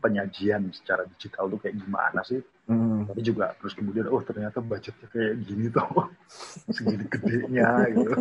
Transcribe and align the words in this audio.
penyajian 0.00 0.72
secara 0.72 1.04
digital 1.04 1.52
tuh 1.52 1.60
kayak 1.60 1.76
gimana 1.76 2.24
sih. 2.24 2.40
Hmm. 2.66 3.04
Tapi 3.04 3.20
juga 3.20 3.52
terus 3.60 3.76
kemudian 3.76 4.08
oh 4.08 4.24
ternyata 4.24 4.64
budgetnya 4.64 5.06
kayak 5.12 5.34
gini 5.44 5.68
tuh 5.68 5.84
segini 6.74 7.04
gedenya 7.06 7.68
gitu. 7.92 8.12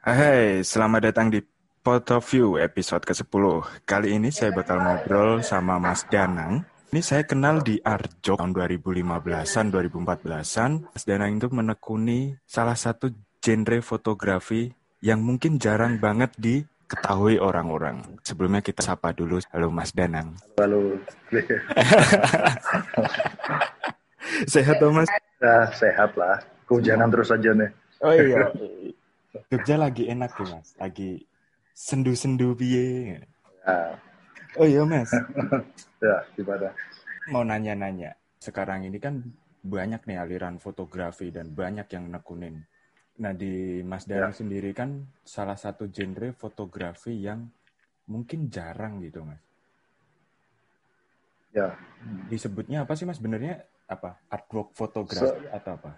Hai, 0.00 0.60
selamat 0.66 1.00
datang 1.12 1.28
di 1.32 1.40
Pot 1.80 2.12
of 2.12 2.28
View 2.28 2.60
episode 2.60 3.04
ke-10. 3.08 3.44
Kali 3.88 4.16
ini 4.16 4.28
saya 4.28 4.52
bakal 4.52 4.80
ngobrol 4.84 5.40
sama 5.40 5.80
Mas 5.80 6.04
Danang. 6.12 6.64
Ini 6.90 7.00
saya 7.00 7.22
kenal 7.22 7.62
di 7.62 7.78
Arjok 7.78 8.36
tahun 8.42 8.50
2015-an, 8.50 9.66
2014-an. 9.70 10.70
Mas 10.90 11.04
Danang 11.06 11.38
itu 11.38 11.46
menekuni 11.54 12.34
salah 12.42 12.74
satu 12.74 13.14
genre 13.40 13.80
fotografi 13.80 14.68
yang 15.00 15.24
mungkin 15.24 15.56
jarang 15.56 15.96
banget 15.96 16.28
diketahui 16.36 17.40
orang-orang. 17.40 18.20
Sebelumnya 18.20 18.60
kita 18.60 18.84
sapa 18.84 19.16
dulu. 19.16 19.40
Halo 19.48 19.72
Mas 19.72 19.96
Danang. 19.96 20.36
Lalu 20.60 21.00
Sehat 24.52 24.76
toh 24.78 24.92
Mas? 24.92 25.08
ya, 25.40 25.56
sehat 25.72 26.12
lah. 26.20 26.36
Kehujanan 26.68 27.08
terus 27.08 27.32
aja 27.32 27.50
nih. 27.56 27.70
Oh 28.04 28.12
iya. 28.12 28.44
Jogja 29.48 29.76
lagi 29.80 30.06
enak 30.06 30.36
tuh 30.36 30.46
Mas. 30.46 30.76
Lagi 30.76 31.24
sendu-sendu 31.72 32.52
piye. 32.54 33.24
Ya, 33.64 33.96
Oh 34.58 34.68
iya 34.68 34.84
Mas. 34.84 35.08
ya 36.04 36.16
gimana? 36.36 36.70
mau 37.30 37.46
nanya-nanya. 37.46 38.16
Sekarang 38.42 38.82
ini 38.82 38.98
kan 38.98 39.22
banyak 39.62 40.02
nih 40.08 40.18
aliran 40.18 40.56
fotografi 40.58 41.30
dan 41.30 41.52
banyak 41.52 41.86
yang 41.92 42.10
nekunin. 42.10 42.64
Nah 43.20 43.32
di 43.36 43.84
Mas 43.84 44.08
Danang 44.08 44.32
sendiri 44.32 44.72
kan 44.72 45.04
salah 45.20 45.56
satu 45.56 45.92
genre 45.92 46.32
fotografi 46.32 47.20
yang 47.20 47.44
mungkin 48.08 48.48
jarang 48.48 49.04
gitu 49.04 49.22
Mas. 49.22 49.42
Ya, 51.50 51.74
Disebutnya 52.30 52.86
apa 52.86 52.94
sih 52.94 53.04
Mas? 53.04 53.18
Benernya 53.18 53.60
apa? 53.90 54.22
Artwork 54.30 54.72
fotografi 54.72 55.44
atau 55.50 55.74
apa? 55.76 55.92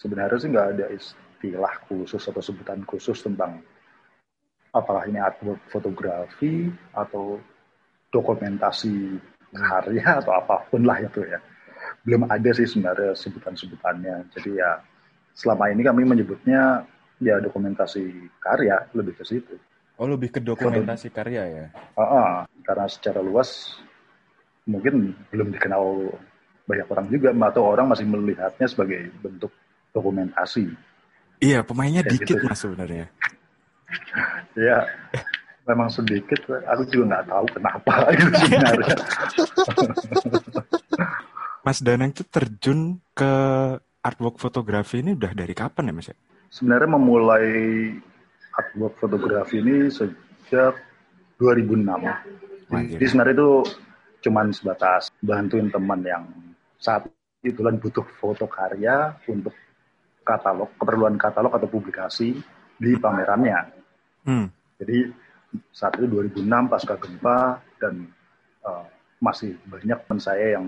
sebenarnya 0.00 0.38
sih 0.40 0.48
nggak 0.48 0.68
ada 0.76 0.86
istilah 0.96 1.74
khusus 1.84 2.22
atau 2.24 2.40
sebutan 2.40 2.80
khusus 2.88 3.20
tentang 3.20 3.60
apakah 4.72 5.04
ini 5.04 5.20
artwork 5.20 5.60
fotografi 5.68 6.72
atau 6.96 7.36
dokumentasi 8.08 9.20
karya 9.52 10.24
atau 10.24 10.32
apa 10.32 10.64
pun 10.72 10.88
lah 10.88 11.04
itu 11.04 11.20
ya. 11.28 11.36
Belum 12.00 12.24
ada 12.32 12.50
sih 12.56 12.64
sebenarnya 12.64 13.12
sebutan-sebutannya. 13.12 14.32
Jadi 14.32 14.50
ya 14.56 14.80
selama 15.34 15.70
ini 15.70 15.82
kami 15.84 16.02
menyebutnya 16.04 16.84
ya 17.20 17.36
dokumentasi 17.38 18.32
karya 18.40 18.88
lebih 18.96 19.16
ke 19.16 19.24
situ. 19.24 19.54
Oh 20.00 20.08
lebih 20.08 20.32
ke 20.32 20.40
dokumentasi 20.40 21.12
karya 21.12 21.42
ya? 21.44 21.66
Ah, 21.92 22.02
ah, 22.02 22.30
karena 22.64 22.88
secara 22.88 23.20
luas 23.20 23.76
mungkin 24.64 25.12
belum 25.28 25.52
dikenal 25.52 26.16
banyak 26.64 26.86
orang 26.88 27.06
juga 27.12 27.28
atau 27.34 27.62
orang 27.66 27.92
masih 27.92 28.06
melihatnya 28.08 28.66
sebagai 28.70 29.12
bentuk 29.20 29.52
dokumentasi. 29.92 30.72
Iya 31.40 31.64
pemainnya 31.64 32.00
Kayak 32.04 32.12
dikit 32.16 32.36
gitu. 32.40 32.46
Mas 32.48 32.58
sebenarnya. 32.60 33.06
Ya, 34.54 34.86
memang 35.66 35.90
sedikit. 35.90 36.42
Aku 36.46 36.82
juga 36.90 37.04
nggak 37.10 37.26
tahu 37.30 37.46
kenapa 37.58 37.94
gitu 38.18 38.32
sebenarnya. 38.46 38.94
Mas 41.66 41.78
Danang 41.82 42.10
itu 42.14 42.22
terjun 42.24 42.98
ke 43.12 43.32
artwork 44.00 44.40
fotografi 44.40 45.04
ini 45.04 45.12
udah 45.16 45.32
dari 45.36 45.52
kapan 45.52 45.92
ya 45.92 45.94
Mas? 45.94 46.08
ya? 46.12 46.16
Sebenarnya 46.50 46.90
memulai 46.96 47.48
artwork 48.56 48.98
fotografi 48.98 49.60
ini 49.60 49.88
sejak 49.92 50.74
2006. 51.38 51.86
Anjir. 52.70 52.98
Jadi 52.98 53.04
sebenarnya 53.06 53.34
itu 53.36 53.50
cuman 54.20 54.46
sebatas 54.52 55.08
bantuin 55.24 55.72
teman 55.72 56.00
yang 56.04 56.24
saat 56.76 57.08
itu 57.40 57.60
kan 57.64 57.80
butuh 57.80 58.04
foto 58.20 58.44
karya 58.44 59.16
untuk 59.24 59.56
katalog, 60.24 60.68
keperluan 60.76 61.16
katalog 61.16 61.52
atau 61.56 61.68
publikasi 61.68 62.36
di 62.76 62.90
pamerannya. 63.00 63.58
Hmm. 64.28 64.46
Jadi 64.76 65.08
saat 65.72 65.96
itu 65.98 66.06
2006 66.06 66.46
pasca 66.70 66.94
gempa 67.00 67.58
dan 67.80 68.06
eh, 68.64 68.84
masih 69.20 69.56
banyak 69.68 69.98
teman 70.04 70.20
saya 70.20 70.60
yang 70.60 70.66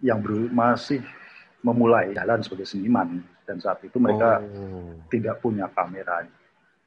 yang 0.00 0.18
masih 0.50 1.04
memulai 1.60 2.10
jalan 2.10 2.40
sebagai 2.40 2.64
seniman 2.64 3.08
dan 3.44 3.56
saat 3.56 3.80
itu 3.82 3.96
mereka 3.96 4.40
Oh. 4.40 4.96
tidak 5.06 5.38
punya 5.38 5.68
kamera, 5.68 6.24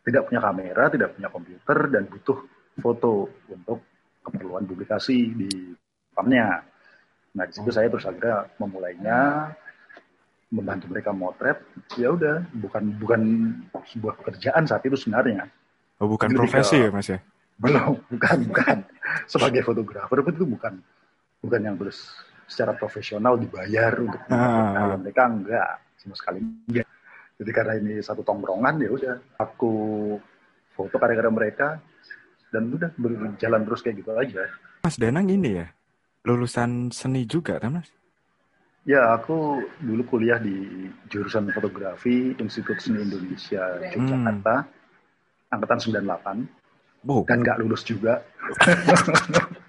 tidak 0.01 0.25
punya 0.25 0.41
kamera, 0.41 0.83
tidak 0.87 1.09
punya 1.13 1.29
komputer 1.29 1.77
dan 1.89 2.03
butuh 2.05 2.39
foto 2.75 3.13
untuk 3.47 3.79
keperluan 4.21 4.63
publikasi 4.63 5.17
di 5.31 5.51
pamernya. 6.11 6.65
Nah 7.33 7.43
di 7.43 7.53
situ 7.53 7.67
Oh. 7.67 7.73
saya 7.73 7.87
terus 7.87 8.03
akhirnya 8.03 8.49
memulainya 8.57 9.19
membantu 10.49 10.85
mereka 10.87 11.09
motret. 11.11 11.57
Ya 11.93 12.09
udah, 12.09 12.45
bukan 12.51 12.83
bukan 12.97 13.21
sebuah 13.87 14.13
pekerjaan 14.17 14.63
saat 14.63 14.81
itu 14.83 14.93
sebenarnya. 14.95 15.49
Oh 15.97 16.05
bukan 16.07 16.29
Lebih 16.29 16.39
profesi 16.39 16.77
ke- 16.77 16.83
ya 16.83 16.89
Mas 16.89 17.07
ya? 17.07 17.19
Belum, 17.55 17.93
bukan, 18.13 18.37
bukan. 18.47 18.77
Sebagai 19.25 19.61
fotografer 19.61 20.17
itu 20.19 20.43
bukan 20.43 20.73
bukan 21.39 21.59
yang 21.59 21.75
terus 21.75 22.17
secara 22.53 22.77
profesional 22.77 23.33
dibayar 23.35 23.89
untuk 23.97 24.21
Ah. 24.29 24.77
kalau 24.77 24.95
mereka 25.01 25.21
enggak 25.25 25.69
sama 25.97 26.13
sekali 26.13 26.39
enggak. 26.39 26.85
Jadi 27.33 27.49
karena 27.51 27.73
ini 27.75 27.93
satu 27.97 28.21
tongkrongan 28.21 28.77
ya 28.77 28.89
udah 28.93 29.15
aku 29.41 29.73
foto 30.69 30.95
karya-karya 30.95 31.33
mereka 31.33 31.67
dan 32.53 32.69
udah 32.69 32.93
berjalan 32.93 33.65
terus 33.65 33.81
kayak 33.81 33.97
gitu 33.97 34.13
aja. 34.13 34.45
Mas 34.85 35.01
Danang 35.01 35.25
ini 35.25 35.57
ya 35.57 35.67
lulusan 36.23 36.93
seni 36.93 37.25
juga 37.25 37.57
kan 37.57 37.81
Mas? 37.81 37.89
Ya 38.83 39.15
aku 39.15 39.63
dulu 39.79 40.03
kuliah 40.05 40.37
di 40.37 40.85
jurusan 41.07 41.47
fotografi 41.49 42.35
Institut 42.35 42.77
Seni 42.77 43.01
Indonesia 43.01 43.79
Yogyakarta 43.81 44.55
angkatan 45.49 45.79
98 45.79 46.61
Wow. 47.03 47.23
dan 47.27 47.43
nggak 47.43 47.59
lulus 47.59 47.83
juga. 47.83 48.23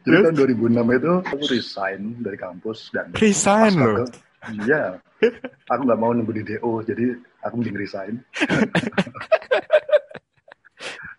Jadi 0.00 0.16
tahun 0.24 0.36
2006 0.36 0.98
itu 0.98 1.12
aku 1.28 1.44
resign 1.52 2.00
dari 2.24 2.38
kampus 2.40 2.88
dan 2.90 3.12
Resign 3.14 3.72
loh. 3.76 4.08
Iya, 4.48 4.96
aku 5.68 5.80
nggak 5.84 6.00
mau 6.00 6.16
nunggu 6.16 6.32
di 6.32 6.56
DO, 6.56 6.80
jadi 6.88 7.12
aku 7.44 7.60
mending 7.60 7.76
resign. 7.76 8.14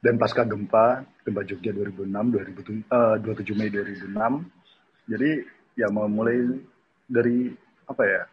dan 0.04 0.18
pasca 0.18 0.42
gempa, 0.42 1.06
gempa 1.22 1.42
Jogja 1.46 1.70
2006, 1.70 2.10
2007, 2.10 2.82
eh, 2.90 3.16
27 3.22 3.60
Mei 3.62 3.70
2006, 3.70 4.18
jadi 5.06 5.46
ya 5.78 5.94
mau 5.94 6.10
mulai 6.10 6.42
dari 7.06 7.54
apa 7.86 8.04
ya, 8.10 8.26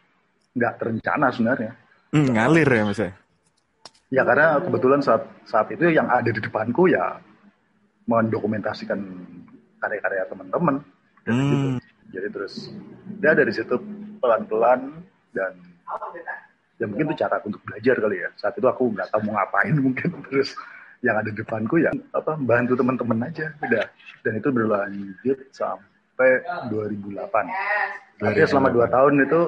nggak 0.57 0.73
terencana 0.81 1.29
sebenarnya. 1.29 1.77
Hmm, 2.09 2.33
ngalir 2.33 2.65
ya 2.65 2.83
Mas 2.89 2.97
ya? 2.97 3.13
Ya 4.09 4.25
karena 4.25 4.57
kebetulan 4.57 5.05
saat 5.05 5.21
saat 5.45 5.69
itu 5.69 5.85
yang 5.93 6.09
ada 6.09 6.25
di 6.25 6.41
depanku 6.41 6.89
ya 6.89 7.21
mendokumentasikan 8.09 8.97
karya-karya 9.79 10.27
teman-teman. 10.29 10.75
Hmm. 11.27 11.39
gitu. 11.39 11.67
Jadi 12.09 12.27
terus 12.33 12.53
ya 13.21 13.31
dari 13.37 13.51
situ 13.53 13.75
pelan-pelan 14.17 15.03
dan 15.35 15.53
ya 16.79 16.85
mungkin 16.87 17.11
itu 17.11 17.15
cara 17.21 17.37
untuk 17.43 17.61
belajar 17.65 17.95
kali 17.99 18.17
ya. 18.23 18.29
Saat 18.39 18.57
itu 18.57 18.67
aku 18.67 18.93
nggak 18.93 19.09
tahu 19.13 19.29
mau 19.29 19.39
ngapain 19.39 19.75
mungkin 19.85 20.09
terus 20.29 20.55
yang 20.99 21.15
ada 21.15 21.31
di 21.31 21.39
depanku 21.39 21.79
ya 21.79 21.95
apa 22.11 22.35
bantu 22.35 22.75
teman-teman 22.75 23.31
aja 23.31 23.55
udah 23.63 23.87
dan 24.19 24.33
itu 24.35 24.49
berlanjut 24.51 25.39
sampai 25.55 26.43
2008. 26.67 27.23
Artinya 28.19 28.47
selama 28.51 28.69
dua 28.73 28.87
tahun 28.91 29.23
itu 29.23 29.41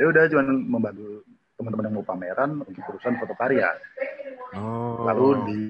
ya 0.00 0.04
udah 0.10 0.22
cuma 0.32 0.42
membantu 0.50 1.22
teman-teman 1.60 1.84
yang 1.92 1.94
mau 2.00 2.06
pameran 2.08 2.50
untuk 2.64 2.82
urusan 2.96 3.20
foto 3.20 3.36
karya. 3.36 3.68
Oh. 4.56 5.04
Lalu 5.04 5.28
di, 5.46 5.60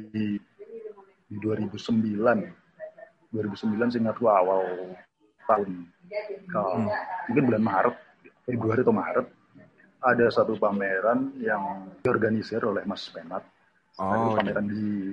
di 1.26 1.37
2009, 1.43 2.14
2009 3.31 3.94
seingat 3.94 4.17
gua 4.19 4.43
awal 4.43 4.62
tahun, 5.47 5.87
kalau 6.50 6.91
mungkin 7.31 7.44
bulan 7.47 7.62
Maret, 7.62 7.97
Februari 8.47 8.81
atau 8.82 8.94
Maret, 8.94 9.27
ada 10.00 10.27
satu 10.32 10.56
pameran 10.56 11.35
yang 11.38 11.91
diorganisir 12.00 12.62
oleh 12.65 12.82
Mas 12.87 13.06
Penat. 13.12 13.44
Oh, 14.00 14.32
pameran 14.32 14.67
di 14.71 15.12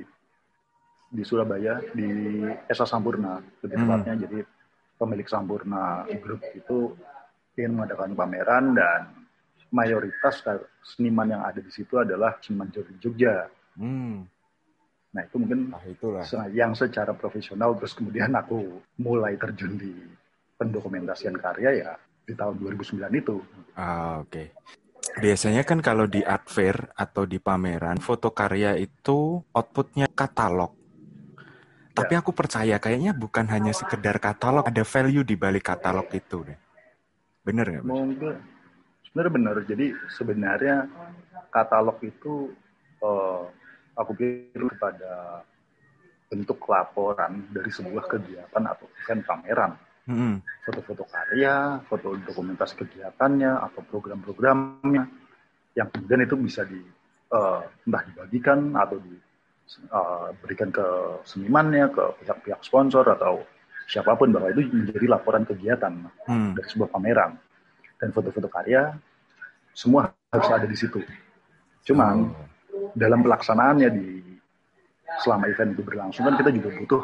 di 1.08 1.24
Surabaya 1.24 1.80
di 1.96 2.44
Esa 2.68 2.84
Sampurna 2.84 3.40
lebih 3.64 3.78
Hmm. 3.80 3.84
tepatnya. 3.88 4.14
Jadi 4.28 4.40
pemilik 4.98 5.28
Sampurna 5.28 6.08
Group 6.20 6.42
itu 6.56 6.96
ingin 7.58 7.74
mengadakan 7.74 8.14
pameran 8.14 8.78
dan 8.78 9.02
mayoritas 9.74 10.46
seniman 10.84 11.28
yang 11.28 11.44
ada 11.44 11.60
di 11.60 11.72
situ 11.74 12.00
adalah 12.00 12.40
seniman 12.40 12.72
dari 12.72 12.96
Jogja. 13.02 13.50
Hmm. 13.76 14.24
Nah 15.18 15.26
itu 15.26 15.36
mungkin 15.42 15.74
Nah 15.74 15.82
itulah. 15.90 16.22
yang 16.54 16.78
secara 16.78 17.18
profesional 17.18 17.74
terus 17.74 17.98
kemudian 17.98 18.30
aku 18.38 18.78
mulai 19.02 19.34
terjun 19.42 19.74
di 19.74 19.98
pendokumentasian 20.62 21.34
karya 21.42 21.70
ya 21.82 21.92
di 22.22 22.38
tahun 22.38 22.62
2009 22.62 23.10
itu. 23.18 23.36
Ah, 23.74 24.22
oke. 24.22 24.54
Biasanya 25.18 25.66
kan 25.66 25.82
kalau 25.82 26.06
di 26.06 26.22
art 26.22 26.46
fair 26.46 26.94
atau 26.94 27.26
di 27.26 27.42
pameran, 27.42 27.98
foto 27.98 28.30
karya 28.30 28.78
itu 28.78 29.42
outputnya 29.50 30.06
katalog. 30.14 30.78
Tapi 31.98 32.14
Ya. 32.14 32.22
aku 32.22 32.30
percaya 32.30 32.78
kayaknya 32.78 33.18
bukan 33.18 33.50
hanya 33.50 33.74
sekedar 33.74 34.22
katalog, 34.22 34.70
ada 34.70 34.86
value 34.86 35.26
di 35.26 35.34
balik 35.34 35.66
katalog 35.66 36.06
itu 36.14 36.46
deh. 36.46 36.58
Bener 37.42 37.66
nggak? 37.66 37.84
Mungkin 37.90 38.38
sebenarnya 39.10 39.34
benar. 39.34 39.56
Jadi 39.66 39.86
sebenarnya 40.14 40.76
katalog 41.50 41.98
itu 42.06 42.54
eh, 43.02 43.42
aku 43.98 44.12
pikir 44.14 44.62
kepada 44.78 45.42
bentuk 46.28 46.60
laporan 46.68 47.48
dari 47.50 47.72
sebuah 47.72 48.06
kegiatan 48.06 48.64
atau 48.64 48.86
event 49.04 49.22
pameran. 49.26 49.72
Mm-mm. 50.08 50.40
Foto-foto 50.64 51.04
karya, 51.04 51.84
foto 51.84 52.16
dokumentasi 52.16 52.80
kegiatannya 52.80 53.52
atau 53.60 53.84
program-programnya 53.92 55.04
yang 55.76 55.88
kemudian 55.92 56.24
itu 56.24 56.36
bisa 56.40 56.64
di 56.64 56.80
eh, 57.28 57.62
entah 57.84 58.04
dibagikan 58.08 58.72
atau 58.80 58.96
diberikan 59.04 60.72
ke 60.72 60.88
senimannya, 61.28 61.92
ke 61.92 62.04
pihak-pihak 62.24 62.64
sponsor 62.64 63.04
atau 63.04 63.44
siapa 63.88 64.16
pun 64.16 64.32
bahwa 64.32 64.52
itu 64.56 64.68
menjadi 64.72 65.08
laporan 65.12 65.44
kegiatan 65.44 66.08
Hmm. 66.28 66.56
dari 66.56 66.68
sebuah 66.72 66.92
pameran 66.92 67.36
dan 68.00 68.12
foto-foto 68.16 68.48
karya 68.52 68.96
semua 69.76 70.12
harus 70.32 70.50
ada 70.52 70.68
di 70.68 70.76
situ. 70.76 71.04
Cuman 71.88 72.32
Oh. 72.32 72.48
Dalam 72.98 73.22
pelaksanaannya 73.22 73.90
di 73.94 74.08
selama 75.22 75.46
event 75.50 75.78
itu 75.78 75.84
berlangsung 75.86 76.26
kan 76.26 76.36
kita 76.38 76.50
juga 76.50 76.70
butuh 76.82 77.04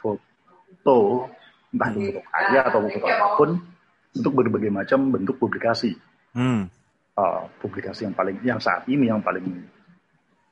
foto 0.00 0.98
entah 1.70 1.88
itu 1.92 2.00
foto 2.08 2.20
karya 2.24 2.60
atau 2.64 2.80
foto 2.88 3.06
apa 3.06 3.26
pun 3.36 3.50
untuk 4.10 4.32
berbagai 4.34 4.72
macam 4.72 5.12
bentuk 5.12 5.36
publikasi. 5.36 5.94
Hmm. 6.34 6.66
Uh, 7.14 7.44
publikasi 7.60 8.08
yang 8.08 8.16
paling 8.16 8.36
yang 8.40 8.58
saat 8.62 8.88
ini 8.88 9.12
yang 9.12 9.20
paling 9.20 9.44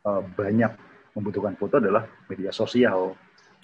uh, 0.05 0.21
banyak 0.37 0.69
membutuhkan 1.17 1.57
foto 1.57 1.81
adalah 1.81 2.05
media 2.29 2.53
sosial 2.53 3.17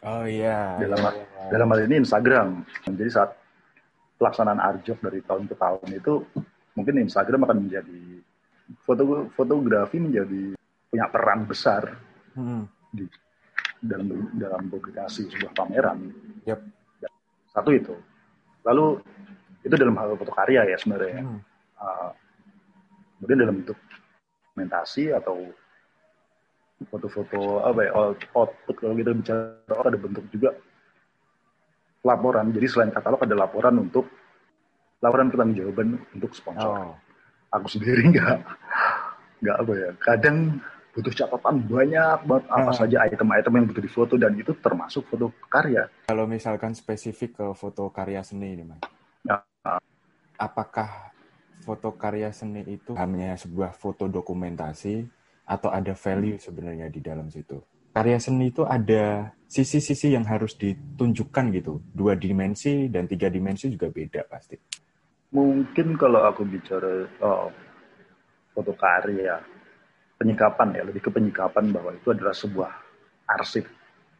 Oh 0.04 0.28
iya. 0.28 0.76
dalam 0.76 1.00
iya. 1.00 1.48
dalam 1.48 1.66
hal 1.72 1.80
ini 1.88 2.04
Instagram. 2.04 2.60
Jadi 2.84 3.08
saat 3.08 3.32
pelaksanaan 4.20 4.60
Arjok 4.60 5.00
dari 5.00 5.24
tahun 5.24 5.48
ke 5.48 5.56
tahun 5.56 5.88
itu 5.96 6.14
mungkin 6.76 6.94
Instagram 7.08 7.48
akan 7.48 7.58
menjadi 7.64 8.20
foto 8.84 9.32
fotografi 9.32 9.96
menjadi 9.96 10.52
punya 10.94 11.10
peran 11.10 11.42
besar 11.50 11.82
Hmm. 12.38 12.70
di 12.94 13.02
dalam 13.82 14.30
dalam 14.38 14.70
publikasi 14.70 15.26
sebuah 15.26 15.50
pameran. 15.58 16.14
Yap. 16.46 16.62
Satu 17.50 17.70
itu. 17.74 17.94
Lalu 18.62 19.02
itu 19.66 19.74
dalam 19.74 19.98
hal 19.98 20.14
foto 20.14 20.30
karya 20.30 20.62
ya 20.70 20.78
sebenarnya. 20.78 21.22
Hmm. 21.26 21.40
Uh, 21.74 22.10
kemudian 23.18 23.38
dalam 23.42 23.54
bentuk 23.62 23.78
dokumentasi 24.54 25.10
atau 25.10 25.50
foto-foto 26.90 27.62
apa 27.62 27.80
ya 27.86 27.90
out- 27.94 28.28
output 28.34 28.76
kalau 28.78 28.94
kita 28.94 29.10
bicara 29.14 29.74
ada 29.82 29.98
bentuk 29.98 30.26
juga 30.30 30.54
laporan. 32.06 32.54
Jadi 32.54 32.66
selain 32.70 32.94
katalog 32.94 33.22
ada 33.22 33.34
laporan 33.34 33.74
untuk 33.82 34.06
laporan 35.02 35.30
pertanggungjawaban 35.30 35.98
untuk 36.14 36.30
sponsor. 36.34 36.70
Oh. 36.70 36.94
Aku 37.54 37.66
sendiri 37.70 38.06
nggak 38.14 38.38
nggak 39.42 39.56
apa 39.58 39.72
ya. 39.74 39.90
Kadang 40.02 40.36
butuh 40.94 41.10
catatan 41.10 41.58
banyak 41.66 42.18
banget 42.22 42.44
apa 42.46 42.70
Ah. 42.70 42.76
saja 42.78 42.96
item-item 43.10 43.52
yang 43.58 43.66
butuh 43.66 43.82
difoto 43.82 44.14
dan 44.14 44.32
itu 44.38 44.54
termasuk 44.62 45.02
foto 45.10 45.34
karya. 45.50 45.90
Kalau 46.06 46.24
misalkan 46.30 46.70
spesifik 46.70 47.34
ke 47.34 47.46
foto 47.58 47.90
karya 47.90 48.22
seni 48.22 48.54
ini, 48.54 48.62
Mas. 48.62 48.78
Ya. 49.26 49.42
Apakah 50.38 51.10
foto 51.66 51.98
karya 51.98 52.30
seni 52.30 52.62
itu 52.66 52.94
hanya 52.94 53.34
sebuah 53.34 53.74
foto 53.74 54.06
dokumentasi 54.06 55.02
atau 55.50 55.74
ada 55.74 55.98
value 55.98 56.38
sebenarnya 56.38 56.86
di 56.90 57.02
dalam 57.02 57.26
situ? 57.26 57.58
Karya 57.94 58.18
seni 58.18 58.50
itu 58.50 58.62
ada 58.66 59.34
sisi-sisi 59.46 60.14
yang 60.14 60.26
harus 60.26 60.54
ditunjukkan 60.58 61.44
gitu. 61.54 61.78
Dua 61.94 62.18
dimensi 62.18 62.90
dan 62.90 63.06
tiga 63.06 63.30
dimensi 63.30 63.70
juga 63.70 63.90
beda 63.90 64.26
pasti. 64.26 64.58
Mungkin 65.30 65.98
kalau 65.98 66.26
aku 66.26 66.46
bicara 66.46 67.06
oh, 67.22 67.50
foto 68.54 68.74
karya, 68.74 69.38
penyikapan 70.18 70.68
ya, 70.78 70.82
lebih 70.86 71.02
ke 71.04 71.10
penyikapan 71.10 71.70
bahwa 71.74 71.90
itu 71.94 72.08
adalah 72.14 72.34
sebuah 72.34 72.70
arsip. 73.28 73.66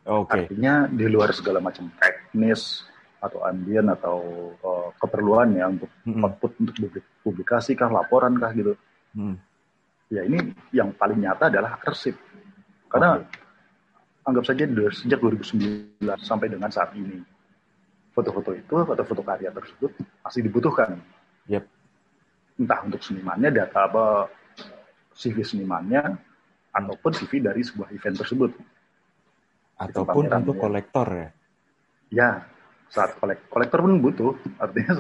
Oke. 0.05 0.37
Artinya 0.37 0.85
di 0.91 1.07
luar 1.09 1.33
segala 1.33 1.65
macam 1.65 1.89
teknis 1.97 2.85
atau 3.25 3.41
ambien 3.41 3.89
atau 3.89 4.53
uh, 4.61 4.89
keperluan 5.01 5.57
ya 5.57 5.73
untuk 5.73 5.89
Mm-mm. 6.05 6.25
output 6.29 6.53
untuk 6.61 6.75
publik- 6.77 7.13
publikasi 7.25 7.73
kah, 7.73 7.89
laporan 7.89 8.37
kah 8.37 8.53
gitu. 8.53 8.77
Hmm. 9.17 9.41
Ya 10.13 10.29
ini 10.29 10.53
yang 10.77 10.93
paling 10.93 11.25
nyata 11.25 11.49
adalah 11.49 11.81
arsip. 11.81 12.21
Karena 12.93 13.17
anggap 14.29 14.45
saja 14.45 14.69
dari 14.69 14.93
sejak 14.93 15.19
2009 15.25 16.05
sampai 16.21 16.53
dengan 16.53 16.69
saat 16.69 16.93
ini, 16.93 17.17
foto-foto 18.13 18.53
itu 18.53 18.75
atau 18.85 19.05
foto 19.09 19.23
karya 19.25 19.49
tersebut 19.49 19.91
masih 20.21 20.45
dibutuhkan. 20.45 21.01
Yep. 21.49 21.65
Entah 22.61 22.81
untuk 22.85 23.01
senimannya, 23.01 23.51
data 23.51 23.89
apa 23.89 24.05
CV 25.15 25.47
senimannya, 25.47 26.03
ataupun 26.75 27.11
CV 27.15 27.39
dari 27.39 27.63
sebuah 27.63 27.95
event 27.95 28.17
tersebut. 28.19 28.51
Ataupun 29.79 30.27
untuk 30.27 30.59
ya. 30.59 30.63
kolektor 30.63 31.07
ya. 31.11 31.29
Ya, 32.15 32.31
saat 32.91 33.19
kolek 33.19 33.47
kolektor 33.51 33.83
pun 33.83 33.99
butuh. 33.99 34.35
Artinya, 34.59 34.93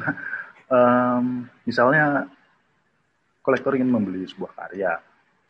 em, 0.70 1.46
misalnya 1.66 2.30
kolektor 3.42 3.74
ingin 3.74 3.90
membeli 3.90 4.26
sebuah 4.26 4.54
karya, 4.54 4.98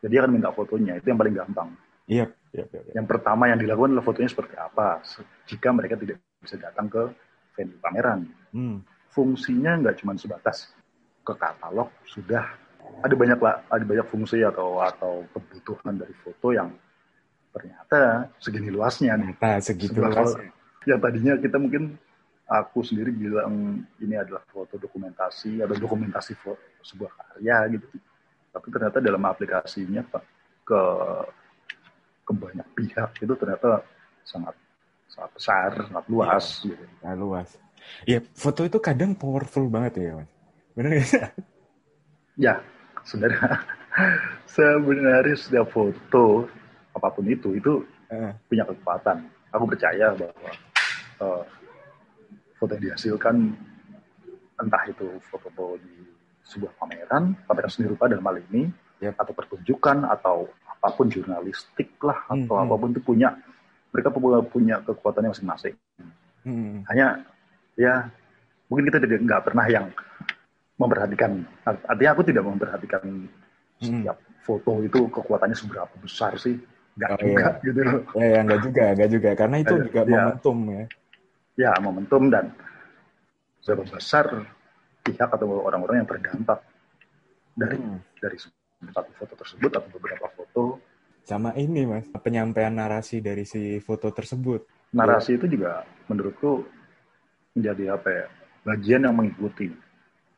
jadi 0.04 0.10
dia 0.10 0.20
akan 0.24 0.32
minta 0.32 0.52
fotonya. 0.52 1.00
Itu 1.00 1.12
yang 1.12 1.20
paling 1.20 1.36
gampang. 1.36 1.68
Iya. 2.04 2.28
Yep, 2.54 2.68
yep, 2.70 2.82
yep. 2.86 2.94
Yang 2.94 3.06
pertama 3.08 3.48
yang 3.48 3.58
dilakukan 3.58 3.96
adalah 3.96 4.06
fotonya 4.06 4.30
seperti 4.30 4.54
apa. 4.60 5.00
Jika 5.48 5.68
mereka 5.72 5.96
tidak 5.96 6.20
bisa 6.38 6.56
datang 6.60 6.86
ke 6.92 7.02
venue 7.56 7.80
pameran, 7.80 8.28
Hmm. 8.54 8.84
fungsinya 9.10 9.80
nggak 9.80 10.04
cuma 10.04 10.14
sebatas 10.14 10.70
ke 11.24 11.32
katalog, 11.34 11.88
sudah 12.06 12.44
ada 13.04 13.14
banyak 13.14 13.38
lah, 13.40 13.54
ada 13.68 13.84
banyak 13.84 14.06
fungsi 14.08 14.40
atau 14.44 14.80
atau 14.80 15.24
kebutuhan 15.36 15.94
dari 15.96 16.14
foto 16.24 16.52
yang 16.52 16.72
ternyata 17.54 18.28
segini 18.42 18.68
luasnya 18.72 19.14
nih. 19.20 19.34
Nah, 19.38 19.58
segitu 19.62 19.94
Sebuah 19.94 20.10
luas. 20.10 20.32
foto- 20.34 20.52
yang 20.84 21.00
tadinya 21.00 21.32
kita 21.40 21.56
mungkin 21.56 21.96
aku 22.44 22.84
sendiri 22.84 23.08
bilang 23.08 23.80
ini 24.04 24.20
adalah 24.20 24.44
foto 24.52 24.76
dokumentasi 24.76 25.64
atau 25.64 25.72
dokumentasi 25.80 26.36
fo- 26.36 26.60
sebuah 26.84 27.08
karya 27.16 27.80
gitu 27.80 27.88
tapi 28.54 28.70
ternyata 28.70 29.02
dalam 29.02 29.22
aplikasinya 29.26 30.04
Pak, 30.06 30.22
ke 30.62 30.80
ke 32.24 32.32
banyak 32.32 32.68
pihak 32.78 33.10
itu 33.18 33.34
ternyata 33.34 33.82
sangat 34.22 34.54
sangat 35.10 35.30
besar 35.34 35.70
sangat 35.90 36.04
luas 36.06 36.44
gitu. 36.62 36.84
Nah, 37.02 37.18
luas. 37.18 37.48
Iya, 38.08 38.22
foto 38.32 38.64
itu 38.64 38.78
kadang 38.80 39.12
powerful 39.12 39.68
banget 39.68 40.00
ya, 40.00 40.12
Mas. 40.22 40.30
Nggak 40.78 41.04
sih? 41.04 41.20
ya 42.38 42.54
sebenarnya 43.04 43.60
sebenarnya 44.54 45.36
setiap 45.36 45.68
foto 45.70 46.48
apa 46.94 47.08
pun 47.12 47.26
itu 47.28 47.56
itu 47.56 47.84
Eh, 48.12 48.30
punya 48.46 48.68
kekuatan. 48.68 49.26
Aku 49.50 49.64
percaya 49.64 50.12
bahwa 50.14 50.50
eh, 51.24 51.42
foto 52.54 52.70
yang 52.76 52.82
dihasilkan 52.92 53.56
entah 54.60 54.84
itu 54.86 55.08
foto 55.24 55.80
di 55.80 55.94
sebuah 56.44 56.76
pameran, 56.78 57.32
pameran 57.48 57.70
seni 57.72 57.88
rupa 57.90 58.06
dalam 58.06 58.22
hal 58.28 58.38
ini, 58.52 58.68
Yep. 59.02 59.18
atau 59.18 59.32
pertunjukan 59.34 60.06
atau 60.06 60.36
apa 60.70 60.88
pun 60.94 61.10
jurnalistik 61.10 61.98
lah 62.04 62.22
Hmm, 62.30 62.46
atau 62.46 62.54
hmm. 62.54 62.64
apa 62.68 62.74
pun 62.78 62.88
itu 62.94 63.02
punya 63.02 63.28
mereka 63.90 64.08
punya 64.14 64.38
punya 64.46 64.76
kekuatannya 64.86 65.34
masing-masing. 65.34 65.74
hmm. 66.46 66.86
Hanya 66.92 67.26
ya 67.74 68.06
mungkin 68.70 68.86
kita 68.92 69.02
tidak 69.02 69.18
nggak 69.26 69.42
pernah 69.50 69.66
yang 69.66 69.86
memperhatikan. 70.76 71.46
Artinya 71.64 72.10
aku 72.12 72.22
tidak 72.26 72.44
memperhatikan 72.44 73.02
Hmm. 73.74 74.00
setiap 74.06 74.16
foto 74.40 74.80
itu 74.86 75.10
kekuatannya 75.10 75.56
seberapa 75.58 75.90
besar 75.98 76.38
sih. 76.38 76.54
Nggak 76.94 77.10
Oh, 77.10 77.18
juga 77.18 77.42
iya. 77.42 77.64
gitu 77.66 77.80
loh. 77.82 78.00
Ya, 78.14 78.26
ya, 78.30 78.38
enggak 78.46 78.60
juga, 78.62 78.84
enggak 78.94 79.10
juga. 79.10 79.30
Karena 79.34 79.56
itu 79.58 79.74
juga 79.82 80.00
iya. 80.00 80.10
momentum 80.14 80.58
ya. 80.70 80.84
ya 81.54 81.70
momentum 81.78 82.22
dan 82.30 82.44
seberapa 83.58 83.98
besar 83.98 84.26
pihak 85.02 85.30
atau 85.30 85.46
orang-orang 85.62 86.02
yang 86.02 86.08
terdampak 86.08 86.58
dari 87.54 87.78
Hmm. 87.78 87.98
dari 88.18 88.38
satu 88.84 89.10
foto 89.14 89.34
tersebut 89.34 89.70
atau 89.74 89.90
beberapa 89.90 90.26
foto 90.30 90.78
Sama 91.24 91.56
ini, 91.56 91.88
Mas. 91.88 92.04
Penyampaian 92.20 92.68
narasi 92.68 93.24
dari 93.24 93.48
si 93.48 93.80
foto 93.80 94.12
tersebut. 94.12 94.68
narasi 94.92 95.34
itu 95.34 95.50
juga 95.50 95.82
menurutku 96.06 96.62
menjadi 97.50 97.98
apa 97.98 98.08
ya 98.12 98.26
bagian 98.62 99.02
yang 99.02 99.14
mengikuti 99.18 99.66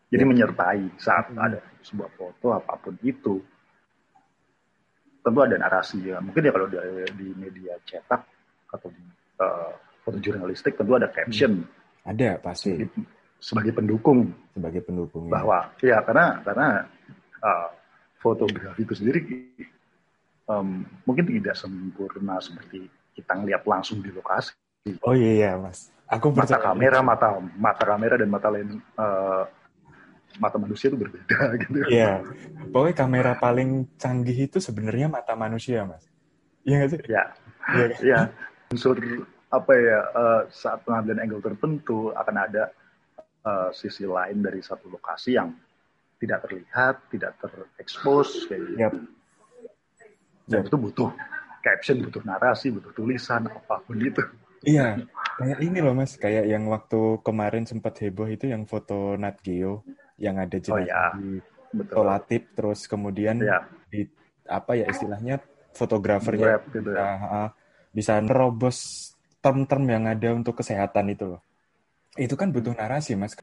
jadi 0.07 0.23
Ya. 0.23 0.29
menyertai 0.31 0.83
saat 0.97 1.31
Hmm. 1.31 1.43
ada 1.43 1.59
sebuah 1.83 2.11
foto 2.15 2.47
apa 2.55 2.75
pun 2.79 2.95
itu 3.03 3.43
tentu 5.23 5.39
ada 5.43 5.57
narasi 5.59 6.07
ya 6.07 6.23
mungkin 6.23 6.47
ya 6.47 6.53
kalau 6.55 6.67
di, 6.71 6.79
di 7.19 7.29
media 7.35 7.75
cetak 7.83 8.23
atau 8.71 8.89
di 8.91 9.03
eh, 9.43 9.73
foto 10.03 10.17
jurnalistik 10.23 10.79
tentu 10.79 10.95
ada 10.95 11.11
caption 11.11 11.67
Ada 12.07 12.39
pasti 12.39 12.71
sebagai, 12.71 13.03
sebagai 13.43 13.73
pendukung 13.75 14.31
sebagai 14.55 14.83
pendukung. 14.87 15.27
ya. 15.27 15.33
bahwa 15.43 15.59
ya 15.83 15.99
karena 16.07 16.27
karena 16.47 16.69
uh, 17.43 17.69
fotografi 18.23 18.87
itu 18.87 18.95
sendiri 18.95 19.21
um, 20.47 20.87
mungkin 21.03 21.27
tidak 21.27 21.59
sempurna 21.59 22.39
seperti 22.39 22.87
kita 23.11 23.33
ngeliat 23.35 23.67
langsung 23.67 23.99
di 23.99 24.15
lokasi. 24.15 24.55
Oh 25.03 25.19
iya, 25.19 25.31
iya 25.35 25.51
mas. 25.59 25.91
Aku 26.07 26.31
mata 26.31 26.63
kamera, 26.63 27.03
mata 27.03 27.43
mata 27.59 27.83
kamera 27.83 28.15
dan 28.15 28.31
mata 28.31 28.49
lain 28.55 28.79
uh, 28.95 29.43
mata 30.39 30.57
manusia 30.61 30.93
itu 30.93 30.99
berbeda 30.99 31.39
gitu. 31.63 31.79
Iya. 31.89 32.23
Pokoknya 32.71 32.97
kamera 32.97 33.33
paling 33.37 33.99
canggih 34.01 34.49
itu 34.49 34.59
sebenarnya 34.59 35.09
mata 35.09 35.33
manusia, 35.39 35.85
Mas. 35.85 36.05
Iya 36.67 36.75
nggak 36.83 36.91
sih? 36.91 37.01
Iya. 37.09 37.25
Iya. 37.73 37.87
Ya. 38.03 38.21
Unsur 38.73 38.99
apa 39.47 39.73
ya 39.79 39.99
uh, 40.11 40.43
saat 40.51 40.83
pengambilan 40.83 41.23
angle 41.23 41.43
tertentu 41.45 42.11
akan 42.13 42.37
ada 42.37 42.65
uh, 43.47 43.71
sisi 43.71 44.05
lain 44.05 44.43
dari 44.43 44.59
satu 44.59 44.91
lokasi 44.91 45.39
yang 45.39 45.55
tidak 46.17 46.49
terlihat, 46.49 46.95
tidak 47.13 47.39
terekspos 47.39 48.49
kayak 48.49 48.63
gitu. 48.73 48.81
Yep. 48.81 48.93
Dan 50.47 50.61
yep. 50.63 50.69
itu 50.71 50.77
butuh 50.79 51.11
caption, 51.63 51.97
butuh 52.07 52.23
narasi, 52.23 52.71
butuh 52.71 52.93
tulisan, 52.95 53.51
apa 53.51 53.83
pun 53.83 53.99
itu. 53.99 54.23
Iya, 54.67 55.05
kayak 55.39 55.59
ini 55.63 55.79
loh 55.85 55.95
mas, 55.95 56.17
kayak 56.17 56.49
yang 56.49 56.67
waktu 56.73 57.21
kemarin 57.23 57.69
sempat 57.69 58.01
heboh 58.03 58.27
itu 58.27 58.51
yang 58.51 58.65
foto 58.65 59.15
Nat 59.15 59.39
Geo 59.45 59.85
yang 60.17 60.41
ada 60.41 60.57
jenazah 60.57 60.81
oh, 60.81 60.85
ya. 60.85 61.05
di 61.17 61.85
Tolatip, 61.93 62.43
terus 62.57 62.89
kemudian 62.89 63.37
ya. 63.43 63.69
di 63.93 64.09
apa 64.49 64.79
ya 64.79 64.89
istilahnya 64.89 65.43
fotografernya 65.77 66.63
gitu 66.73 66.95
ya. 66.95 67.05
bisa, 67.05 67.43
bisa 67.93 68.13
nerobos 68.23 69.11
term-term 69.45 69.85
yang 69.85 70.05
ada 70.09 70.33
untuk 70.33 70.63
kesehatan 70.63 71.13
itu 71.13 71.37
loh. 71.37 71.43
Itu 72.17 72.33
kan 72.39 72.49
butuh 72.49 72.73
narasi 72.73 73.13
mas. 73.13 73.37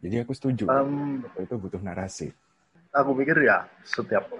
Jadi 0.00 0.24
aku 0.24 0.32
setuju. 0.32 0.64
Um, 0.70 1.20
itu 1.36 1.54
butuh 1.60 1.80
narasi. 1.84 2.32
Aku 2.94 3.12
pikir 3.18 3.44
ya 3.44 3.68
setiap 3.84 4.30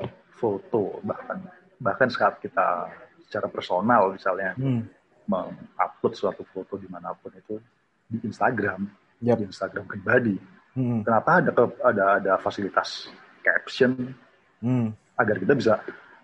foto 0.41 1.05
bahkan 1.05 1.45
bahkan 1.83 2.09
saat 2.09 2.41
kita 2.41 2.89
secara 3.29 3.51
personal 3.51 4.15
misalnya 4.15 4.57
hmm 4.57 5.05
mengupload 5.25 6.13
suatu 6.13 6.45
foto 6.45 6.77
di 6.77 6.89
mana 6.89 7.17
pun 7.17 7.33
itu 7.33 7.57
di 8.05 8.21
Instagram, 8.29 8.85
yep. 9.25 9.41
di 9.41 9.49
Instagram 9.49 9.85
pribadi. 9.89 10.37
Hmm. 10.75 11.07
Kenapa 11.07 11.39
ada 11.39 11.51
ada 11.87 12.05
ada 12.19 12.33
fasilitas 12.43 13.07
caption 13.47 14.15
hmm. 14.59 14.91
agar 15.15 15.37
kita 15.39 15.55
bisa 15.55 15.73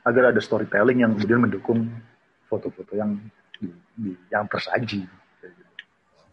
agar 0.02 0.34
ada 0.34 0.40
storytelling 0.42 1.06
yang 1.06 1.14
kemudian 1.14 1.40
mendukung 1.46 1.86
foto-foto 2.50 2.98
yang 2.98 3.14
di, 3.60 3.70
di, 3.94 4.10
yang 4.32 4.48
tersaji. 4.50 5.06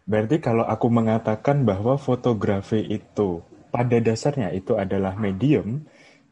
Berarti 0.08 0.40
kalau 0.40 0.64
aku 0.64 0.88
mengatakan 0.88 1.68
bahwa 1.68 2.00
fotografi 2.00 2.80
itu 2.80 3.44
pada 3.68 4.00
dasarnya 4.00 4.50
itu 4.56 4.74
adalah 4.74 5.12
medium 5.14 5.84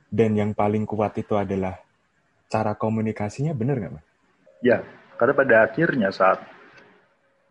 dan 0.09 0.33
yang 0.33 0.57
paling 0.57 0.88
kuat 0.88 1.12
itu 1.21 1.37
adalah 1.37 1.76
cara 2.49 2.73
komunikasinya, 2.73 3.52
benar 3.52 3.76
nggak, 3.76 3.93
Mas? 3.93 4.07
Ya, 4.64 4.81
karena 5.21 5.35
pada 5.37 5.55
akhirnya 5.69 6.09
saat 6.09 6.40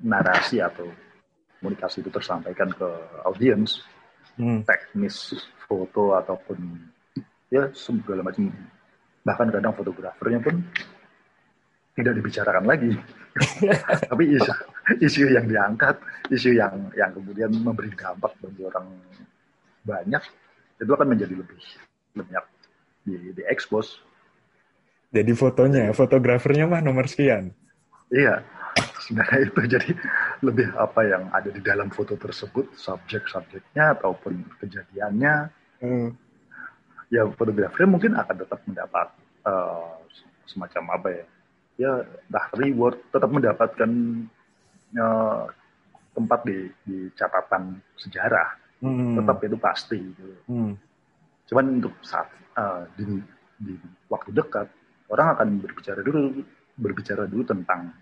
narasi 0.02 0.60
atau 0.60 0.90
komunikasi 1.62 2.02
itu 2.02 2.10
tersampaikan 2.10 2.74
ke 2.74 2.90
audiens, 3.22 3.86
hmm. 4.40 4.64
teknis 4.68 5.34
foto 5.66 6.16
ataupun 6.16 6.58
ya 7.50 7.70
segala 7.74 8.22
macam 8.26 8.52
bahkan 9.26 9.50
kadang 9.50 9.74
fotografernya 9.74 10.40
pun 10.42 10.62
tidak 11.96 12.14
dibicarakan 12.20 12.66
lagi. 12.68 12.92
Tapi 14.12 14.24
isu, 14.36 14.52
isu 15.00 15.32
yang 15.32 15.48
diangkat, 15.48 15.96
isu 16.32 16.56
yang 16.56 16.92
yang 16.96 17.12
kemudian 17.16 17.52
memberi 17.52 17.92
dampak 17.96 18.36
bagi 18.44 18.64
orang 18.68 18.88
banyak 19.86 20.24
itu 20.76 20.92
akan 20.92 21.08
menjadi 21.08 21.34
lebih 21.40 21.60
banyak 22.16 22.46
di, 23.08 23.16
di 23.32 23.44
expose 23.48 24.04
jadi 25.16 25.32
fotonya, 25.32 25.96
fotografernya 25.96 26.68
mah 26.68 26.84
nomor 26.84 27.08
sekian. 27.08 27.56
Iya, 28.12 28.44
sebenarnya 28.76 29.40
itu 29.48 29.62
jadi 29.70 29.92
lebih 30.42 30.68
apa 30.76 31.02
yang 31.06 31.24
ada 31.32 31.50
di 31.50 31.62
dalam 31.62 31.94
foto 31.94 32.18
tersebut, 32.18 32.74
subjek-subjeknya 32.76 34.00
ataupun 34.00 34.44
kejadiannya. 34.60 35.36
Hmm. 35.82 36.10
Ya 37.14 37.24
fotografer 37.38 37.86
mungkin 37.86 38.18
akan 38.18 38.36
tetap 38.42 38.60
mendapat 38.66 39.08
uh, 39.46 40.02
semacam 40.50 40.84
apa 40.98 41.08
ya, 41.14 41.26
ya 41.78 41.92
dah 42.28 42.46
reward, 42.58 42.98
tetap 43.14 43.30
mendapatkan 43.30 43.92
uh, 44.98 45.46
tempat 46.18 46.40
di, 46.48 46.72
di 46.88 46.98
catatan 47.14 47.78
sejarah, 48.00 48.58
hmm. 48.82 49.22
tetap 49.22 49.38
itu 49.46 49.58
pasti. 49.62 50.00
Gitu. 50.02 50.36
Hmm. 50.50 50.74
Cuman 51.46 51.66
untuk 51.78 51.94
saat 52.02 52.26
uh, 52.58 52.90
di, 52.98 53.22
di 53.62 53.78
waktu 54.10 54.34
dekat 54.34 54.66
orang 55.14 55.38
akan 55.38 55.48
berbicara 55.62 56.02
dulu 56.02 56.42
berbicara 56.76 57.30
dulu 57.30 57.46
tentang 57.46 57.94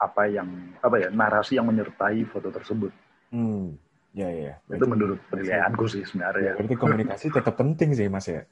apa 0.00 0.24
yang 0.26 0.48
apa 0.80 0.96
ya 0.96 1.08
narasi 1.12 1.60
yang 1.60 1.68
menyertai 1.68 2.24
foto 2.24 2.48
tersebut. 2.48 2.92
Hmm. 3.28 3.76
Ya 4.16 4.26
ya. 4.26 4.54
Itu 4.66 4.88
menurut 4.88 5.20
penilaianku 5.30 5.86
sih 5.86 6.02
sebenarnya. 6.02 6.56
Ya, 6.56 6.58
berarti 6.58 6.76
komunikasi 6.80 7.26
tetap 7.30 7.54
penting 7.54 7.94
sih 7.94 8.08
mas 8.10 8.26
ya. 8.26 8.42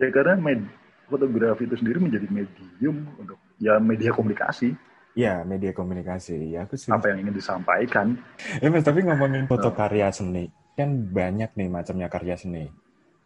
Ya 0.00 0.08
karena 0.08 0.40
med 0.40 0.64
fotografi 1.10 1.68
itu 1.68 1.76
sendiri 1.76 2.00
menjadi 2.00 2.26
medium 2.32 3.04
untuk 3.20 3.36
ya 3.60 3.76
media 3.76 4.14
komunikasi. 4.14 4.72
Ya, 5.18 5.42
media 5.42 5.74
komunikasi. 5.74 6.54
Ya, 6.54 6.64
aku 6.64 6.78
sih. 6.78 6.86
Apa 6.86 7.10
yang 7.10 7.26
ingin 7.26 7.34
disampaikan. 7.34 8.14
Ya, 8.62 8.70
Mas, 8.70 8.86
tapi 8.86 9.02
ngomongin 9.02 9.50
foto 9.50 9.74
karya 9.74 10.06
seni, 10.14 10.46
kan 10.78 10.86
banyak 11.10 11.50
nih 11.58 11.66
macamnya 11.66 12.06
karya 12.06 12.38
seni. 12.38 12.70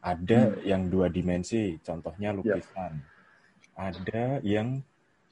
Ada 0.01 0.49
hmm. 0.49 0.65
yang 0.65 0.89
dua 0.89 1.13
dimensi, 1.13 1.77
contohnya 1.85 2.33
ya. 2.33 2.37
lukisan. 2.41 2.93
Ya 3.05 3.15
ada 3.75 4.39
yang 4.47 4.83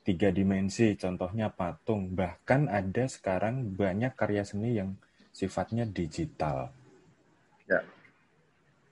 tiga 0.02 0.34
dimensi, 0.34 0.98
contohnya 0.98 1.50
patung. 1.50 2.12
Bahkan 2.12 2.68
ada 2.68 3.04
sekarang 3.06 3.74
banyak 3.74 4.12
karya 4.18 4.42
seni 4.42 4.78
yang 4.78 4.98
sifatnya 5.30 5.86
digital. 5.88 6.70
Ya. 7.70 7.80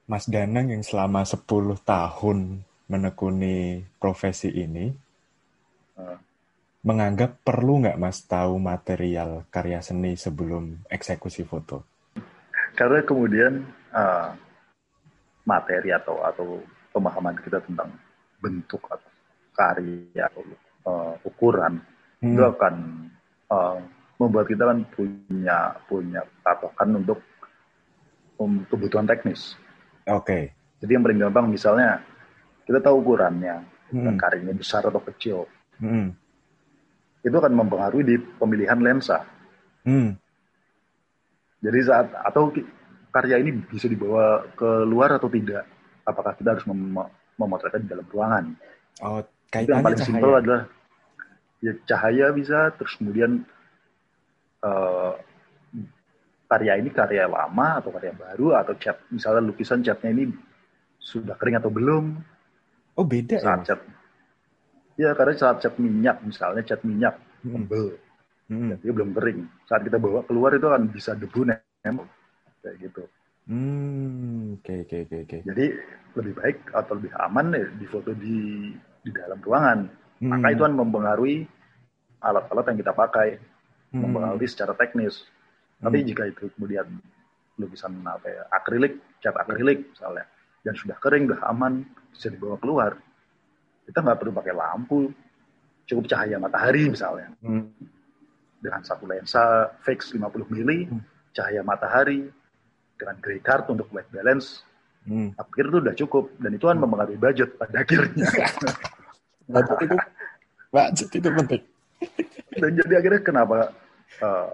Mas 0.07 0.27
Danang 0.27 0.71
yang 0.71 0.83
selama 0.83 1.23
10 1.23 1.47
tahun 1.83 2.67
menekuni 2.91 3.87
profesi 4.03 4.51
ini, 4.51 4.91
uh. 5.95 6.19
menganggap 6.83 7.39
perlu 7.47 7.87
nggak 7.87 8.01
Mas 8.01 8.27
tahu 8.27 8.59
material 8.59 9.47
karya 9.55 9.79
seni 9.79 10.19
sebelum 10.19 10.83
eksekusi 10.91 11.47
foto? 11.47 11.87
Karena 12.75 13.03
kemudian 13.07 13.63
uh, 13.95 14.35
materi 15.47 15.95
atau 15.95 16.23
atau 16.23 16.59
pemahaman 16.91 17.39
kita 17.39 17.63
tentang 17.63 17.91
bentuk 18.43 18.83
atau 18.91 19.11
karya 19.55 20.27
atau 20.27 20.43
uh, 20.87 21.15
ukuran 21.27 21.81
hmm. 22.23 22.35
itu 22.37 22.43
akan 22.45 22.75
uh, 23.51 23.79
membuat 24.21 24.47
kita 24.49 24.69
kan 24.69 24.85
punya 24.93 25.59
punya 25.89 26.21
patokan 26.45 27.01
untuk 27.01 27.19
um, 28.37 28.65
kebutuhan 28.69 29.09
teknis. 29.09 29.57
Oke. 30.09 30.25
Okay. 30.25 30.43
Jadi 30.81 30.91
yang 30.97 31.05
paling 31.05 31.21
gampang 31.21 31.47
misalnya 31.49 32.01
kita 32.65 32.81
tahu 32.81 33.05
ukurannya, 33.05 33.65
hmm. 33.93 34.17
karyanya 34.17 34.55
besar 34.57 34.85
atau 34.87 35.01
kecil. 35.05 35.49
Hmm. 35.81 36.13
Itu 37.21 37.37
akan 37.37 37.53
mempengaruhi 37.53 38.05
di 38.05 38.17
pemilihan 38.17 38.81
lensa. 38.81 39.25
Hmm. 39.85 40.17
Jadi 41.61 41.79
saat 41.85 42.09
atau 42.25 42.49
karya 43.13 43.37
ini 43.41 43.61
bisa 43.69 43.85
dibawa 43.85 44.49
ke 44.57 44.85
luar 44.89 45.21
atau 45.21 45.29
tidak? 45.29 45.69
Apakah 46.09 46.33
kita 46.37 46.57
harus 46.57 46.65
mem 46.65 46.97
memotretnya 47.37 47.81
di 47.85 47.89
dalam 47.93 48.07
ruangan? 48.09 48.45
Oh, 49.05 49.21
itu 49.51 49.71
yang 49.75 49.83
paling 49.83 49.99
simpel 49.99 50.33
adalah 50.39 50.63
ya 51.59 51.73
cahaya 51.91 52.31
bisa, 52.31 52.71
terus 52.79 52.95
kemudian 52.97 53.43
uh, 54.63 55.13
karya 56.47 56.79
ini 56.79 56.91
karya 56.95 57.27
lama 57.27 57.83
atau 57.83 57.91
karya 57.95 58.15
baru 58.15 58.59
atau 58.59 58.75
cat 58.79 59.03
misalnya 59.11 59.51
lukisan 59.51 59.83
catnya 59.83 60.11
ini 60.15 60.25
sudah 60.99 61.35
kering 61.35 61.59
atau 61.59 61.71
belum? 61.71 62.05
Oh 62.95 63.07
beda 63.07 63.43
saat 63.43 63.67
ya? 63.67 63.75
Cat, 63.75 63.81
ya 64.95 65.11
karena 65.19 65.35
saat 65.35 65.57
cat 65.63 65.75
minyak 65.83 66.23
misalnya 66.23 66.63
cat 66.63 66.83
minyak 66.87 67.19
hmm. 67.43 67.55
tebel, 67.55 67.87
hmm. 68.51 68.79
jadi 68.83 68.93
belum 68.95 69.11
kering. 69.19 69.41
Saat 69.67 69.83
kita 69.87 69.99
bawa 69.99 70.23
keluar 70.27 70.55
itu 70.55 70.67
akan 70.71 70.91
bisa 70.91 71.19
debu 71.19 71.47
nempel 71.47 72.07
kayak 72.63 72.77
gitu. 72.79 73.03
Hmm, 73.51 74.63
oke 74.63 74.87
oke 74.87 75.17
oke. 75.27 75.39
Jadi 75.43 75.67
lebih 76.15 76.35
baik 76.39 76.59
atau 76.71 76.95
lebih 76.99 77.11
aman 77.19 77.47
ya 77.51 77.67
di 77.75 77.87
foto 77.89 78.15
di 78.15 78.39
di 79.05 79.11
dalam 79.13 79.41
ruangan. 79.41 79.79
Hmm. 80.21 80.31
Maka 80.37 80.47
itu 80.53 80.63
kan 80.63 80.75
mempengaruhi 80.77 81.37
alat-alat 82.21 82.65
yang 82.73 82.79
kita 82.85 82.93
pakai, 82.93 83.29
hmm. 83.93 84.01
mempengaruhi 84.01 84.47
secara 84.49 84.77
teknis. 84.77 85.25
Hmm. 85.81 85.89
Tapi 85.89 85.99
jika 86.05 86.23
itu 86.29 86.53
kemudian 86.57 86.87
lukisan 87.57 88.01
apa 88.05 88.29
ya, 88.29 88.43
akrilik, 88.53 89.21
cat 89.21 89.37
akrilik 89.37 89.93
misalnya, 89.93 90.25
dan 90.65 90.75
sudah 90.77 90.97
kering, 91.01 91.29
sudah 91.29 91.41
aman, 91.49 91.85
bisa 92.13 92.29
dibawa 92.33 92.57
keluar, 92.61 92.93
kita 93.85 93.99
nggak 94.01 94.19
perlu 94.21 94.33
pakai 94.33 94.55
lampu, 94.55 95.01
cukup 95.89 96.05
cahaya 96.09 96.37
matahari 96.39 96.89
misalnya. 96.89 97.29
Hmm. 97.41 97.69
Dengan 98.61 98.85
satu 98.85 99.09
lensa 99.09 99.73
fix 99.81 100.13
50 100.13 100.53
mili, 100.53 100.85
hmm. 100.85 101.33
cahaya 101.33 101.65
matahari, 101.65 102.29
dengan 103.01 103.17
gray 103.25 103.41
card 103.41 103.73
untuk 103.73 103.89
white 103.89 104.13
balance, 104.13 104.61
Hmm. 105.09 105.33
Aku 105.37 105.49
pikir 105.57 105.67
itu 105.73 105.79
udah 105.81 105.95
cukup 105.97 106.25
dan 106.37 106.51
itu 106.53 106.65
kan 106.69 106.77
hmm. 106.77 106.83
mempengaruhi 106.85 107.19
budget 107.21 107.51
pada 107.57 107.77
akhirnya. 107.81 108.27
budget 109.55 109.79
itu 109.85 109.97
budget 110.71 111.09
itu 111.17 111.29
penting. 111.29 111.63
dan 112.61 112.71
jadi 112.77 112.95
akhirnya 113.01 113.23
kenapa 113.25 113.59
uh, 114.21 114.51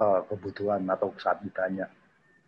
uh, 0.00 0.20
kebutuhan 0.28 0.84
atau 0.88 1.12
saat 1.20 1.40
ditanya 1.44 1.86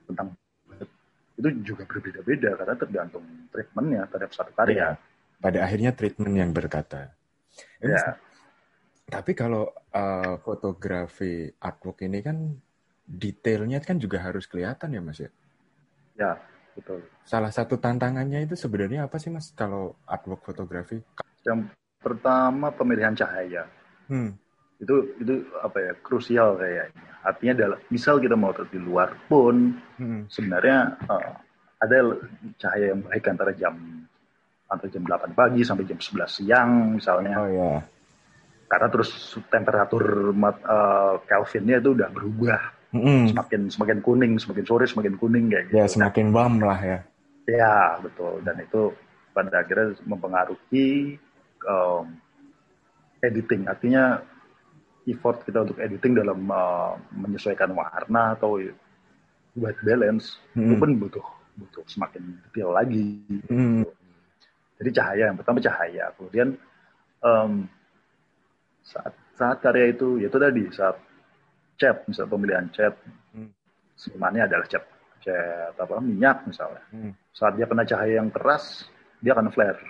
tentang 0.09 0.33
budget 0.65 0.91
itu 1.37 1.49
juga 1.75 1.85
berbeda-beda 1.85 2.51
karena 2.57 2.75
tergantung 2.81 3.25
treatmentnya 3.53 4.03
terhadap 4.09 4.31
satu 4.33 4.53
karya. 4.57 4.77
Ya, 4.77 4.89
pada 5.37 5.59
akhirnya 5.69 5.93
treatment 5.93 6.35
yang 6.37 6.51
berkata. 6.57 7.13
Ya. 7.85 8.17
Tapi 9.07 9.39
kalau 9.39 9.71
uh, 9.95 10.35
fotografi 10.43 11.53
artwork 11.63 12.03
ini 12.03 12.19
kan 12.25 12.37
detailnya 13.07 13.79
kan 13.79 14.03
juga 14.03 14.19
harus 14.19 14.51
kelihatan 14.51 14.99
ya 14.99 15.01
mas 15.05 15.23
ya? 15.23 15.31
Ya, 16.17 16.33
betul. 16.77 17.01
Salah 17.25 17.51
satu 17.51 17.81
tantangannya 17.81 18.45
itu 18.45 18.55
sebenarnya 18.55 19.09
apa 19.09 19.17
sih 19.17 19.33
mas 19.33 19.51
kalau 19.57 19.97
artwork 20.05 20.45
fotografi? 20.45 21.01
Yang 21.43 21.73
pertama 21.99 22.71
pemilihan 22.71 23.17
cahaya. 23.17 23.67
Hmm. 24.07 24.37
Itu 24.77 25.17
itu 25.19 25.49
apa 25.65 25.81
ya 25.81 25.93
krusial 26.05 26.61
kayaknya. 26.61 27.03
Artinya 27.27 27.53
adalah 27.59 27.79
misal 27.91 28.23
kita 28.23 28.39
mau 28.39 28.55
di 28.55 28.79
luar 28.79 29.17
pun 29.27 29.75
hmm. 29.99 30.31
sebenarnya 30.31 31.01
uh, 31.09 31.33
ada 31.83 31.97
cahaya 32.61 32.95
yang 32.95 33.03
baik 33.03 33.25
antara 33.27 33.53
jam 33.57 33.75
antara 34.67 34.91
jam 34.91 35.03
8 35.03 35.35
pagi 35.35 35.63
sampai 35.63 35.87
jam 35.89 35.99
11 35.99 36.29
siang 36.31 36.71
misalnya. 37.01 37.35
Oh 37.41 37.49
ya. 37.51 37.71
Karena 38.67 38.89
terus 38.91 39.11
temperatur 39.47 40.35
uh, 40.35 41.15
Kelvinnya 41.23 41.79
itu 41.79 41.95
udah 41.95 42.09
berubah. 42.11 42.76
Mm. 42.95 43.35
Semakin 43.35 43.61
semakin 43.73 43.99
kuning, 44.03 44.33
semakin 44.39 44.65
sore 44.67 44.85
semakin 44.87 45.15
kuning 45.19 45.51
kayak 45.51 45.65
gitu. 45.71 45.77
Ya, 45.79 45.87
semakin 45.91 46.31
warm 46.31 46.63
lah 46.63 46.79
ya. 46.79 46.99
Ya, 47.47 47.99
betul. 48.03 48.43
Dan 48.43 48.63
itu 48.63 48.95
pada 49.35 49.63
akhirnya 49.63 49.95
mempengaruhi 50.07 51.19
um, 51.67 52.05
editing. 53.23 53.67
Artinya 53.67 54.23
effort 55.07 55.47
kita 55.47 55.63
untuk 55.63 55.79
editing 55.79 56.19
dalam 56.19 56.41
uh, 56.51 56.99
menyesuaikan 57.15 57.71
warna 57.75 58.35
atau 58.35 58.59
white 59.57 59.83
balance 59.87 60.37
mm. 60.53 60.67
itu 60.67 60.75
pun 60.77 60.91
butuh 60.99 61.27
butuh 61.57 61.85
semakin 61.89 62.23
detail 62.49 62.75
lagi. 62.75 63.23
Mm. 63.49 63.87
Jadi 64.77 64.91
cahaya 64.93 65.33
yang 65.33 65.39
pertama 65.41 65.59
cahaya, 65.63 66.13
kemudian 66.21 66.49
um, 67.25 67.65
saat 68.85 69.15
saat 69.37 69.59
karya 69.65 69.93
itu 69.93 70.21
yaitu 70.21 70.37
tadi 70.37 70.69
saat 70.73 71.01
cat 71.77 72.03
misalnya 72.09 72.33
pemilihan 72.33 72.67
cat 72.73 72.95
hmm. 73.37 73.51
sebenarnya 73.97 74.49
adalah 74.49 74.67
cat 74.69 74.85
cat 75.23 75.75
apa 75.77 75.95
minyak 76.01 76.47
misalnya. 76.49 76.83
Hmm. 76.93 77.13
Saat 77.33 77.61
dia 77.61 77.67
kena 77.69 77.85
cahaya 77.85 78.21
yang 78.21 78.31
keras 78.33 78.89
dia 79.21 79.33
akan 79.33 79.53
flare. 79.53 79.81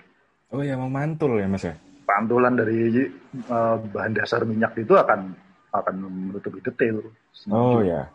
Oh 0.51 0.63
ya 0.63 0.79
memantul 0.79 1.39
ya 1.39 1.47
mas 1.47 1.63
ya. 1.67 1.75
Pantulan 2.07 2.55
dari 2.55 3.11
uh, 3.51 3.75
bahan 3.91 4.15
dasar 4.15 4.47
minyak 4.47 4.75
itu 4.79 4.95
akan 4.95 5.35
akan 5.75 5.95
menutupi 6.31 6.63
detail. 6.63 7.03
Oh 7.51 7.83
ya. 7.83 8.07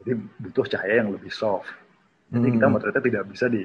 Jadi 0.00 0.16
butuh 0.40 0.66
cahaya 0.70 1.04
yang 1.04 1.10
lebih 1.12 1.28
soft. 1.28 1.68
Jadi 2.30 2.46
hmm. 2.46 2.54
kita 2.56 2.66
ternyata 2.78 3.02
tidak 3.02 3.24
bisa 3.26 3.46
di 3.50 3.62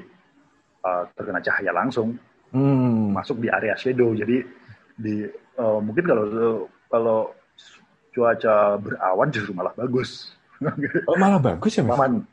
uh, 0.82 1.02
terkena 1.14 1.40
cahaya 1.40 1.70
langsung 1.70 2.18
hmm. 2.50 3.14
masuk 3.14 3.38
di 3.38 3.48
area 3.48 3.78
shadow. 3.78 4.10
Jadi 4.12 4.42
di 4.98 5.24
uh, 5.56 5.78
mungkin 5.78 6.04
kalau 6.04 6.24
kalau 6.90 7.18
cuaca 8.16 8.80
berawan 8.80 9.28
justru 9.28 9.52
malah 9.52 9.76
bagus. 9.76 10.32
Oh 11.04 11.20
malah 11.20 11.36
bagus 11.36 11.76
ya 11.76 11.84
mas? 11.84 12.00
Aman, 12.00 12.24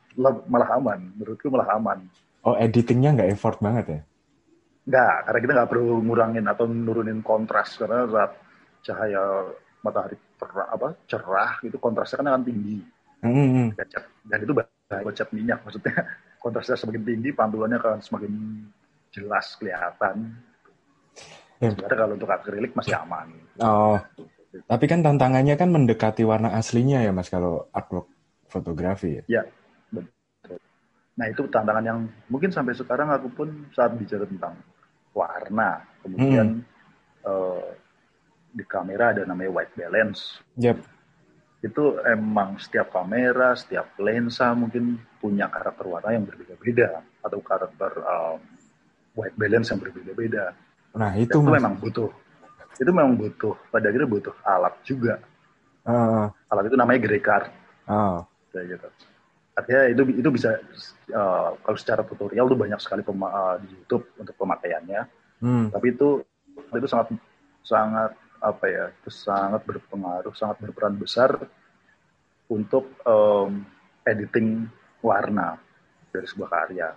malah 0.48 0.80
aman. 0.80 1.12
Menurutku 1.12 1.52
malah 1.52 1.76
aman. 1.76 2.08
Oh 2.40 2.56
editingnya 2.56 3.12
nggak 3.12 3.36
effort 3.36 3.60
banget 3.60 3.84
ya? 3.84 4.00
Nggak, 4.84 5.16
karena 5.28 5.38
kita 5.44 5.52
nggak 5.60 5.70
perlu 5.72 5.88
ngurangin 6.04 6.44
atau 6.48 6.64
nurunin 6.68 7.20
kontras 7.20 7.76
karena 7.76 8.08
saat 8.08 8.32
cahaya 8.84 9.52
matahari 9.84 10.16
cerah, 10.40 10.68
apa 10.72 10.88
cerah 11.08 11.52
itu 11.64 11.76
kontrasnya 11.76 12.20
kan 12.20 12.28
akan 12.32 12.44
tinggi. 12.44 12.76
Hmm. 13.24 13.72
Dan 14.24 14.38
itu 14.40 14.52
buat 14.52 14.68
cat 15.16 15.28
minyak 15.32 15.60
maksudnya 15.64 15.92
kontrasnya 16.44 16.76
semakin 16.76 17.04
tinggi, 17.04 17.28
pantulannya 17.32 17.76
akan 17.80 18.00
semakin 18.00 18.32
jelas 19.12 19.56
kelihatan. 19.56 20.36
Ya. 21.60 21.72
Sebenarnya 21.72 21.98
kalau 22.04 22.14
untuk 22.16 22.28
akrilik 22.28 22.72
masih 22.76 22.96
aman. 22.98 23.28
Oh, 23.62 23.96
tapi 24.64 24.84
kan 24.86 25.00
tantangannya 25.02 25.54
kan 25.58 25.70
mendekati 25.72 26.22
warna 26.22 26.54
aslinya 26.54 27.02
ya 27.02 27.10
mas 27.10 27.28
kalau 27.32 27.66
artwork 27.74 28.06
fotografi 28.46 29.18
ya. 29.18 29.24
Ya, 29.40 29.42
betul. 29.90 30.58
Nah 31.18 31.26
itu 31.26 31.42
tantangan 31.50 31.84
yang 31.84 31.98
mungkin 32.30 32.54
sampai 32.54 32.74
sekarang 32.78 33.10
aku 33.10 33.28
pun 33.34 33.48
saat 33.74 33.94
bicara 33.98 34.28
tentang 34.28 34.54
warna, 35.14 35.82
kemudian 36.02 36.62
hmm. 36.62 37.26
uh, 37.26 37.66
di 38.54 38.62
kamera 38.66 39.10
ada 39.10 39.22
namanya 39.26 39.50
white 39.50 39.74
balance. 39.74 40.38
Yep 40.58 40.94
itu 41.64 41.96
emang 42.04 42.60
setiap 42.60 42.92
kamera, 42.92 43.56
setiap 43.56 43.96
lensa 43.96 44.52
mungkin 44.52 45.00
punya 45.16 45.48
karakter 45.48 45.88
warna 45.88 46.12
yang 46.12 46.28
berbeda-beda 46.28 47.00
atau 47.24 47.40
karakter 47.40 47.92
um, 48.04 48.38
white 49.16 49.32
balance 49.40 49.72
yang 49.72 49.80
berbeda-beda. 49.80 50.52
Nah 50.92 51.16
itu, 51.16 51.32
itu 51.32 51.38
memang 51.40 51.80
butuh, 51.80 52.12
itu 52.78 52.90
memang 52.90 53.14
butuh. 53.14 53.54
Pada 53.70 53.90
akhirnya 53.90 54.08
butuh 54.08 54.34
alat 54.44 54.74
juga. 54.86 55.20
Uh. 55.84 56.28
Alat 56.50 56.70
itu 56.70 56.76
namanya 56.78 56.98
gray 57.02 57.22
card. 57.22 57.50
Uh. 57.86 58.22
Kayak 58.50 58.78
gitu. 58.78 58.88
Artinya 59.54 59.82
itu 59.86 60.02
itu 60.18 60.28
bisa 60.34 60.58
uh, 61.14 61.54
kalau 61.54 61.78
secara 61.78 62.02
tutorial 62.02 62.50
tuh 62.50 62.58
banyak 62.58 62.80
sekali 62.82 63.06
pema, 63.06 63.30
uh, 63.30 63.56
di 63.62 63.70
YouTube 63.70 64.10
untuk 64.18 64.34
pemakaiannya. 64.34 65.02
Hmm. 65.38 65.66
Tapi 65.70 65.86
itu 65.94 66.22
itu 66.74 66.88
sangat 66.90 67.14
sangat 67.62 68.12
apa 68.44 68.64
ya 68.68 68.84
itu 68.92 69.08
sangat 69.08 69.64
berpengaruh 69.64 70.36
sangat 70.36 70.60
berperan 70.60 71.00
besar 71.00 71.32
untuk 72.52 72.92
um, 73.08 73.64
editing 74.04 74.68
warna 75.00 75.56
dari 76.12 76.28
sebuah 76.28 76.50
karya 76.52 76.92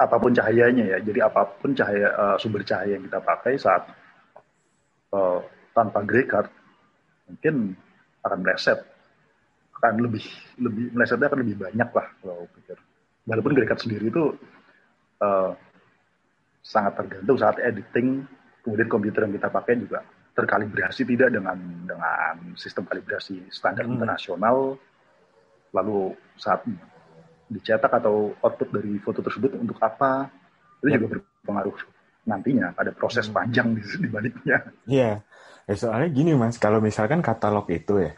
apa 0.00 0.16
pun 0.16 0.32
cahayanya 0.32 0.96
ya 0.96 0.98
jadi 1.04 1.28
apa 1.28 1.44
pun 1.60 1.76
cahaya 1.76 2.08
uh, 2.16 2.36
sumber 2.40 2.64
cahaya 2.64 2.96
yang 2.96 3.04
kita 3.04 3.20
pakai 3.20 3.60
saat 3.60 3.84
uh, 5.12 5.40
tanpa 5.76 6.00
gray 6.04 6.26
card 6.26 6.48
mungkin 7.28 7.76
akan 8.24 8.38
meleset. 8.42 8.80
Akan 9.78 9.98
lebih 9.98 10.22
lebih 10.62 10.94
melesetnya 10.94 11.28
akan 11.28 11.40
lebih 11.42 11.56
banyak 11.58 11.88
lah 11.92 12.06
kalau 12.22 12.46
pikir. 12.58 12.78
Walaupun 13.28 13.52
gray 13.54 13.68
card 13.68 13.80
sendiri 13.82 14.10
itu 14.10 14.24
uh, 15.22 15.52
sangat 16.64 16.98
tergantung 16.98 17.38
saat 17.38 17.56
editing. 17.60 18.24
Kemudian 18.62 18.86
komputer 18.86 19.26
yang 19.26 19.34
kita 19.34 19.50
pakai 19.50 19.74
juga 19.74 20.06
terkalibrasi 20.32 21.02
tidak 21.02 21.34
dengan 21.34 21.58
dengan 21.82 22.36
sistem 22.54 22.86
kalibrasi 22.86 23.42
standar 23.50 23.84
hmm. 23.84 23.98
internasional. 23.98 24.78
Lalu 25.72 26.14
saat 26.36 26.62
dicetak 27.52 27.92
atau 27.92 28.32
output 28.40 28.68
dari 28.72 28.96
foto 29.00 29.20
tersebut 29.20 29.60
untuk 29.60 29.76
apa 29.80 30.28
itu 30.80 30.88
ya. 30.88 30.96
juga 31.00 31.20
berpengaruh 31.20 31.76
nantinya 32.26 32.74
ada 32.78 32.94
proses 32.94 33.26
hmm. 33.28 33.34
panjang 33.34 33.68
di, 33.74 33.82
di 33.82 34.08
baliknya. 34.08 34.58
Iya, 34.86 35.10
ya, 35.66 35.74
soalnya 35.74 36.10
gini 36.14 36.32
mas, 36.38 36.58
kalau 36.58 36.78
misalkan 36.78 37.22
katalog 37.22 37.66
itu 37.70 38.02
ya 38.02 38.12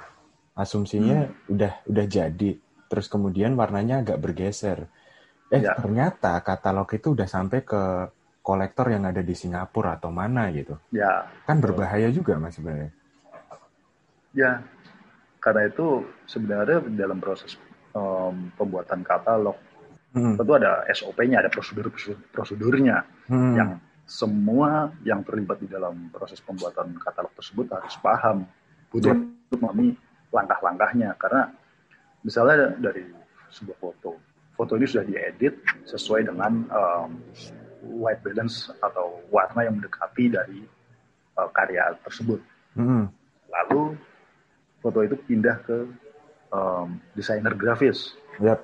asumsinya 0.55 1.29
hmm. 1.29 1.53
udah 1.55 1.73
udah 1.89 2.07
jadi, 2.07 2.51
terus 2.87 3.07
kemudian 3.09 3.57
warnanya 3.59 4.05
agak 4.05 4.21
bergeser. 4.21 4.87
Eh 5.53 5.61
ya. 5.61 5.77
ternyata 5.77 6.41
katalog 6.41 6.89
itu 6.93 7.13
udah 7.13 7.29
sampai 7.29 7.61
ke 7.63 7.83
kolektor 8.45 8.93
yang 8.93 9.09
ada 9.09 9.25
di 9.25 9.33
Singapura 9.33 9.97
atau 9.97 10.13
mana 10.13 10.53
gitu. 10.53 10.77
Ya. 10.93 11.29
Kan 11.49 11.65
berbahaya 11.65 12.13
juga 12.13 12.37
mas 12.37 12.57
sebenarnya. 12.57 12.93
Ya, 14.35 14.67
karena 15.39 15.71
itu 15.71 16.03
sebenarnya 16.27 16.83
dalam 16.93 17.23
proses 17.23 17.55
um, 17.95 18.51
pembuatan 18.59 19.07
katalog 19.07 19.57
hmm. 20.15 20.37
tentu 20.39 20.53
ada 20.57 20.85
SOP-nya, 20.91 21.43
ada 21.45 21.51
prosedur 21.51 21.91
prosedurnya 22.33 23.05
hmm. 23.29 23.53
yang 23.55 23.71
semua 24.05 24.93
yang 25.01 25.25
terlibat 25.25 25.65
di 25.65 25.69
dalam 25.69 26.13
proses 26.13 26.41
pembuatan 26.45 26.93
katalog 27.01 27.33
tersebut 27.33 27.73
harus 27.73 27.97
paham, 28.05 28.45
butuh 28.93 29.17
untuk 29.17 29.59
memahami 29.59 29.97
langkah-langkahnya 30.29 31.17
karena 31.17 31.49
misalnya 32.21 32.77
dari 32.77 33.09
sebuah 33.49 33.79
foto, 33.81 34.21
foto 34.53 34.73
ini 34.77 34.87
sudah 34.89 35.05
diedit 35.09 35.55
sesuai 35.89 36.29
dengan 36.29 36.53
um, 36.69 37.11
white 38.01 38.21
balance 38.21 38.69
atau 38.83 39.25
warna 39.33 39.65
yang 39.65 39.81
mendekati 39.81 40.25
dari 40.33 40.61
uh, 41.41 41.49
karya 41.53 41.97
tersebut. 42.05 42.41
Mm. 42.77 43.09
Lalu 43.49 43.83
foto 44.85 44.99
itu 45.01 45.17
pindah 45.17 45.57
ke 45.65 45.79
um, 46.53 47.01
desainer 47.17 47.57
grafis. 47.57 48.13
Yep. 48.43 48.61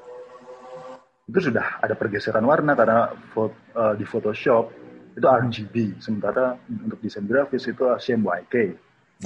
Itu 1.30 1.38
sudah 1.48 1.78
ada 1.78 1.94
pergeseran 1.94 2.42
warna 2.42 2.74
karena 2.74 3.14
foto, 3.30 3.54
uh, 3.78 3.94
di 3.94 4.02
Photoshop 4.02 4.79
itu 5.16 5.26
RGB, 5.26 5.74
sementara 5.98 6.56
untuk 6.68 6.98
desain 7.02 7.26
grafis 7.26 7.66
itu 7.66 7.82
CMYK. 7.82 8.54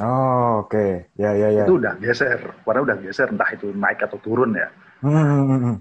Oh, 0.02 0.66
oke. 0.66 0.74
Okay. 0.74 1.06
Ya, 1.14 1.30
ya, 1.36 1.48
ya. 1.54 1.64
Itu 1.64 1.78
udah 1.78 1.94
geser. 2.02 2.40
Warna 2.66 2.82
udah 2.82 2.96
geser, 2.98 3.30
entah 3.30 3.46
itu 3.54 3.70
naik 3.70 4.02
atau 4.02 4.18
turun 4.18 4.56
ya. 4.58 4.68
Hmm. 5.04 5.78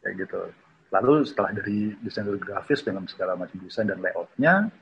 Kayak 0.00 0.26
gitu. 0.26 0.42
lalu 0.90 1.22
setelah 1.22 1.54
dari 1.54 1.94
desain 2.02 2.26
grafis 2.34 2.82
dengan 2.82 3.06
segala 3.06 3.38
macam 3.38 3.62
desain 3.62 3.86
dan 3.86 4.02
layoutnya 4.02 4.74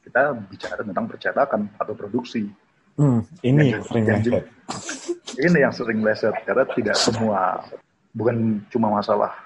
kita 0.00 0.32
bicara 0.48 0.80
tentang 0.80 1.04
percetakan 1.04 1.68
atau 1.76 1.92
produksi 1.92 2.48
Hmm, 2.96 3.20
ini 3.44 3.76
yang, 3.76 3.84
yang 3.84 3.84
sering 3.84 4.06
leset. 4.08 4.44
Ini 5.36 5.58
yang 5.60 5.74
sering 5.76 6.00
leset 6.00 6.36
karena 6.48 6.64
tidak 6.72 6.96
semua 6.96 7.60
bukan 8.16 8.64
cuma 8.72 8.88
masalah 8.88 9.36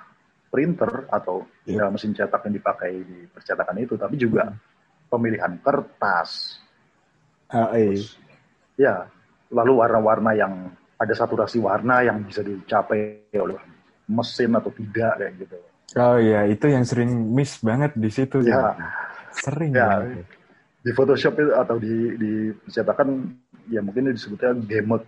printer 0.51 1.07
atau 1.09 1.47
yeah. 1.65 1.87
mesin 1.89 2.11
cetak 2.11 2.43
yang 2.51 2.55
dipakai 2.59 2.93
di 3.07 3.19
percetakan 3.31 3.79
itu, 3.79 3.95
tapi 3.95 4.19
juga 4.19 4.51
hmm. 4.51 4.59
pemilihan 5.07 5.53
kertas. 5.63 6.59
Uh, 7.51 7.71
Terus, 7.75 8.19
ya, 8.75 9.07
lalu 9.51 9.79
warna-warna 9.79 10.35
yang 10.35 10.55
ada 11.01 11.15
saturasi 11.15 11.63
warna 11.63 12.03
yang 12.03 12.27
bisa 12.27 12.43
dicapai 12.43 13.31
oleh 13.39 13.59
mesin 14.11 14.51
atau 14.59 14.71
tidak 14.75 15.15
kayak 15.17 15.33
gitu. 15.39 15.57
Oh 15.99 16.19
iya, 16.19 16.47
itu 16.47 16.67
yang 16.71 16.87
sering 16.87 17.11
miss 17.35 17.59
banget 17.63 17.95
di 17.99 18.11
situ. 18.11 18.43
Ya, 18.47 18.75
sering. 19.35 19.75
Ya, 19.75 20.03
banget 20.03 20.27
di 20.81 20.91
Photoshop 20.97 21.37
itu 21.37 21.53
atau 21.53 21.77
di 21.77 21.95
di 22.17 22.33
percetakan 22.57 23.09
ya 23.69 23.85
mungkin 23.85 24.17
disebutnya 24.17 24.57
gamut 24.65 25.05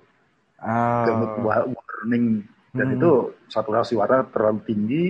oh. 0.61 1.05
gamut 1.09 1.33
warning 1.41 2.45
dan 2.77 2.87
hmm. 2.93 2.97
itu 3.01 3.11
saturasi 3.49 3.97
warna 3.97 4.29
terlalu 4.29 4.61
tinggi 4.69 5.05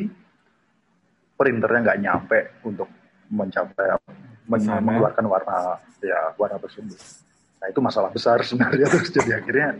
printernya 1.42 1.80
nggak 1.90 2.00
nyampe 2.06 2.38
untuk 2.62 2.86
mencapai 3.34 3.98
men 4.46 4.62
mengeluarkan 4.62 5.26
warna 5.26 5.82
ya 5.98 6.30
warna 6.38 6.62
tersebut 6.62 6.98
nah 7.58 7.66
itu 7.66 7.80
masalah 7.82 8.14
besar 8.14 8.38
sebenarnya 8.46 8.86
terus 8.86 9.10
jadi 9.10 9.42
akhirnya 9.42 9.74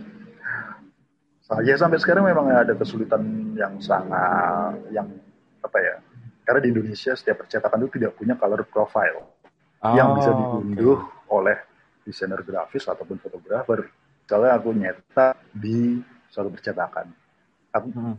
saya 1.47 1.75
sampai 1.79 2.03
sekarang 2.03 2.27
memang 2.27 2.51
ada 2.51 2.75
kesulitan 2.75 3.55
yang 3.55 3.79
sangat 3.79 4.75
yang 4.91 5.07
apa 5.63 5.79
ya 5.79 5.95
karena 6.43 6.59
di 6.59 6.69
Indonesia 6.75 7.15
setiap 7.15 7.47
percetakan 7.47 7.87
itu 7.87 8.03
tidak 8.03 8.19
punya 8.19 8.35
color 8.35 8.67
profile 8.67 9.23
oh, 9.79 9.95
yang 9.95 10.19
bisa 10.19 10.35
diunduh 10.35 10.99
okay. 10.99 11.37
oleh 11.39 11.57
desainer 12.03 12.43
grafis 12.43 12.87
ataupun 12.87 13.19
fotografer. 13.23 13.91
Misalnya 14.23 14.51
aku 14.59 14.69
nyetak 14.75 15.35
di 15.55 16.03
suatu 16.31 16.51
percetakan. 16.51 17.07
Aku, 17.73 17.89
hmm. 17.91 18.17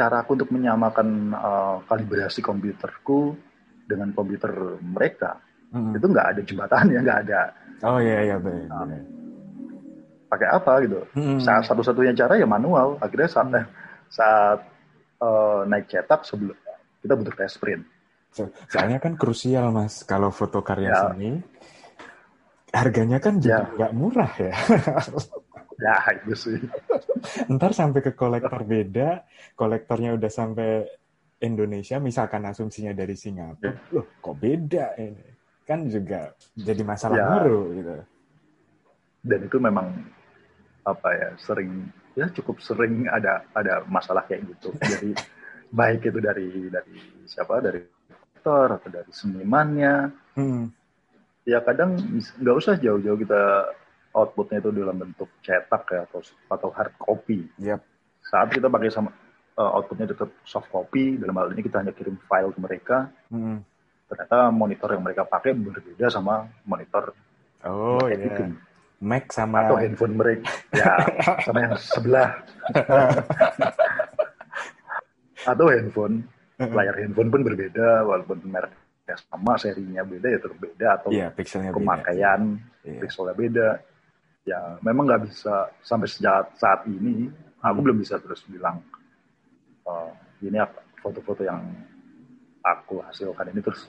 Cara 0.00 0.24
aku 0.24 0.32
untuk 0.32 0.48
menyamakan 0.48 1.36
uh, 1.36 1.76
kalibrasi 1.84 2.40
komputerku 2.40 3.36
dengan 3.84 4.16
komputer 4.16 4.80
mereka, 4.80 5.36
hmm. 5.76 6.00
itu 6.00 6.06
nggak 6.08 6.28
ada 6.32 6.40
jembatannya, 6.40 6.98
nggak 7.04 7.20
ada. 7.28 7.40
Oh 7.84 8.00
iya 8.00 8.32
iya 8.32 8.36
benar. 8.40 8.88
Pakai 10.32 10.48
apa 10.48 10.72
gitu? 10.88 11.04
Hmm. 11.12 11.36
Saat 11.36 11.68
satu-satunya 11.68 12.16
cara 12.16 12.40
ya 12.40 12.48
manual. 12.48 12.96
Akhirnya 13.04 13.28
saat 13.28 13.52
hmm. 13.52 13.68
saat 14.08 14.60
uh, 15.20 15.68
naik 15.68 15.92
cetak 15.92 16.24
sebelum 16.24 16.56
kita 17.04 17.12
butuh 17.16 17.34
test 17.36 17.60
print 17.60 17.84
So, 18.30 18.46
soalnya 18.70 19.02
kan 19.02 19.18
krusial 19.18 19.74
mas, 19.74 20.06
kalau 20.06 20.30
foto 20.30 20.62
karya 20.62 20.94
ya. 20.94 21.10
seni 21.10 21.42
harganya 22.70 23.18
kan 23.18 23.42
juga 23.42 23.66
ya. 23.66 23.74
nggak 23.74 23.92
murah 23.98 24.32
ya. 24.38 24.54
ya 25.80 25.96
itu 26.12 26.34
sih. 26.36 26.58
Ntar 27.48 27.72
sampai 27.72 28.00
ke 28.04 28.12
kolektor 28.12 28.62
beda, 28.64 29.24
kolektornya 29.56 30.14
udah 30.16 30.30
sampai 30.30 30.84
Indonesia, 31.40 31.96
misalkan 31.96 32.44
asumsinya 32.44 32.92
dari 32.92 33.16
Singapura, 33.16 33.72
ya. 33.72 33.96
loh 33.96 34.06
kok 34.20 34.36
beda 34.36 34.92
ini? 35.00 35.28
Kan 35.64 35.88
juga 35.88 36.36
jadi 36.52 36.82
masalah 36.84 37.16
ya. 37.16 37.26
baru 37.40 37.60
gitu. 37.72 37.92
Dan 39.24 39.40
itu 39.48 39.56
memang 39.56 39.88
apa 40.84 41.08
ya 41.12 41.28
sering 41.40 41.88
ya 42.16 42.26
cukup 42.32 42.60
sering 42.60 43.08
ada 43.08 43.44
ada 43.56 43.84
masalah 43.88 44.24
kayak 44.28 44.48
gitu. 44.52 44.72
Jadi 44.92 45.16
baik 45.70 46.10
itu 46.10 46.18
dari 46.20 46.48
dari 46.68 46.96
siapa 47.24 47.62
dari 47.62 47.80
aktor 48.36 48.80
atau 48.80 48.88
dari 48.88 49.12
senimannya. 49.12 49.94
Hmm. 50.36 50.72
Ya 51.48 51.64
kadang 51.64 51.96
nggak 52.40 52.56
usah 52.56 52.76
jauh-jauh 52.76 53.16
kita 53.20 53.70
outputnya 54.10 54.58
itu 54.58 54.70
dalam 54.74 54.96
bentuk 54.98 55.30
cetak 55.42 55.82
ya 55.90 56.00
atau 56.06 56.20
atau 56.50 56.68
hard 56.74 56.94
copy. 56.98 57.46
Yep. 57.62 57.80
Saat 58.26 58.48
kita 58.54 58.66
pakai 58.66 58.90
sama 58.90 59.10
uh, 59.58 59.70
outputnya 59.78 60.10
tetap 60.10 60.30
soft 60.42 60.70
copy, 60.70 61.18
dalam 61.18 61.36
hal 61.38 61.54
ini 61.54 61.62
kita 61.62 61.82
hanya 61.82 61.94
kirim 61.94 62.18
file 62.26 62.50
ke 62.50 62.60
mereka. 62.60 63.10
Hmm. 63.30 63.62
Ternyata 64.10 64.50
monitor 64.50 64.90
yang 64.90 65.04
mereka 65.06 65.22
pakai 65.22 65.54
berbeda 65.54 66.10
sama 66.10 66.46
monitor. 66.66 67.14
Oh 67.62 68.02
iya. 68.10 68.26
Yeah. 68.26 68.70
Mac 69.00 69.32
sama 69.32 69.64
atau 69.64 69.80
handphone 69.80 70.12
mereka 70.12 70.52
ya 70.76 70.92
sama 71.48 71.58
yang 71.64 71.74
sebelah 71.80 72.36
atau 75.48 75.66
handphone 75.72 76.20
layar 76.76 76.94
handphone 77.00 77.32
pun 77.32 77.40
berbeda 77.40 78.04
walaupun 78.04 78.44
mereknya 78.44 79.16
sama 79.16 79.56
serinya 79.56 80.04
beda 80.04 80.28
ya 80.28 80.38
tetap 80.38 80.58
beda 80.60 80.88
atau 81.00 81.08
yeah, 81.16 81.32
pixelnya 81.32 81.72
pemakaian 81.72 82.60
beda. 82.60 82.84
Yeah. 82.84 83.00
pixelnya 83.00 83.34
beda 83.40 83.68
ya 84.44 84.80
memang 84.80 85.04
nggak 85.06 85.22
bisa 85.28 85.68
sampai 85.84 86.08
sejak 86.08 86.56
saat 86.56 86.84
ini 86.88 87.28
aku 87.60 87.78
belum 87.84 88.00
bisa 88.00 88.16
terus 88.16 88.40
bilang 88.48 88.80
uh, 89.84 90.10
ini 90.40 90.56
apa 90.56 90.80
foto-foto 91.00 91.44
yang 91.44 91.60
aku 92.64 93.04
hasilkan 93.04 93.52
ini 93.52 93.60
terus 93.60 93.88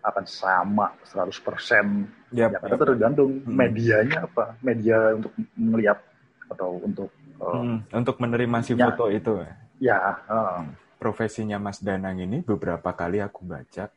akan 0.00 0.24
sama 0.24 0.96
100% 1.04 2.32
yep, 2.32 2.48
ya 2.48 2.58
karena 2.60 2.76
yep. 2.76 2.84
tergantung 2.88 3.30
hmm. 3.44 3.52
medianya 3.52 4.18
apa 4.24 4.56
media 4.64 5.12
untuk 5.12 5.32
melihat 5.56 6.00
atau 6.48 6.80
untuk 6.80 7.12
uh, 7.36 7.60
hmm, 7.60 7.78
untuk 7.92 8.16
menerima 8.16 8.58
si 8.64 8.72
ya, 8.72 8.88
foto 8.88 9.12
itu 9.12 9.44
ya 9.76 9.96
uh, 10.24 10.64
profesinya 10.96 11.60
Mas 11.60 11.84
Danang 11.84 12.20
ini 12.20 12.40
beberapa 12.40 12.96
kali 12.96 13.20
aku 13.20 13.44
baca 13.44 13.92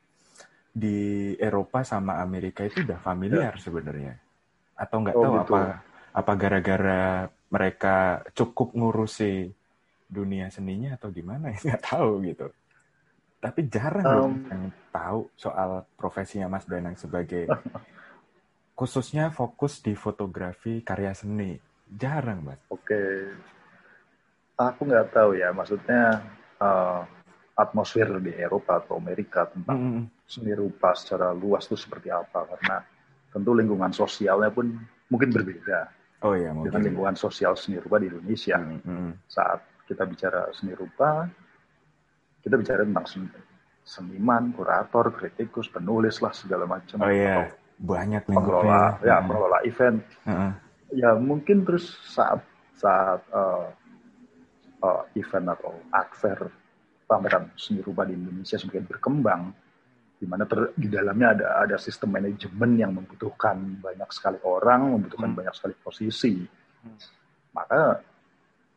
di 0.74 1.32
Eropa 1.38 1.86
sama 1.86 2.24
Amerika 2.24 2.66
itu 2.66 2.82
udah 2.82 2.98
familiar 2.98 3.54
ya. 3.54 3.62
sebenarnya. 3.62 4.14
Atau 4.74 5.06
nggak 5.06 5.16
oh, 5.16 5.22
tahu 5.22 5.34
gitu. 5.38 5.54
apa 5.54 5.93
apa 6.14 6.34
gara-gara 6.38 7.26
mereka 7.50 8.22
cukup 8.38 8.78
ngurusi 8.78 9.50
dunia 10.06 10.54
seninya 10.54 10.94
atau 10.94 11.10
gimana 11.10 11.50
ya 11.54 11.60
nggak 11.74 11.84
tahu 11.84 12.12
gitu. 12.30 12.48
Tapi 13.44 13.68
jarang 13.68 14.06
um, 14.08 14.34
yang 14.48 14.64
tahu 14.94 15.28
soal 15.36 15.84
profesinya 16.00 16.48
Mas 16.48 16.64
Danang 16.70 16.96
sebagai 16.96 17.50
khususnya 18.80 19.34
fokus 19.34 19.84
di 19.84 19.98
fotografi 19.98 20.80
karya 20.80 21.12
seni. 21.12 21.60
Jarang, 21.94 22.42
Mas. 22.42 22.62
Oke. 22.72 23.30
Aku 24.58 24.88
nggak 24.88 25.12
tahu 25.14 25.36
ya, 25.38 25.52
maksudnya 25.52 26.24
uh, 26.58 27.04
atmosfer 27.54 28.18
di 28.18 28.34
Eropa 28.34 28.82
atau 28.82 28.98
Amerika 28.98 29.46
tentang 29.46 29.78
mm. 29.78 30.26
seni 30.26 30.54
rupa 30.58 30.98
secara 30.98 31.36
luas 31.36 31.70
itu 31.70 31.78
seperti 31.78 32.10
apa 32.10 32.50
karena 32.50 32.82
tentu 33.30 33.54
lingkungan 33.54 33.94
sosialnya 33.94 34.50
pun 34.50 34.74
mungkin 35.10 35.30
berbeda 35.30 36.03
oh, 36.24 36.34
iya, 36.34 36.52
mungkin. 36.56 36.72
dengan 36.72 36.82
lingkungan 36.88 37.16
sosial 37.20 37.54
seni 37.60 37.78
rupa 37.78 38.00
di 38.00 38.08
Indonesia 38.10 38.58
mm. 38.60 39.28
saat 39.28 39.60
kita 39.84 40.04
bicara 40.08 40.50
seni 40.56 40.74
rupa 40.74 41.28
kita 42.44 42.56
bicara 42.60 42.82
tentang 42.84 43.08
seni, 43.08 43.28
seniman 43.84 44.56
kurator 44.56 45.12
kritikus 45.12 45.68
penulis 45.68 46.24
lah 46.24 46.32
segala 46.32 46.64
macam 46.64 47.04
oh 47.04 47.12
iya 47.12 47.52
banyak 47.78 48.24
pengelola 48.26 48.98
ya 49.04 49.20
mm. 49.20 49.26
pengelola 49.28 49.60
event 49.68 50.00
mm. 50.24 50.52
ya 50.96 51.10
mungkin 51.20 51.68
terus 51.68 51.92
saat 52.08 52.40
saat 52.74 53.22
uh, 53.32 53.72
uh, 54.84 55.04
event 55.16 55.56
atau 55.56 55.72
fair 56.16 56.40
pameran 57.08 57.52
seni 57.56 57.80
rupa 57.80 58.08
di 58.08 58.18
Indonesia 58.18 58.58
semakin 58.58 58.84
berkembang, 58.90 59.42
di 60.24 60.32
mana 60.32 60.48
di 60.72 60.88
dalamnya 60.88 61.28
ada 61.36 61.48
ada 61.68 61.76
sistem 61.76 62.16
manajemen 62.16 62.80
yang 62.80 62.96
membutuhkan 62.96 63.60
banyak 63.84 64.08
sekali 64.16 64.40
orang, 64.48 64.96
membutuhkan 64.96 65.36
hmm. 65.36 65.40
banyak 65.44 65.54
sekali 65.60 65.76
posisi. 65.84 66.40
Hmm. 66.40 66.96
Maka 67.52 68.00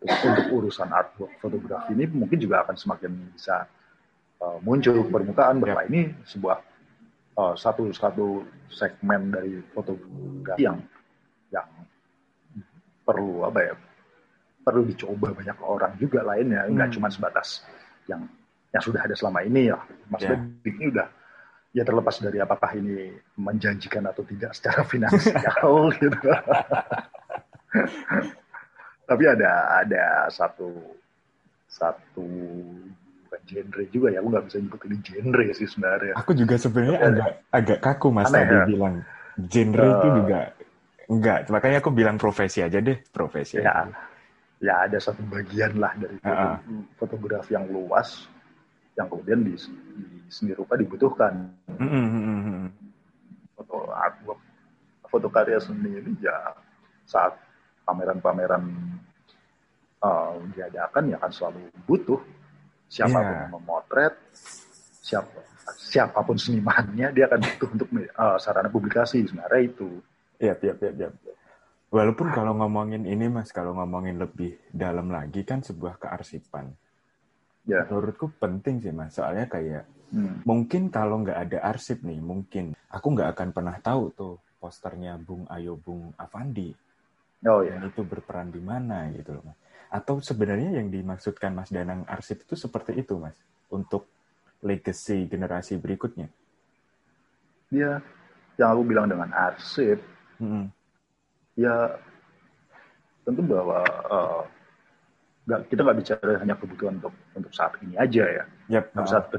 untuk 0.03 0.47
urusan 0.51 0.91
artwork 0.91 1.39
fotografi 1.39 1.95
ini 1.95 2.11
mungkin 2.11 2.43
juga 2.43 2.67
akan 2.67 2.75
semakin 2.75 3.31
bisa 3.31 3.63
uh, 4.43 4.59
muncul 4.59 5.07
ke 5.07 5.11
permukaan 5.15 5.63
bahwa 5.63 5.87
ya. 5.87 5.89
ini 5.89 6.01
sebuah 6.27 6.59
uh, 7.39 7.55
satu 7.55 7.95
satu 7.95 8.43
segmen 8.67 9.31
dari 9.31 9.63
fotografi 9.71 10.67
yang 10.67 10.83
yang 11.55 11.71
perlu 13.07 13.47
apa 13.47 13.61
ya 13.63 13.75
perlu 14.67 14.83
dicoba 14.83 15.31
banyak 15.31 15.63
orang 15.63 15.95
juga 15.95 16.27
lainnya, 16.27 16.67
nggak 16.67 16.91
hmm. 16.91 16.97
cuma 16.99 17.07
sebatas 17.07 17.63
yang 18.11 18.27
yang 18.75 18.83
sudah 18.83 18.99
ada 19.07 19.15
selama 19.15 19.47
ini 19.47 19.71
ya. 19.71 19.79
Mas 20.11 20.27
yeah. 20.27 20.43
ini 20.67 20.91
udah 20.91 21.07
ya 21.77 21.85
terlepas 21.85 22.17
dari 22.25 22.41
apakah 22.41 22.73
ini 22.73 23.13
menjanjikan 23.37 24.09
atau 24.09 24.25
tidak 24.25 24.57
secara 24.57 24.81
finansial 24.93 25.93
gitu. 26.01 26.31
Tapi 29.07 29.25
ada 29.29 29.85
ada 29.85 30.33
satu 30.33 30.73
satu 31.69 32.25
bukan 33.29 33.41
genre 33.45 33.85
juga 33.93 34.09
ya, 34.09 34.25
aku 34.25 34.29
nggak 34.33 34.45
bisa 34.49 34.57
nyebut 34.65 34.81
ini 34.89 34.97
genre 35.05 35.45
sih 35.53 35.69
sebenarnya. 35.69 36.15
Aku 36.17 36.33
juga 36.33 36.57
sebenarnya 36.57 36.99
agak 37.05 37.31
agak 37.53 37.79
kaku 37.85 38.09
mas 38.09 38.33
Aneh, 38.33 38.49
tadi 38.49 38.57
ya? 38.57 38.65
bilang 38.65 38.95
genre 39.37 39.85
uh, 39.85 39.93
itu 39.93 40.09
juga 40.25 40.41
enggak. 41.13 41.39
Makanya 41.53 41.79
aku 41.85 41.91
bilang 41.93 42.17
profesi 42.17 42.65
aja 42.65 42.81
deh, 42.81 42.97
profesi. 43.13 43.61
Ya. 43.61 43.85
Aja 43.85 44.17
ya 44.61 44.89
ada 44.89 44.97
satu 44.97 45.21
bagian 45.29 45.77
lah 45.77 45.93
dari 46.01 46.17
uh 46.25 46.57
-uh. 46.57 46.57
fotografi 46.97 47.53
yang 47.53 47.69
luas 47.69 48.25
yang 48.97 49.07
kemudian 49.13 49.41
di, 49.45 49.55
di 49.55 50.07
seni 50.33 50.53
rupa 50.57 50.75
dibutuhkan. 50.75 51.53
Mm-hmm. 51.77 52.73
Foto 53.57 53.93
artwork, 53.93 54.41
foto 55.09 55.29
karya 55.29 55.61
seni 55.61 56.01
ini 56.01 56.13
ya 56.21 56.35
saat 57.07 57.37
pameran-pameran 57.87 58.67
uh, 60.03 60.35
diadakan 60.57 61.13
ya 61.13 61.17
akan 61.21 61.33
selalu 61.33 61.61
butuh 61.87 62.21
siapa 62.91 63.15
pun 63.15 63.23
Yeah. 63.23 63.39
yang 63.47 63.53
memotret, 63.55 64.15
siapa 65.03 65.39
siapa 65.77 66.19
pun 66.23 66.39
senimannya 66.39 67.11
dia 67.11 67.27
akan 67.27 67.41
butuh 67.43 67.69
untuk 67.75 67.89
uh, 68.15 68.39
sarana 68.39 68.71
publikasi 68.71 69.27
sebenarnya 69.27 69.63
itu. 69.67 69.89
Iya, 70.39 70.55
iya, 70.63 70.75
iya, 70.79 71.09
iya. 71.11 71.35
Walaupun 71.91 72.29
kalau 72.35 72.53
ngomongin 72.59 73.07
ini 73.07 73.31
Mas, 73.31 73.55
kalau 73.55 73.73
ngomongin 73.79 74.19
lebih 74.19 74.59
dalam 74.69 75.09
lagi 75.09 75.47
kan 75.47 75.63
sebuah 75.63 76.03
kearsipan. 76.03 76.75
Ya, 77.67 77.83
Menurutku 77.91 78.31
penting 78.39 78.79
sih 78.79 78.95
Mas, 78.95 79.19
soalnya 79.19 79.51
kayak 79.51 79.91
hmm. 80.15 80.47
mungkin 80.47 80.87
kalau 80.87 81.21
nggak 81.27 81.51
ada 81.51 81.59
arsip 81.67 81.99
nih, 82.07 82.23
mungkin 82.23 82.79
aku 82.87 83.07
nggak 83.11 83.35
akan 83.35 83.49
pernah 83.51 83.77
tahu 83.83 84.15
tuh 84.15 84.35
posternya 84.63 85.19
Bung 85.19 85.51
Ayo 85.51 85.75
Bung 85.75 86.15
Avandi 86.15 86.71
oh 87.47 87.61
ya, 87.67 87.75
dan 87.77 87.91
itu 87.91 88.07
berperan 88.07 88.55
di 88.55 88.63
mana 88.63 89.11
gitu 89.13 89.35
loh 89.35 89.43
Mas. 89.51 89.59
Atau 89.91 90.19
sebenarnya 90.23 90.79
yang 90.79 90.91
dimaksudkan 90.91 91.55
Mas 91.55 91.71
Danang 91.71 92.07
arsip 92.07 92.43
itu 92.47 92.55
seperti 92.55 92.97
itu 93.03 93.19
Mas, 93.19 93.35
untuk 93.71 94.07
legacy 94.63 95.27
generasi 95.27 95.77
berikutnya. 95.77 96.31
dia 97.67 97.99
yang 98.57 98.79
aku 98.79 98.83
bilang 98.87 99.11
dengan 99.11 99.27
arsip 99.35 99.99
Mm-mm. 100.39 100.71
ya 101.59 101.99
tentu 103.27 103.43
bahwa 103.43 103.83
uh, 104.07 104.43
nggak 105.47 105.61
kita 105.71 105.81
nggak 105.87 105.99
bicara 106.03 106.33
hanya 106.43 106.55
kebutuhan 106.59 106.99
untuk 106.99 107.15
untuk 107.39 107.53
saat 107.55 107.79
ini 107.87 107.95
aja 107.95 108.25
ya. 108.27 108.45
Yap, 108.67 108.85
tapi 108.91 109.07
saat 109.07 109.25
ke, 109.31 109.39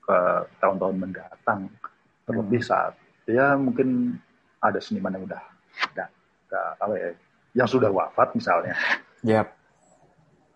ke 0.00 0.16
tahun-tahun 0.58 0.96
mendatang 0.96 1.68
terlebih 2.24 2.64
saat 2.64 2.96
ya 3.28 3.52
mungkin 3.56 4.16
ada 4.60 4.80
seniman 4.80 5.20
yang 5.20 5.24
udah 5.28 5.42
nggak 5.92 6.08
nggak 6.48 6.68
apa 6.80 6.94
ya 6.96 7.08
yang 7.54 7.68
sudah 7.68 7.92
wafat 7.92 8.32
misalnya. 8.32 8.72
Yap, 9.24 9.52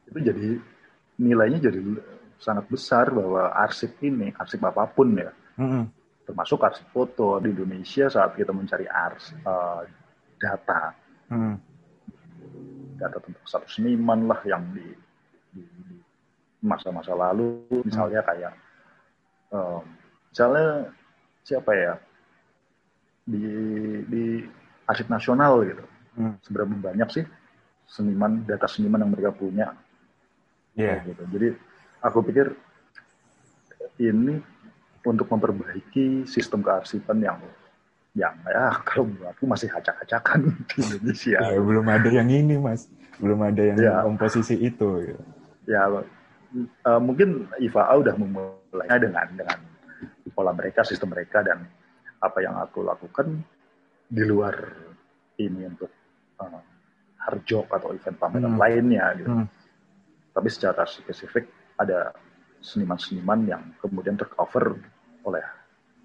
itu 0.08 0.18
jadi 0.24 0.48
nilainya 1.20 1.68
jadi 1.68 1.80
sangat 2.40 2.64
besar 2.70 3.12
bahwa 3.12 3.52
arsip 3.52 3.98
ini 4.00 4.32
arsip 4.36 4.62
apa 4.64 4.88
pun 4.88 5.12
ya. 5.12 5.32
Mm-mm. 5.58 5.90
termasuk 6.22 6.60
arsip 6.60 6.86
foto 6.92 7.40
di 7.40 7.50
Indonesia 7.50 8.06
saat 8.06 8.36
kita 8.36 8.52
mencari 8.52 8.84
ars 8.84 9.32
uh, 9.42 9.82
data. 10.36 10.92
Mm. 11.32 11.56
Data 12.98 13.22
tentang 13.22 13.46
satu 13.46 13.70
seniman 13.70 14.26
lah 14.26 14.42
yang 14.42 14.66
di 14.74 14.84
di 15.54 15.62
di 15.62 15.96
masa-masa 16.66 17.14
lalu. 17.14 17.62
Misalnya 17.86 18.20
kayak 18.26 18.52
em, 19.54 19.82
misalnya 20.34 20.90
siapa 21.46 21.70
ya? 21.72 21.94
Di 23.22 23.44
di 24.10 24.24
arsip 24.88 25.06
nasional 25.06 25.62
gitu. 25.62 25.84
Mm. 26.18 26.34
seberapa 26.42 26.74
banyak 26.74 27.08
sih 27.14 27.24
seniman 27.86 28.42
data 28.42 28.66
seniman 28.66 29.06
yang 29.06 29.12
mereka 29.14 29.30
punya? 29.30 29.70
Iya. 30.74 30.98
Kayak 30.98 31.14
gitu. 31.14 31.22
Jadi 31.38 31.48
aku 32.02 32.18
pikir 32.26 32.46
ini 34.02 34.42
untuk 35.06 35.26
memperbaiki 35.30 36.26
sistem 36.26 36.62
kearsipan 36.62 37.18
yang 37.22 37.38
yang 38.18 38.34
ya 38.44 38.74
kalau 38.88 39.06
menurutku 39.06 39.46
masih 39.46 39.70
acak-acakan 39.70 40.50
di 40.68 40.76
Indonesia 40.82 41.38
Ya, 41.38 41.54
belum 41.54 41.86
ada 41.86 42.08
yang 42.10 42.28
ini, 42.28 42.58
Mas. 42.58 42.90
Belum 43.18 43.38
ada 43.40 43.62
yang 43.62 43.78
Ya. 43.78 44.02
komposisi 44.02 44.58
itu. 44.58 45.06
gitu. 45.06 45.22
ya 45.68 45.84
eh, 45.86 47.00
mungkin 47.00 47.46
IFA 47.60 47.92
udah 48.00 48.14
memulainya 48.16 48.98
dengan 48.98 49.26
dengan 49.30 49.58
pola 50.32 50.50
mereka, 50.50 50.80
sistem 50.82 51.12
mereka 51.12 51.42
dan 51.42 51.62
apa 52.18 52.38
yang 52.40 52.56
aku 52.56 52.82
lakukan 52.82 53.42
di 54.08 54.22
luar 54.24 54.54
ini 55.36 55.68
untuk 55.68 55.90
eh, 56.40 56.60
harjok 57.20 57.66
atau 57.70 57.92
event 57.92 58.16
pameran 58.16 58.56
Hmm. 58.56 58.60
lainnya 58.60 59.04
gitu. 59.14 59.28
Hmm. 59.30 59.46
Tapi 60.32 60.48
secara 60.48 60.86
spesifik 60.86 61.46
ada 61.76 62.14
seniman-seniman 62.58 63.40
yang 63.44 63.62
kemudian 63.78 64.14
tercover 64.14 64.78
oleh 65.22 65.44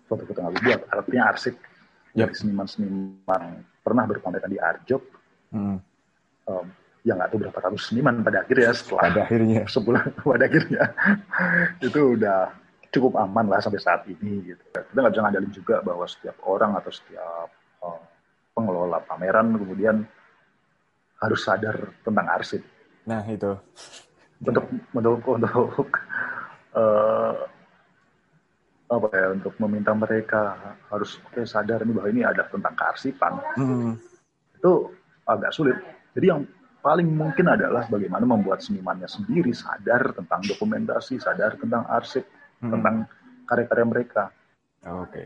foto-foto 0.05 0.37
yang 0.37 0.49
aku 0.51 0.59
buat. 0.61 0.81
Artinya 0.91 1.23
arsip 1.31 1.55
Yap. 2.13 2.29
dari 2.29 2.35
seniman-seniman 2.37 3.41
pernah 3.81 4.03
berpameran 4.05 4.49
di 4.49 4.59
Arjok 4.61 5.03
Hmm. 5.49 5.77
em, 6.49 6.65
yang 7.05 7.21
nggak 7.21 7.29
tahu 7.29 7.39
berapa 7.45 7.59
ratus 7.61 7.93
seniman 7.93 8.25
pada 8.25 8.41
akhirnya 8.41 8.73
setelah 8.73 9.01
Pada 9.05 9.21
akhirnya. 9.27 9.61
sebulan 9.75 10.05
pada 10.17 10.45
akhirnya 10.49 10.83
itu 11.87 11.99
udah 12.17 12.39
cukup 12.89 13.13
aman 13.17 13.45
lah 13.49 13.61
sampai 13.61 13.77
saat 13.77 14.01
ini 14.09 14.41
gitu. 14.49 14.63
Kita 14.73 14.97
nggak 14.97 15.13
bisa 15.13 15.21
ngadalin 15.21 15.51
juga 15.53 15.75
bahwa 15.81 16.05
setiap 16.05 16.37
orang 16.45 16.73
atau 16.77 16.89
setiap 16.89 17.49
uh, 17.81 18.01
pengelola 18.53 18.97
pameran 19.01 19.57
kemudian 19.57 20.05
harus 21.21 21.39
sadar 21.41 21.93
tentang 22.01 22.25
arsip 22.29 22.61
Nah, 23.03 23.19
itu. 23.27 23.51
untuk 24.41 24.65
untuk 24.93 25.21
untuk 25.27 25.89
uh, 26.73 27.35
apa 28.97 29.09
ya 29.13 29.27
untuk 29.33 29.53
meminta 29.61 29.91
mereka 29.93 30.57
harus 30.89 31.17
oke 31.25 31.43
sadar 31.43 31.81
nih 31.81 31.93
bahwa 31.95 32.09
ini 32.09 32.21
ada 32.21 32.43
tentang 32.47 32.73
kearsipan 32.73 33.33
Hmm. 33.57 33.93
itu 34.53 34.71
agak 35.23 35.51
sulit. 35.51 35.77
Jadi 36.13 36.25
yang 36.29 36.41
paling 36.83 37.07
mungkin 37.07 37.47
adalah 37.47 37.87
bagaimana 37.87 38.27
membuat 38.27 38.59
senimannya 38.59 39.07
sendiri 39.07 39.55
sadar 39.55 40.11
tentang 40.11 40.43
dokumentasi, 40.43 41.15
sadar 41.17 41.55
tentang 41.55 41.87
arsip, 41.87 42.27
Hmm. 42.59 42.71
tentang 42.75 42.95
karya-karya 43.47 43.85
mereka. 43.87 44.23
Oke. 44.83 45.23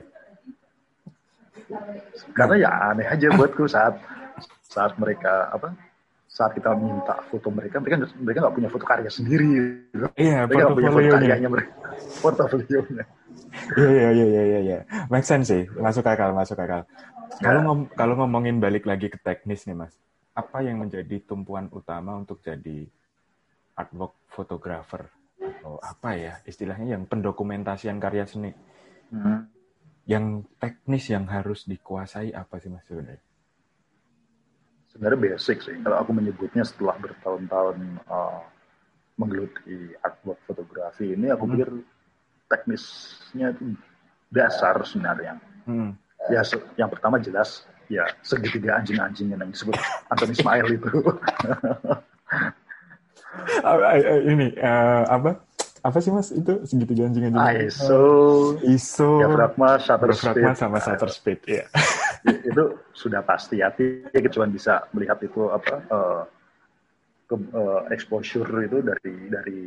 Karena 2.32 2.56
ya 2.56 2.70
aneh 2.94 3.08
aja 3.10 3.28
buatku 3.34 3.66
saat 3.68 3.98
saat 4.64 4.94
mereka 5.02 5.50
apa 5.50 5.74
saat 6.28 6.54
kita 6.54 6.70
minta 6.78 7.18
foto 7.34 7.50
mereka, 7.50 7.82
mereka 7.82 8.06
mereka 8.22 8.38
nggak 8.46 8.56
punya 8.56 8.70
foto 8.70 8.86
karya 8.86 9.10
sendiri. 9.10 9.48
Iya, 10.14 10.46
Mereka 10.46 10.62
nggak 10.70 10.78
punya 10.78 10.92
foto 10.94 11.10
karyanya 11.18 11.50
mereka, 11.50 11.72
portofolionya. 12.22 13.06
Iya, 13.78 13.89
iya, 13.89 14.10
iya, 14.12 14.26
iya, 14.26 14.43
iya, 14.43 14.60
iya. 14.62 14.80
Make 15.12 15.26
sense 15.28 15.50
sih. 15.52 15.63
Masuk 15.78 16.06
akal, 16.06 16.32
masuk 16.34 16.58
akal. 16.58 16.86
Kalau 17.41 17.62
ngom- 17.65 17.89
kalau 17.93 18.13
ngomongin 18.17 18.58
balik 18.62 18.86
lagi 18.86 19.10
ke 19.12 19.20
teknis 19.20 19.65
nih, 19.67 19.78
Mas. 19.78 19.93
Apa 20.38 20.62
yang 20.62 20.82
menjadi 20.82 21.17
tumpuan 21.26 21.67
utama 21.74 22.13
untuk 22.17 22.41
jadi 22.46 22.86
artwork 23.74 24.13
photographer? 24.30 25.10
Atau 25.41 25.82
apa 25.82 26.10
ya 26.17 26.34
istilahnya 26.46 26.98
yang 26.98 27.04
pendokumentasian 27.10 27.98
karya 27.98 28.26
seni? 28.30 28.54
Hmm. 29.13 29.50
Yang 30.08 30.48
teknis 30.62 31.06
yang 31.12 31.26
harus 31.28 31.65
dikuasai 31.67 32.32
apa 32.32 32.62
sih, 32.62 32.70
Mas 32.72 32.86
sebenarnya? 32.88 33.22
sebenarnya 34.88 35.20
basic 35.20 35.62
sih. 35.62 35.76
Kalau 35.86 35.98
aku 36.02 36.12
menyebutnya 36.15 36.65
setelah 36.65 36.98
bertahun-tahun 36.98 37.78
uh, 38.10 38.41
menggeluti 39.13 39.93
artwork 40.02 40.41
fotografi 40.50 41.13
ini, 41.13 41.30
aku 41.30 41.46
Hmm. 41.46 41.86
Teknisnya 42.48 43.54
itu 43.54 43.76
dasar 44.32 44.76
sebenarnya. 44.84 45.40
Hmm. 45.68 45.96
Ya, 46.32 46.42
se- 46.44 46.64
yang 46.76 46.92
pertama 46.92 47.20
jelas 47.22 47.64
ya 47.88 48.04
segitiga 48.20 48.76
anjing-anjing 48.80 49.32
yang 49.32 49.48
disebut 49.48 49.76
Anthony 50.12 50.36
Ismail 50.36 50.68
itu. 50.76 50.92
Ah, 53.64 53.78
ah, 53.78 53.96
ah, 53.96 54.20
ini 54.24 54.52
eh, 54.56 55.04
apa? 55.08 55.44
Apa 55.86 55.98
sih 56.04 56.12
Mas 56.12 56.34
itu 56.36 56.68
segitiga 56.68 57.08
anjing-anjing? 57.08 57.40
ISO, 57.70 58.04
ISO, 58.66 59.24
diafragma, 59.24 59.80
shutter 59.80 60.10
diafragma 60.12 60.52
speed, 60.52 60.60
sama 60.60 60.78
shutter 60.84 61.12
speed, 61.14 61.40
ya. 61.48 61.64
itu 62.28 62.64
sudah 62.92 63.24
pasti. 63.24 63.64
Artinya 63.64 64.12
kita 64.12 64.30
cuma 64.36 64.52
bisa 64.52 64.84
melihat 64.92 65.16
itu 65.24 65.48
apa 65.48 65.80
eh, 65.80 66.24
ke- 67.30 67.52
eh, 67.56 67.82
exposure 67.96 68.52
itu 68.68 68.78
dari 68.84 69.16
dari 69.32 69.62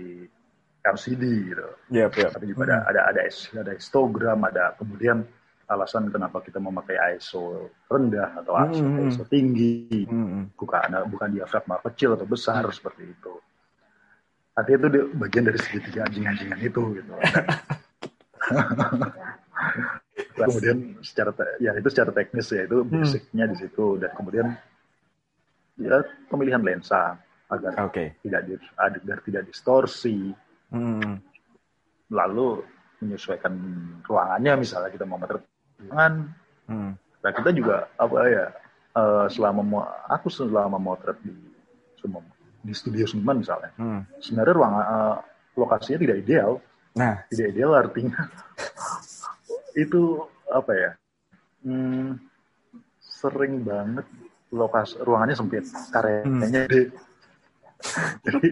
LCD 0.81 1.23
gitu. 1.53 1.67
Iya, 1.93 2.07
iya. 2.09 2.29
tapi 2.33 2.45
juga 2.49 2.65
ada 2.65 2.77
ada 2.89 3.01
ada 3.13 3.21
his- 3.25 3.53
ada 3.53 3.73
histogram 3.73 4.41
ada 4.45 4.73
kemudian 4.75 5.23
alasan 5.71 6.11
kenapa 6.11 6.43
kita 6.43 6.59
memakai 6.59 6.99
ISO 7.15 7.71
rendah 7.87 8.43
atau 8.43 8.59
ISO, 8.67 8.83
Hmm. 8.83 9.07
ISO 9.07 9.23
tinggi 9.29 10.03
Hmm. 10.09 10.51
bukan 10.59 10.83
bukan 11.07 11.29
diafragma 11.31 11.79
kecil 11.85 12.19
atau 12.19 12.27
besar 12.27 12.67
seperti 12.73 13.07
itu 13.07 13.35
artinya 14.51 14.79
itu 14.83 14.89
di- 14.91 15.09
bagian 15.15 15.45
dari 15.47 15.59
segitiga 15.63 16.01
anjing-anjingan 16.11 16.59
itu 16.59 16.83
gitu 16.99 17.13
kemudian 20.37 20.79
secara 21.05 21.31
ya 21.61 21.71
itu 21.77 21.89
secara 21.89 22.11
teknis 22.13 22.49
ya 22.51 22.65
itu 22.67 22.83
basicnya 22.83 23.45
di 23.47 23.57
situ 23.57 23.87
dan 24.01 24.11
kemudian 24.17 24.47
ya 25.79 26.01
pemilihan 26.29 26.61
lensa 26.61 27.15
agar 27.51 27.73
Oke. 27.87 28.19
tidak 28.23 28.41
di, 28.47 28.55
agar 28.79 29.19
tidak 29.23 29.43
distorsi 29.47 30.31
Hmm. 30.71 31.19
lalu 32.11 32.63
menyesuaikan 33.03 33.55
ruangannya 34.07 34.53
misalnya 34.61 34.91
kita 34.91 35.05
mau 35.07 35.19
motret 35.19 35.43
ruangan 35.79 36.31
Hmm. 36.71 36.95
nah 37.21 37.31
kita 37.35 37.51
juga 37.51 37.91
apa 37.99 38.19
ya 38.31 38.47
eh, 38.95 39.27
selama 39.31 39.61
mau 39.67 39.83
aku 40.07 40.31
selama 40.31 40.79
motret 40.79 41.19
di 41.23 41.35
semua 41.99 42.23
di 42.63 42.71
studio 42.71 43.05
seniman 43.05 43.43
misalnya 43.43 43.75
Hmm. 43.75 44.07
sebenarnya 44.23 44.55
ruangan 44.55 44.85
eh, 44.87 45.17
lokasinya 45.59 45.99
tidak 46.01 46.19
ideal 46.23 46.53
Nah, 46.91 47.23
tidak 47.31 47.55
ideal 47.55 47.71
artinya 47.79 48.19
itu 49.79 50.27
apa 50.51 50.73
ya? 50.75 50.91
Hmm, 51.63 52.19
sering 52.99 53.63
banget 53.63 54.03
lokasi 54.51 54.99
ruangannya 54.99 55.39
sempit, 55.39 55.71
karyanya 55.95 56.67
gede. 56.67 56.91
Jadi 58.27 58.49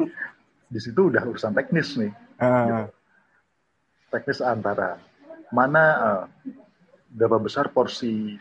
di 0.69 0.79
situ 0.79 1.09
udah 1.09 1.25
urusan 1.25 1.57
teknis 1.57 1.97
nih. 1.97 2.13
uh, 2.41 2.87
Teknis 4.09 4.41
antara 4.41 4.97
mana 5.53 5.85
uh, 6.01 6.23
berapa 7.09 7.41
besar 7.41 7.73
porsi 7.73 8.37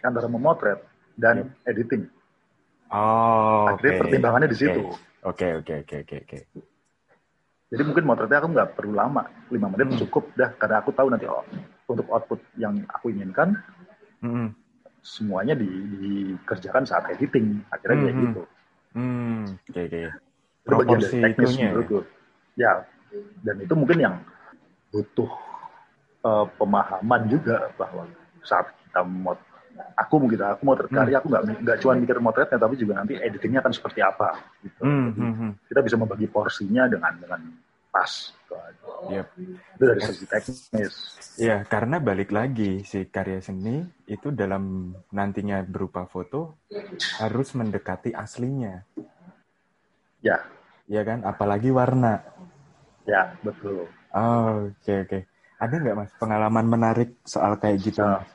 antara 0.00 0.28
memotret 0.28 0.80
dan 1.16 1.52
editing. 1.64 2.08
oh. 2.92 3.68
Akhirnya 3.68 4.00
pertimbangannya 4.00 4.48
di 4.48 4.58
situ. 4.60 4.80
Oke, 5.24 5.58
oke, 5.58 5.84
oke, 5.84 5.96
oke, 6.04 6.16
oke. 6.24 6.38
Jadi 7.68 7.82
mungkin 7.84 8.04
motretnya 8.08 8.40
aku 8.40 8.48
nggak 8.48 8.70
perlu 8.80 8.96
lama, 8.96 9.28
lima 9.52 9.68
menit 9.68 9.92
Hmm. 9.92 10.00
cukup 10.06 10.32
dah, 10.32 10.56
karena 10.56 10.80
aku 10.80 10.88
tahu 10.96 11.12
nanti 11.12 11.28
oh, 11.28 11.44
untuk 11.84 12.08
output 12.08 12.40
yang 12.56 12.80
aku 12.88 13.12
inginkan 13.12 13.56
Hmm, 14.18 14.50
semuanya 15.04 15.54
di, 15.54 15.68
dikerjakan 15.68 16.82
saat 16.88 17.06
editing. 17.12 17.60
Akhirnya 17.70 18.08
kayak 18.08 18.16
Mhm. 18.16 18.24
gitu. 18.24 18.42
hmm, 18.96 19.42
oke, 19.68 19.80
oke. 19.84 20.00
Itu 20.00 20.27
bagian 20.68 21.00
Proporsi 21.00 21.16
dari 21.16 21.24
teknis 21.24 21.48
itunya 21.48 21.64
ya? 21.64 21.70
menurutku. 21.72 21.98
Ya, 22.58 22.72
dan 23.46 23.56
itu 23.62 23.74
mungkin 23.74 23.98
yang 23.98 24.14
butuh 24.92 25.30
eh, 26.26 26.46
pemahaman 26.60 27.22
juga 27.32 27.72
bahwa 27.80 28.04
saat 28.44 28.68
kita 28.88 29.02
mot 29.04 29.38
aku 29.94 30.14
mungkin 30.18 30.42
aku 30.42 30.62
mau 30.66 30.74
karya 30.74 31.22
aku 31.22 31.30
nggak 31.30 31.42
nggak 31.62 31.78
cuma 31.82 31.92
mikir 31.94 32.18
motretnya 32.18 32.58
tapi 32.58 32.74
juga 32.74 32.98
nanti 32.98 33.14
editingnya 33.14 33.62
akan 33.62 33.74
seperti 33.74 34.00
apa 34.02 34.42
gitu. 34.66 34.82
Hmm, 34.82 35.14
Jadi, 35.14 35.22
hmm, 35.22 35.34
hmm. 35.38 35.50
kita 35.70 35.80
bisa 35.86 35.96
membagi 35.96 36.26
porsinya 36.26 36.90
dengan 36.90 37.12
dengan 37.14 37.40
pas. 37.94 38.12
Gitu. 38.34 38.92
Yep. 39.12 39.26
Itu 39.76 39.84
dari 39.84 40.00
segi 40.02 40.24
teknis. 40.26 40.94
Ya, 41.38 41.62
karena 41.62 42.02
balik 42.02 42.34
lagi 42.34 42.82
si 42.82 43.06
karya 43.06 43.38
seni 43.38 43.86
itu 44.10 44.34
dalam 44.34 44.94
nantinya 45.14 45.62
berupa 45.62 46.08
foto 46.08 46.58
harus 47.22 47.54
mendekati 47.54 48.10
aslinya, 48.10 48.82
Ya, 50.18 50.42
ya 50.88 51.02
kan? 51.04 51.22
Apalagi 51.22 51.68
warna. 51.70 52.20
ya 53.04 53.32
betul. 53.40 53.88
Oh, 54.10 54.68
oke 54.68 54.94
oke. 55.04 55.18
Ada 55.58 55.74
nggak 55.74 55.96
mas 55.96 56.12
pengalaman 56.16 56.66
menarik 56.66 57.16
soal 57.24 57.56
kayak 57.56 57.80
gitu? 57.82 58.00
Mas? 58.00 58.28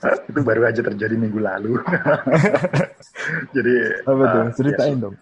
itu 0.30 0.40
baru 0.40 0.64
aja 0.64 0.80
terjadi 0.80 1.14
minggu 1.14 1.38
lalu. 1.38 1.76
Jadi 3.56 3.74
Apa 4.02 4.22
tuh? 4.24 4.42
eh, 4.42 4.52
Ceritain 4.54 4.96
ya, 4.96 5.02
dong. 5.06 5.16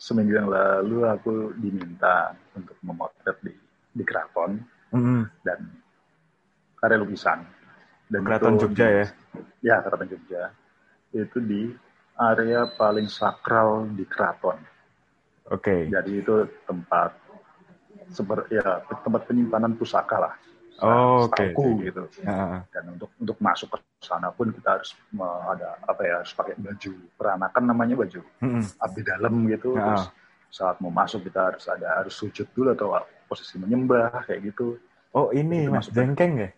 seminggu 0.00 0.32
yang 0.32 0.48
lalu 0.48 1.04
aku 1.04 1.52
diminta 1.60 2.32
untuk 2.56 2.72
memotret 2.80 3.36
di 3.44 3.52
di 3.92 4.00
keraton 4.00 4.56
Mm-mm. 4.96 5.28
dan 5.44 5.60
karya 6.80 6.96
lukisan. 6.96 7.44
Dan 8.10 8.24
Keraton 8.26 8.56
itu 8.56 8.62
Jogja 8.66 8.86
ya. 8.88 9.06
Ya, 9.60 9.76
keraton 9.84 10.08
Jogja. 10.08 10.50
Itu 11.12 11.38
di 11.38 11.70
area 12.16 12.66
paling 12.74 13.06
sakral 13.06 13.86
di 13.92 14.02
keraton. 14.02 14.58
Oke. 15.50 15.90
Jadi 15.90 16.22
itu 16.22 16.34
tempat 16.64 17.10
seperti 18.10 18.58
ya 18.58 18.82
tempat 18.86 19.22
penyimpanan 19.26 19.74
pusaka 19.74 20.16
lah. 20.18 20.34
Oh, 20.80 21.28
oke, 21.28 21.52
oke. 21.52 21.68
gitu. 21.84 22.02
Ah, 22.24 22.64
Dan 22.72 22.96
untuk 22.96 23.12
untuk 23.20 23.36
masuk 23.36 23.76
ke 23.76 23.78
sana 24.00 24.32
pun 24.32 24.48
kita 24.48 24.80
harus 24.80 24.96
ada 25.20 25.76
apa 25.84 26.00
ya 26.08 26.14
harus 26.24 26.32
pakai 26.32 26.56
baju 26.56 26.92
peranakan 27.20 27.64
namanya 27.68 27.94
baju 28.00 28.20
mm-mm. 28.40 28.64
abdi 28.80 29.02
dalam 29.04 29.34
gitu. 29.50 29.76
Ah. 29.76 29.84
Terus 29.92 30.04
saat 30.50 30.80
mau 30.82 30.90
masuk 30.90 31.28
kita 31.28 31.52
harus 31.52 31.64
ada 31.68 32.00
harus 32.00 32.14
sujud 32.16 32.48
dulu 32.56 32.72
atau 32.74 32.96
posisi 33.28 33.60
menyembah 33.60 34.24
kayak 34.26 34.50
gitu. 34.54 34.80
Oh 35.12 35.30
ini 35.34 35.66
Itu 35.66 35.74
mas 35.74 35.86
masuk. 35.86 35.92
jengkeng 35.94 36.32
ya? 36.38 36.50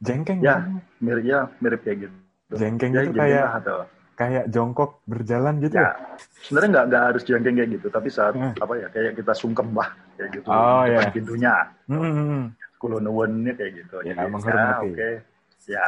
Jengkeng 0.00 0.38
Ya, 0.44 0.54
kan? 0.62 0.80
mirip 1.00 1.24
ya 1.24 1.40
mirip 1.58 1.80
kayak 1.82 1.98
gitu. 2.06 2.14
Jengkeng 2.54 2.92
Ya, 2.94 3.00
itu 3.02 3.12
kayak 3.18 3.46
atau 3.64 3.78
kayak 4.16 4.48
jongkok 4.48 5.04
berjalan 5.04 5.60
gitu 5.60 5.76
ya 5.76 5.84
ya? 5.84 5.92
sebenarnya 6.40 6.70
nggak 6.72 6.84
nggak 6.88 7.02
harus 7.12 7.22
jengkeng 7.22 7.56
kayak 7.56 7.70
gitu 7.76 7.86
tapi 7.92 8.08
saat 8.08 8.32
Hmm. 8.32 8.56
apa 8.56 8.74
ya 8.80 8.88
kayak 8.88 9.12
kita 9.14 9.32
sungkem 9.36 9.68
lah 9.70 9.92
kayak 10.16 10.30
gitu 10.40 10.48
Oh, 10.48 10.82
depan 10.82 11.04
ya. 11.04 11.12
pintunya 11.12 11.54
Mm-mm. 11.86 12.42
kulo 12.80 12.96
nuwunnya 12.98 13.52
kayak 13.54 13.72
gitu 13.84 13.96
Ya, 14.02 14.16
Jadi, 14.16 14.24
menghormati. 14.26 14.88
oke 14.90 15.10
ya 15.68 15.86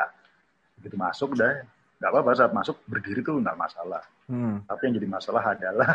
begitu 0.77 0.97
masuk 0.97 1.31
dah 1.35 1.64
nggak 1.99 2.11
apa-apa 2.12 2.31
saat 2.37 2.53
masuk 2.53 2.77
berdiri 2.85 3.25
tuh 3.25 3.41
nggak 3.41 3.57
masalah 3.57 4.05
Hmm, 4.29 4.61
tapi 4.69 4.93
yang 4.93 4.95
jadi 5.01 5.09
masalah 5.09 5.43
adalah 5.57 5.91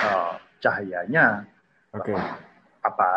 eh, 0.00 0.32
cahayanya 0.58 1.44
Oke. 1.92 2.16
apa 2.80 3.08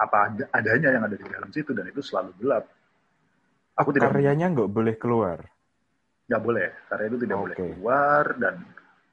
apa 0.00 0.16
ad- 0.32 0.48
adanya 0.50 0.88
yang 0.90 1.04
ada 1.04 1.12
di 1.12 1.26
dalam 1.28 1.52
situ 1.52 1.76
dan 1.76 1.84
itu 1.84 2.00
selalu 2.00 2.32
gelap 2.40 2.64
aku 3.76 3.92
tidak 3.92 4.08
Karyanya 4.10 4.48
nggak 4.48 4.70
boleh 4.72 4.96
keluar. 4.96 5.44
Nggak 6.30 6.42
boleh 6.42 6.68
karena 6.88 7.04
itu 7.10 7.16
tidak 7.26 7.38
boleh 7.38 7.54
Oke. 7.56 7.62
keluar 7.62 8.24
dan 8.38 8.54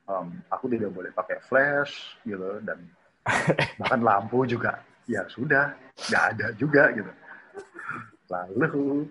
em, 0.08 0.28
aku 0.50 0.66
tidak 0.72 0.92
boleh 0.94 1.12
pakai 1.14 1.38
flash 1.44 2.16
gitu 2.24 2.62
dan 2.64 2.80
bahkan 3.80 4.02
lampu 4.02 4.46
juga. 4.46 4.82
Ya 5.10 5.26
sudah 5.26 5.74
nggak 6.10 6.24
ada 6.38 6.48
juga 6.54 6.94
gitu. 6.94 7.12
Lalu 8.30 9.10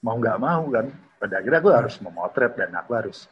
mau 0.00 0.16
nggak 0.16 0.38
mau 0.40 0.64
kan 0.72 0.86
pada 1.20 1.44
akhirnya 1.44 1.60
aku 1.60 1.70
harus 1.76 1.94
memotret 2.00 2.52
dan 2.56 2.72
aku 2.72 2.90
harus 2.96 3.28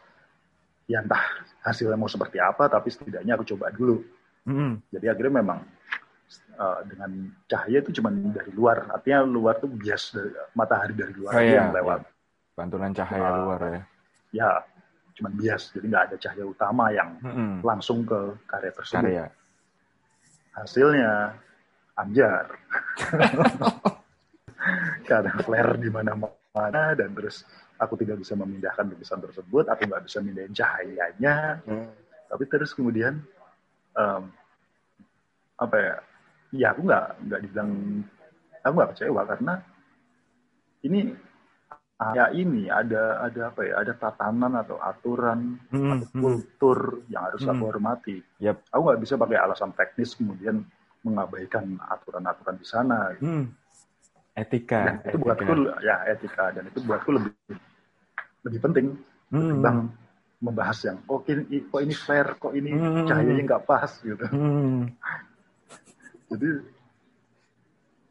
ya 0.85 1.01
entah 1.01 1.25
hasilnya 1.65 1.97
mau 1.97 2.09
seperti 2.09 2.37
apa 2.37 2.69
tapi 2.69 2.93
setidaknya 2.93 3.37
aku 3.37 3.45
coba 3.57 3.73
dulu. 3.73 4.05
Mm-mm. 4.49 4.81
jadi 4.89 5.13
akhirnya 5.13 5.45
memang 5.45 5.61
eh, 6.57 6.81
dengan 6.89 7.11
cahaya 7.45 7.85
itu 7.85 8.01
cuma 8.01 8.09
dari 8.13 8.53
luar. 8.53 8.89
Artinya 8.93 9.25
luar 9.25 9.61
tuh 9.61 9.69
bias 9.69 10.13
dari 10.13 10.33
matahari 10.57 10.93
dari 10.97 11.13
luar 11.17 11.33
Oh, 11.33 11.41
aja 11.41 11.45
iya, 11.45 11.57
yang 11.65 11.73
lewat 11.77 12.01
Pantulan 12.59 12.91
cahaya 12.91 13.23
Ah. 13.25 13.37
luar 13.39 13.61
ya. 13.63 13.81
ya 14.35 14.51
cuman 15.15 15.33
bias 15.35 15.71
jadi 15.71 15.87
nggak 15.89 16.05
ada 16.05 16.17
cahaya 16.17 16.45
utama 16.45 16.85
yang 16.91 17.11
Mm-mm. 17.23 17.63
langsung 17.63 18.03
ke 18.03 18.35
karya 18.45 18.71
tersebut 18.71 19.03
Karya. 19.03 19.25
hasilnya 20.53 21.13
amjar 21.97 22.45
karena 25.09 25.31
flare 25.43 25.75
di 25.75 25.89
mana-mana 25.89 26.83
dan 26.95 27.11
terus 27.15 27.43
aku 27.79 27.95
tidak 27.97 28.19
bisa 28.19 28.35
memindahkan 28.35 28.91
lukisan 28.91 29.19
tersebut 29.19 29.65
aku 29.67 29.87
nggak 29.87 30.03
bisa 30.05 30.19
mindahin 30.19 30.53
cahayanya 30.53 31.59
tapi 32.29 32.43
terus 32.47 32.71
kemudian 32.71 33.19
em, 33.95 34.23
apa 35.57 35.77
ya 35.79 35.95
ya 36.53 36.67
aku 36.71 36.81
nggak 36.85 37.05
nggak 37.27 37.41
dibilang 37.43 37.71
aku 38.61 38.73
nggak 38.77 38.91
kecewa 38.95 39.23
karena 39.27 39.53
ini 40.83 41.11
ya 41.99 42.31
ini 42.31 42.71
ada 42.71 43.19
ada 43.21 43.51
apa 43.51 43.61
ya 43.61 43.75
ada 43.77 43.91
tatanan 43.91 44.55
atau 44.55 44.79
aturan 44.79 45.59
Mm-mm. 45.69 45.99
atau 45.99 46.07
kultur 46.15 46.79
yang 47.11 47.27
harus 47.27 47.43
aku 47.43 47.59
Hmm. 47.59 47.67
hormati 47.67 48.23
Yap. 48.39 48.63
aku 48.71 48.81
nggak 48.81 49.01
bisa 49.03 49.15
pakai 49.15 49.35
alasan 49.37 49.75
teknis 49.75 50.15
kemudian 50.15 50.63
mengabaikan 51.01 51.75
aturan-aturan 51.81 52.55
di 52.55 52.63
sana 52.65 53.19
Hmm. 53.19 53.51
Etika. 54.33 54.79
dan 54.85 54.95
itu 55.03 55.09
etika. 55.11 55.25
buatku 55.27 55.53
ya 55.81 55.97
etika 56.07 56.45
dan 56.53 56.65
itu 56.67 56.79
buatku 56.81 57.11
lebih 57.11 57.33
lebih 58.47 58.61
penting 58.63 58.87
Mm-mm. 59.29 59.59
ketimbang 59.59 59.79
membahas 60.39 60.79
yang 60.87 61.03
oh 61.05 61.19
ini 61.27 61.67
kok 61.67 61.83
ini 61.83 61.95
flare 61.99 62.39
kok 62.39 62.55
ini 62.55 62.71
Hmm. 62.71 63.11
cahayanya 63.11 63.43
nggak 63.45 63.65
pas 63.67 63.91
gitu 63.99 64.23
Mm. 64.31 64.95
jadi 66.31 66.51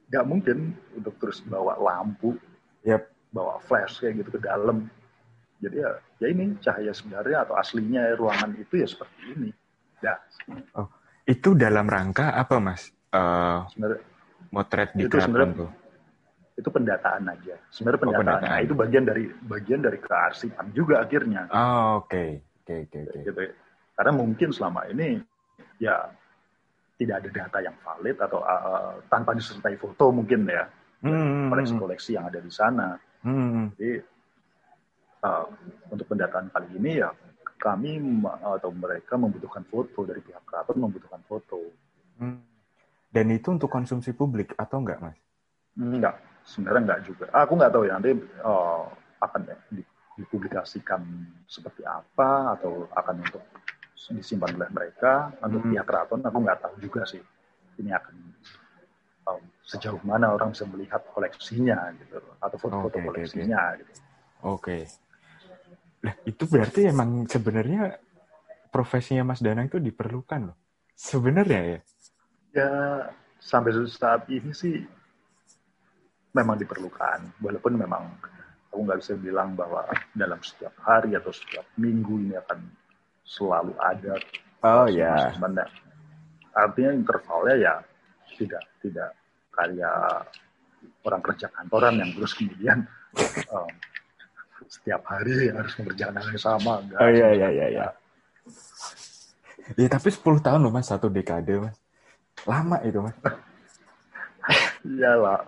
nggak 0.07 0.25
mungkin 0.25 0.57
untuk 0.91 1.15
terus 1.17 1.39
bawa 1.41 1.75
lampu 1.77 2.35
Yap. 2.83 3.15
Bawa 3.29 3.59
flash 3.61 3.99
kayak 3.99 4.23
gitu 4.23 4.37
ke 4.37 4.41
dalam 4.41 4.87
jadi 5.57 5.75
ya 5.83 5.89
ya 6.21 6.27
ini 6.29 6.53
cahaya 6.61 6.93
sebenarnya 6.93 7.43
atau 7.43 7.57
aslinya 7.57 8.13
ruangan 8.13 8.53
itu 8.55 8.77
ya 8.77 8.87
seperti 8.87 9.21
ini 9.35 9.49
ya 9.99 10.15
Itu 11.27 11.59
dalam 11.59 11.91
rangka 11.91 12.31
apa 12.31 12.55
mas? 12.55 12.87
Eh, 13.11 13.59
sebenarnya 13.75 13.99
motret 14.47 14.89
di 14.95 15.03
Itu 15.03 15.11
keraton 15.11 15.27
sebenarnya- 15.27 15.59
tuh. 15.59 15.71
itu 16.57 16.69
pendataan 16.73 17.23
aja 17.29 17.55
sebenarnya 17.69 17.99
Oh, 17.99 18.03
pendataan, 18.07 18.25
pendataan. 18.41 18.49
Nah, 18.49 18.65
itu 18.65 18.73
bagian 18.73 19.03
dari 19.05 19.23
bagian 19.45 19.81
dari 19.83 19.99
kearsipan 20.01 20.67
juga 20.73 21.05
akhirnya 21.05 21.45
Oh, 21.51 22.01
oke. 22.01 22.41
Oke, 22.63 22.73
oke, 22.83 22.97
oke. 23.05 23.19
gitu 23.23 23.39
ya. 23.39 23.51
karena 23.93 24.11
mungkin 24.13 24.49
selama 24.51 24.81
ini 24.89 25.21
ya 25.77 26.09
tidak 26.97 27.15
ada 27.21 27.29
data 27.29 27.57
yang 27.61 27.75
valid 27.79 28.17
atau 28.17 28.39
uh, 28.41 28.97
tanpa 29.05 29.31
disertai 29.33 29.75
foto 29.77 30.09
mungkin 30.09 30.47
ya 30.47 30.65
Hmm, 30.97 31.53
koleksi-koleksi 31.53 32.17
yang 32.17 32.25
ada 32.25 32.41
di 32.41 32.49
sana 32.49 32.97
hmm, 33.27 33.75
Jadi 33.75 33.91
uh, 35.27 35.45
untuk 35.91 36.07
pendataan 36.07 36.47
kali 36.47 36.67
ini 36.79 37.03
ya 37.03 37.11
kami 37.57 37.99
ma- 37.99 38.37
atau 38.55 38.69
mereka 38.71 39.17
membutuhkan 39.19 39.65
foto 39.67 40.05
dari 40.07 40.21
pihak 40.23 40.45
keraton 40.47 40.77
membutuhkan 40.79 41.19
foto. 41.27 41.59
hmm. 42.21 42.39
Dan 43.11 43.33
itu 43.33 43.49
untuk 43.49 43.67
konsumsi 43.71 44.13
publik 44.13 44.53
atau 44.55 44.77
enggak, 44.79 44.99
Mas? 45.01 45.17
Enggak, 45.77 46.21
sebenarnya 46.45 46.81
enggak 46.85 47.01
juga. 47.05 47.25
Aku 47.33 47.57
nggak 47.57 47.71
tahu 47.73 47.83
ya 47.89 47.93
nanti 47.97 48.13
uh, 48.45 48.85
akan 49.21 49.41
di- 49.73 49.89
dipublikasikan 50.21 51.01
seperti 51.49 51.85
apa 51.85 52.57
atau 52.57 52.85
akan 52.93 53.21
untuk 53.25 53.41
disimpan 54.13 54.53
oleh 54.53 54.69
mereka 54.69 55.33
untuk 55.41 55.65
Hmm. 55.65 55.71
pihak 55.73 55.85
keraton. 55.85 56.21
Aku 56.25 56.37
nggak 56.45 56.61
tahu 56.61 56.75
juga 56.79 57.05
sih. 57.09 57.21
Ini 57.77 57.93
akan 57.93 58.15
sejauh 59.67 59.99
mana 60.07 60.31
orang 60.31 60.55
bisa 60.55 60.63
melihat 60.63 61.03
koleksinya 61.11 61.91
gitu 61.99 62.23
atau 62.39 62.55
foto-foto 62.55 62.97
oke, 63.03 63.05
koleksinya 63.11 63.75
gitu. 63.75 63.91
Oke. 64.47 64.87
Nah, 66.07 66.15
itu 66.23 66.43
berarti 66.47 66.87
emang 66.87 67.27
sebenarnya 67.27 67.99
profesinya 68.71 69.27
Mas 69.27 69.43
Danang 69.43 69.67
itu 69.67 69.83
diperlukan 69.83 70.53
loh. 70.53 70.57
Sebenarnya 70.95 71.61
ya. 71.67 71.79
Ya 72.55 72.71
sampai 73.43 73.75
saat 73.91 74.23
ini 74.31 74.55
sih 74.55 74.87
memang 76.31 76.55
diperlukan 76.55 77.43
walaupun 77.43 77.75
memang 77.75 78.07
aku 78.71 78.87
nggak 78.87 78.99
bisa 79.03 79.13
bilang 79.19 79.51
bahwa 79.53 79.83
dalam 80.15 80.39
setiap 80.39 80.73
hari 80.79 81.11
atau 81.13 81.35
setiap 81.35 81.67
minggu 81.75 82.23
ini 82.23 82.39
akan 82.39 82.59
selalu 83.27 83.75
ada 83.77 84.15
Oh 84.65 84.89
ya. 84.89 85.37
Banda. 85.37 85.69
Artinya 86.57 86.91
intervalnya 86.97 87.55
ya 87.61 87.73
tidak 88.33 88.63
tidak 88.81 89.13
kayak 89.57 90.29
orang 91.01 91.21
kerja 91.25 91.47
kantoran 91.49 91.97
yang 91.97 92.11
terus 92.13 92.37
kemudian 92.37 92.85
em, 93.17 93.73
setiap 94.67 95.01
hari 95.09 95.49
harus 95.49 95.73
mengerjakan 95.81 96.15
hal 96.21 96.27
yang 96.29 96.41
sama. 96.43 96.73
Enggak. 96.83 96.99
Oh 97.01 97.09
iya 97.09 97.29
iya 97.33 97.47
iya 97.49 97.67
iya. 97.73 97.87
Ya 99.75 99.87
tapi 99.91 100.07
10 100.07 100.39
tahun 100.39 100.63
loh 100.63 100.71
Mas, 100.71 100.87
satu 100.87 101.11
dekade 101.11 101.59
Mas. 101.59 101.75
Lama 102.47 102.77
itu 102.87 102.99
Mas. 103.03 103.15
Iyalah, 104.87 105.43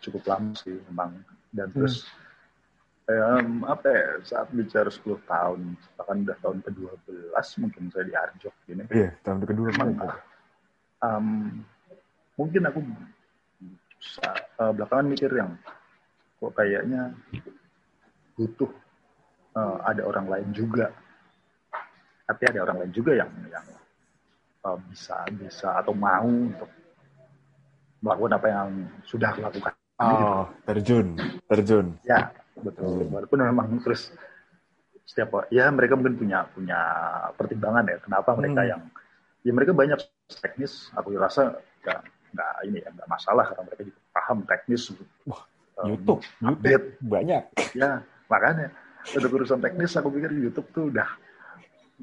cukup 0.00 0.22
lama 0.24 0.56
sih 0.56 0.72
memang. 0.88 1.12
Dan 1.52 1.68
terus 1.68 2.08
em, 3.04 3.60
apa 3.68 3.84
ya, 3.84 4.08
saat 4.24 4.48
bicara 4.48 4.88
10 4.88 5.04
tahun, 5.28 5.76
bahkan 6.00 6.24
udah 6.24 6.36
tahun 6.40 6.58
ke-12 6.64 7.46
mungkin 7.60 7.82
saya 7.92 8.04
di 8.08 8.14
Arjok 8.16 8.54
gini. 8.64 8.82
Iya, 8.88 9.10
tahun 9.20 9.44
kedua 9.44 9.68
Memang 9.76 9.90
Mas. 10.00 10.16
em, 11.04 11.26
mungkin 12.40 12.62
aku 12.64 12.80
eh, 14.24 14.72
belakangan 14.74 15.06
mikir 15.08 15.30
yang 15.32 15.56
kok 16.40 16.52
kayaknya 16.54 17.12
butuh 18.36 18.70
eh, 19.56 19.76
ada 19.86 20.02
orang 20.04 20.26
lain 20.28 20.48
juga 20.52 20.90
tapi 22.24 22.42
ada 22.48 22.64
orang 22.64 22.76
lain 22.84 22.92
juga 22.92 23.12
yang 23.16 23.30
yang 23.48 23.66
eh, 24.64 24.78
bisa 24.90 25.16
bisa 25.34 25.68
atau 25.80 25.92
mau 25.92 26.24
untuk 26.28 26.68
melakukan 28.04 28.36
apa 28.36 28.46
yang 28.52 28.68
sudah 29.08 29.32
aku 29.32 29.40
lakukan 29.40 29.72
gitu. 29.72 30.24
Oh, 30.26 30.44
terjun, 30.68 31.06
terjun. 31.48 31.86
ya 32.04 32.28
betul 32.60 33.06
walaupun 33.08 33.40
memang 33.40 33.78
terus 33.82 34.12
setiap 35.04 35.46
ya 35.52 35.68
mereka 35.70 35.94
mungkin 35.94 36.16
punya 36.16 36.48
punya 36.52 36.80
pertimbangan 37.36 37.84
ya 37.86 37.96
kenapa 38.00 38.30
mereka 38.36 38.62
Hmm. 38.64 38.70
yang 38.72 38.82
ya 39.44 39.52
mereka 39.52 39.72
banyak 39.76 40.00
teknis 40.40 40.88
aku 40.96 41.14
rasa 41.20 41.60
nggak 41.84 42.00
nggak 42.34 42.52
ini 42.66 42.78
ya 42.82 42.88
nggak 42.90 43.08
masalah 43.08 43.44
karena 43.48 43.62
mereka 43.70 43.82
juga 43.86 44.00
paham 44.10 44.38
teknis 44.44 44.82
Wah, 45.24 45.42
um, 45.80 45.86
YouTube, 45.94 46.20
YouTube 46.42 46.50
update 46.50 46.86
banyak. 47.00 47.42
ya 47.78 47.90
makanya 48.26 48.68
untuk 49.14 49.30
urusan 49.38 49.60
teknis 49.62 49.94
aku 49.94 50.08
pikir 50.10 50.30
YouTube 50.34 50.68
tuh 50.74 50.84
udah 50.90 51.08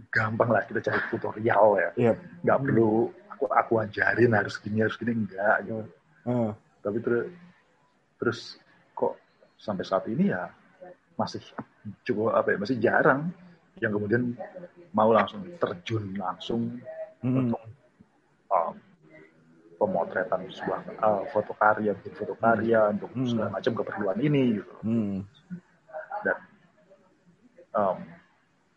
gampang 0.07 0.49
lah 0.49 0.63
kita 0.63 0.79
cari 0.79 0.99
tutorial 1.11 1.67
ya. 1.75 1.89
Iya. 1.99 2.13
nggak 2.47 2.59
perlu 2.63 3.11
aku 3.35 3.43
aku 3.51 3.73
ajarin 3.83 4.31
harus 4.31 4.55
gini 4.61 4.79
harus 4.81 4.95
gini 4.95 5.11
enggak 5.17 5.67
gitu. 5.67 5.83
Oh, 6.29 6.53
tapi 6.85 6.97
terus 7.01 7.25
terus 8.21 8.39
kok 8.93 9.17
sampai 9.57 9.83
saat 9.83 10.05
ini 10.07 10.29
ya 10.29 10.47
masih 11.17 11.41
cukup 12.05 12.37
apa 12.37 12.53
ya 12.53 12.57
masih 12.61 12.77
jarang 12.77 13.33
yang 13.81 13.91
kemudian 13.97 14.37
mau 14.93 15.09
langsung 15.09 15.41
terjun 15.57 16.13
langsung 16.13 16.77
mm, 17.25 17.33
untuk 17.33 17.61
um, 18.53 18.75
pemotretan 19.81 20.45
sebuah 20.45 20.79
uh, 21.01 21.25
foto 21.33 21.57
karya 21.57 21.97
bikin 21.97 22.13
foto 22.13 22.37
karya 22.37 22.93
untuk 22.93 23.09
Hmm. 23.17 23.25
segala 23.25 23.49
macam 23.57 23.73
keperluan 23.73 24.17
ini 24.21 24.61
gitu 24.61 24.75
mm. 24.85 25.17
dan 26.21 26.37
um, 27.73 27.97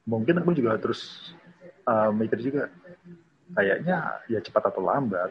mungkin 0.08 0.40
aku 0.40 0.56
juga 0.56 0.80
terus 0.80 1.32
uh, 1.84 2.08
mikir 2.08 2.40
juga 2.40 2.72
kayaknya 3.52 4.24
ya 4.32 4.40
cepat 4.40 4.72
atau 4.72 4.80
lambat 4.80 5.28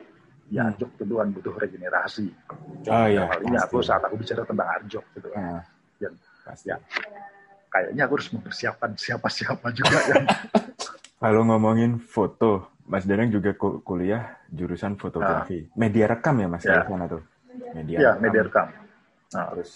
ya 0.53 0.69
Hmm. 0.69 0.69
Arjok 0.77 0.91
tentu 1.01 1.17
kan 1.17 1.27
butuh 1.33 1.53
regenerasi. 1.57 2.29
Oh 2.85 3.07
iya, 3.09 3.25
Kali 3.25 3.43
ini 3.49 3.57
aku 3.57 3.81
saat 3.81 4.05
aku 4.05 4.21
bicara 4.21 4.45
tentang 4.45 4.69
Arjok 4.69 5.01
gitu 5.17 5.27
kan. 5.33 5.41
Ah, 5.41 5.61
Dan 5.97 6.13
pasti. 6.45 6.69
ya 6.69 6.77
kayaknya 7.73 8.05
aku 8.05 8.13
harus 8.21 8.29
mempersiapkan 8.29 8.91
siapa-siapa 8.93 9.67
juga 9.73 9.97
yang 10.13 10.25
Kalau 11.23 11.41
ngomongin 11.47 11.97
foto, 11.97 12.72
Mas 12.83 13.07
Danang 13.07 13.31
juga 13.31 13.55
ku- 13.55 13.79
kuliah 13.81 14.35
jurusan 14.51 14.99
fotografi. 14.99 15.71
Media 15.79 16.05
rekam 16.07 16.35
ya 16.39 16.47
Mas 16.51 16.63
Ya. 16.67 16.83
di 16.83 16.91
sana 16.91 17.05
tuh. 17.07 17.23
Media 17.73 17.97
ya 17.97 18.09
rekam. 18.13 18.21
media 18.21 18.41
rekam. 18.43 18.67
Nah, 19.33 19.47
Terus 19.55 19.71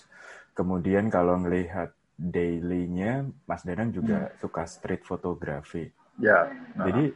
kemudian 0.54 1.08
kalau 1.08 1.40
ngelihat 1.40 1.96
daily-nya, 2.18 3.26
Mas 3.48 3.64
Danang 3.64 3.94
juga 3.94 4.34
suka 4.42 4.66
street 4.68 5.06
fotografi. 5.08 5.88
ya. 6.20 6.50
Nah, 6.76 6.86
Jadi 6.90 7.14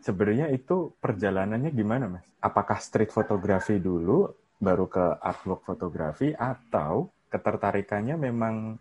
sebenarnya 0.00 0.48
itu 0.50 0.92
perjalanannya 0.98 1.70
gimana, 1.72 2.04
Mas? 2.18 2.24
Apakah 2.40 2.80
street 2.80 3.12
fotografi 3.12 3.78
dulu, 3.78 4.32
baru 4.58 4.88
ke 4.90 5.04
artwork 5.22 5.62
fotografi, 5.64 6.34
atau 6.34 7.12
ketertarikannya 7.28 8.16
memang 8.16 8.74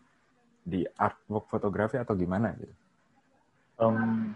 di 0.63 0.83
artwork 0.99 1.47
fotografi 1.47 1.95
atau 1.99 2.15
gimana 2.15 2.51
gitu? 2.57 2.73
em, 3.77 4.33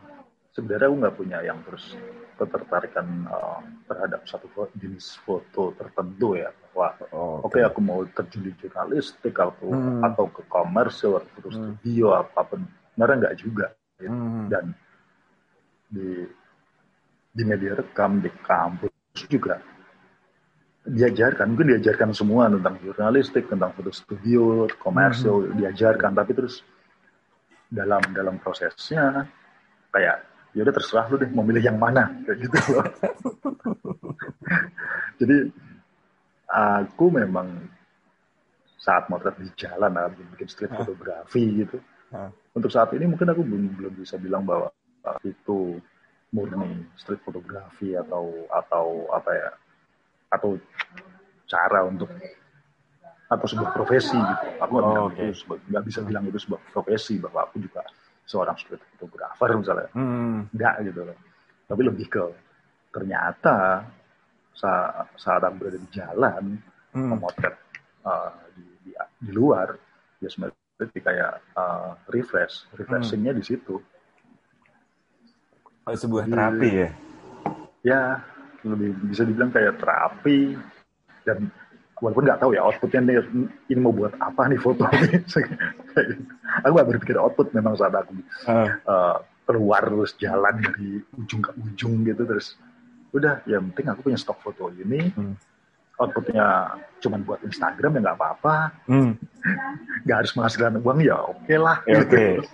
sebenarnya 0.51 0.87
aku 0.91 0.97
nggak 0.99 1.17
punya 1.17 1.37
yang 1.43 1.59
terus 1.63 1.95
ketertarikan 2.35 3.07
eh, 3.27 3.59
terhadap 3.87 4.21
satu 4.27 4.47
jenis 4.75 5.19
foto 5.23 5.71
tertentu 5.75 6.35
ya. 6.39 6.51
Wah, 6.71 6.95
Oh, 7.11 7.43
oke 7.43 7.59
aku 7.59 7.83
mau 7.83 8.03
terjun 8.07 8.47
di 8.47 8.51
jurnalistik 8.55 9.35
atau 9.35 9.67
Hmm. 9.67 9.99
atau 10.07 10.31
ke 10.31 10.43
komersil 10.47 11.19
atau 11.19 11.29
foto 11.35 11.49
Hmm. 11.51 11.75
studio 11.79 12.15
apa 12.15 12.47
pun. 12.47 12.63
Sebenarnya 12.95 13.15
nggak 13.27 13.37
juga. 13.39 13.67
Hmm. 13.99 14.47
Dan 14.47 14.65
di 15.91 16.23
di 17.31 17.43
media 17.43 17.75
rekam 17.75 18.19
di 18.19 18.31
kampus 18.43 18.91
juga 19.27 19.59
diajarkan 20.81 21.53
mungkin 21.53 21.77
diajarkan 21.77 22.09
semua 22.11 22.49
tentang 22.49 22.75
jurnalistik 22.81 23.45
tentang 23.45 23.69
foto 23.77 23.93
studio 23.93 24.65
komersil 24.81 25.53
diajarkan 25.53 26.11
tapi 26.17 26.33
terus 26.33 26.65
dalam 27.69 28.01
dalam 28.11 28.41
prosesnya 28.41 29.29
kayak 29.93 30.25
ya 30.51 30.61
udah 30.67 30.75
terserah 30.75 31.05
lu 31.07 31.15
deh 31.19 31.31
mau 31.31 31.45
milih 31.47 31.63
yang 31.63 31.79
mana 31.79 32.11
kayak 32.27 32.37
gitu 32.43 32.57
loh. 32.75 32.85
Jadi 35.19 35.37
aku 36.51 37.05
memang 37.13 37.47
saat 38.81 39.05
motret 39.07 39.37
di 39.37 39.47
jalan 39.53 39.93
lah, 39.93 40.09
bikin, 40.09 40.49
street 40.49 40.73
fotografi 40.73 41.63
gitu. 41.63 41.77
Untuk 42.51 42.73
saat 42.73 42.91
ini 42.97 43.07
mungkin 43.07 43.31
aku 43.31 43.45
belum 43.45 43.79
belum 43.79 43.93
bisa 43.95 44.19
bilang 44.19 44.43
bahwa 44.43 44.67
itu 45.23 45.79
murni 46.35 46.87
street 46.99 47.21
fotografi 47.23 47.95
atau 47.95 48.47
atau 48.51 49.07
apa 49.11 49.31
ya 49.31 49.49
atau 50.31 50.55
cara 51.47 51.83
untuk 51.87 52.07
atau 53.31 53.47
sebuah 53.47 53.71
profesi 53.71 54.19
gitu. 54.19 54.45
Aku 54.59 54.73
nggak 54.83 54.99
Oh, 54.99 55.57
nggak 55.71 55.83
bisa 55.87 55.99
bilang 56.03 56.27
itu 56.27 56.39
sebuah 56.43 56.59
profesi 56.75 57.15
bahwa 57.15 57.47
aku 57.47 57.63
juga 57.63 57.83
seorang 58.31 58.55
street 58.55 58.79
fotografer 58.95 59.51
misalnya. 59.59 59.89
Hmm. 59.91 60.47
Enggak 60.55 60.75
gitu 60.87 61.03
loh. 61.03 61.17
Tapi 61.67 61.81
lebih 61.83 62.07
ke 62.07 62.23
ternyata 62.91 63.83
saat, 64.55 65.11
saat 65.19 65.43
aku 65.43 65.67
berada 65.67 65.75
di 65.75 65.89
jalan 65.91 66.43
Hmm. 66.91 67.15
memotret 67.15 67.55
uh, 68.03 68.35
di, 68.51 68.67
di, 68.83 68.91
di 69.23 69.31
luar 69.31 69.71
ya 70.19 70.27
sebenarnya 70.27 70.91
kayak 70.91 71.33
uh, 71.55 71.95
refresh 72.11 72.67
refreshingnya 72.75 73.31
di 73.31 73.39
situ 73.47 73.79
Oh, 75.87 75.95
sebuah 75.95 76.27
Di- 76.27 76.35
terapi 76.35 76.69
ya? 76.69 76.89
ya 77.81 78.01
lebih 78.67 78.91
bisa 79.07 79.23
dibilang 79.23 79.55
kayak 79.55 79.79
terapi 79.79 80.59
dan 81.23 81.47
walaupun 82.01 82.25
nggak 82.25 82.41
tahu 82.41 82.51
ya 82.51 82.65
outputnya 82.65 82.99
ini, 83.05 83.13
ini 83.69 83.79
mau 83.79 83.93
buat 83.93 84.11
apa 84.17 84.49
nih 84.49 84.57
foto 84.57 84.83
ini 84.89 85.21
aku 86.65 86.71
nggak 86.73 86.89
berpikir 86.89 87.15
output 87.15 87.53
memang 87.53 87.77
saat 87.77 87.93
aku 87.93 88.11
Ah. 88.43 88.67
uh, 88.83 89.15
keluar 89.45 89.85
terus 89.85 90.11
jalan 90.17 90.55
dari 90.57 90.99
ujung 91.15 91.39
ke 91.39 91.51
ujung 91.61 91.93
gitu 92.03 92.25
terus 92.25 92.57
udah 93.11 93.43
ya 93.45 93.59
yang 93.59 93.69
penting 93.71 93.87
aku 93.87 93.99
punya 94.03 94.17
stok 94.17 94.39
foto 94.39 94.71
ini 94.73 95.11
Hmm. 95.13 95.35
outputnya 95.99 96.73
cuman 96.97 97.21
buat 97.21 97.37
Instagram 97.43 97.95
ya 97.95 97.99
nggak 98.01 98.17
apa-apa 98.17 98.55
Hmm. 98.89 99.13
nggak 100.03 100.17
harus 100.25 100.31
menghasilkan 100.33 100.81
uang 100.81 100.99
ya 101.01 101.17
oke 101.21 101.53
lah 101.53 101.77
Ya, 101.85 102.01
gitu. 102.01 102.09
Oke. 102.09 102.25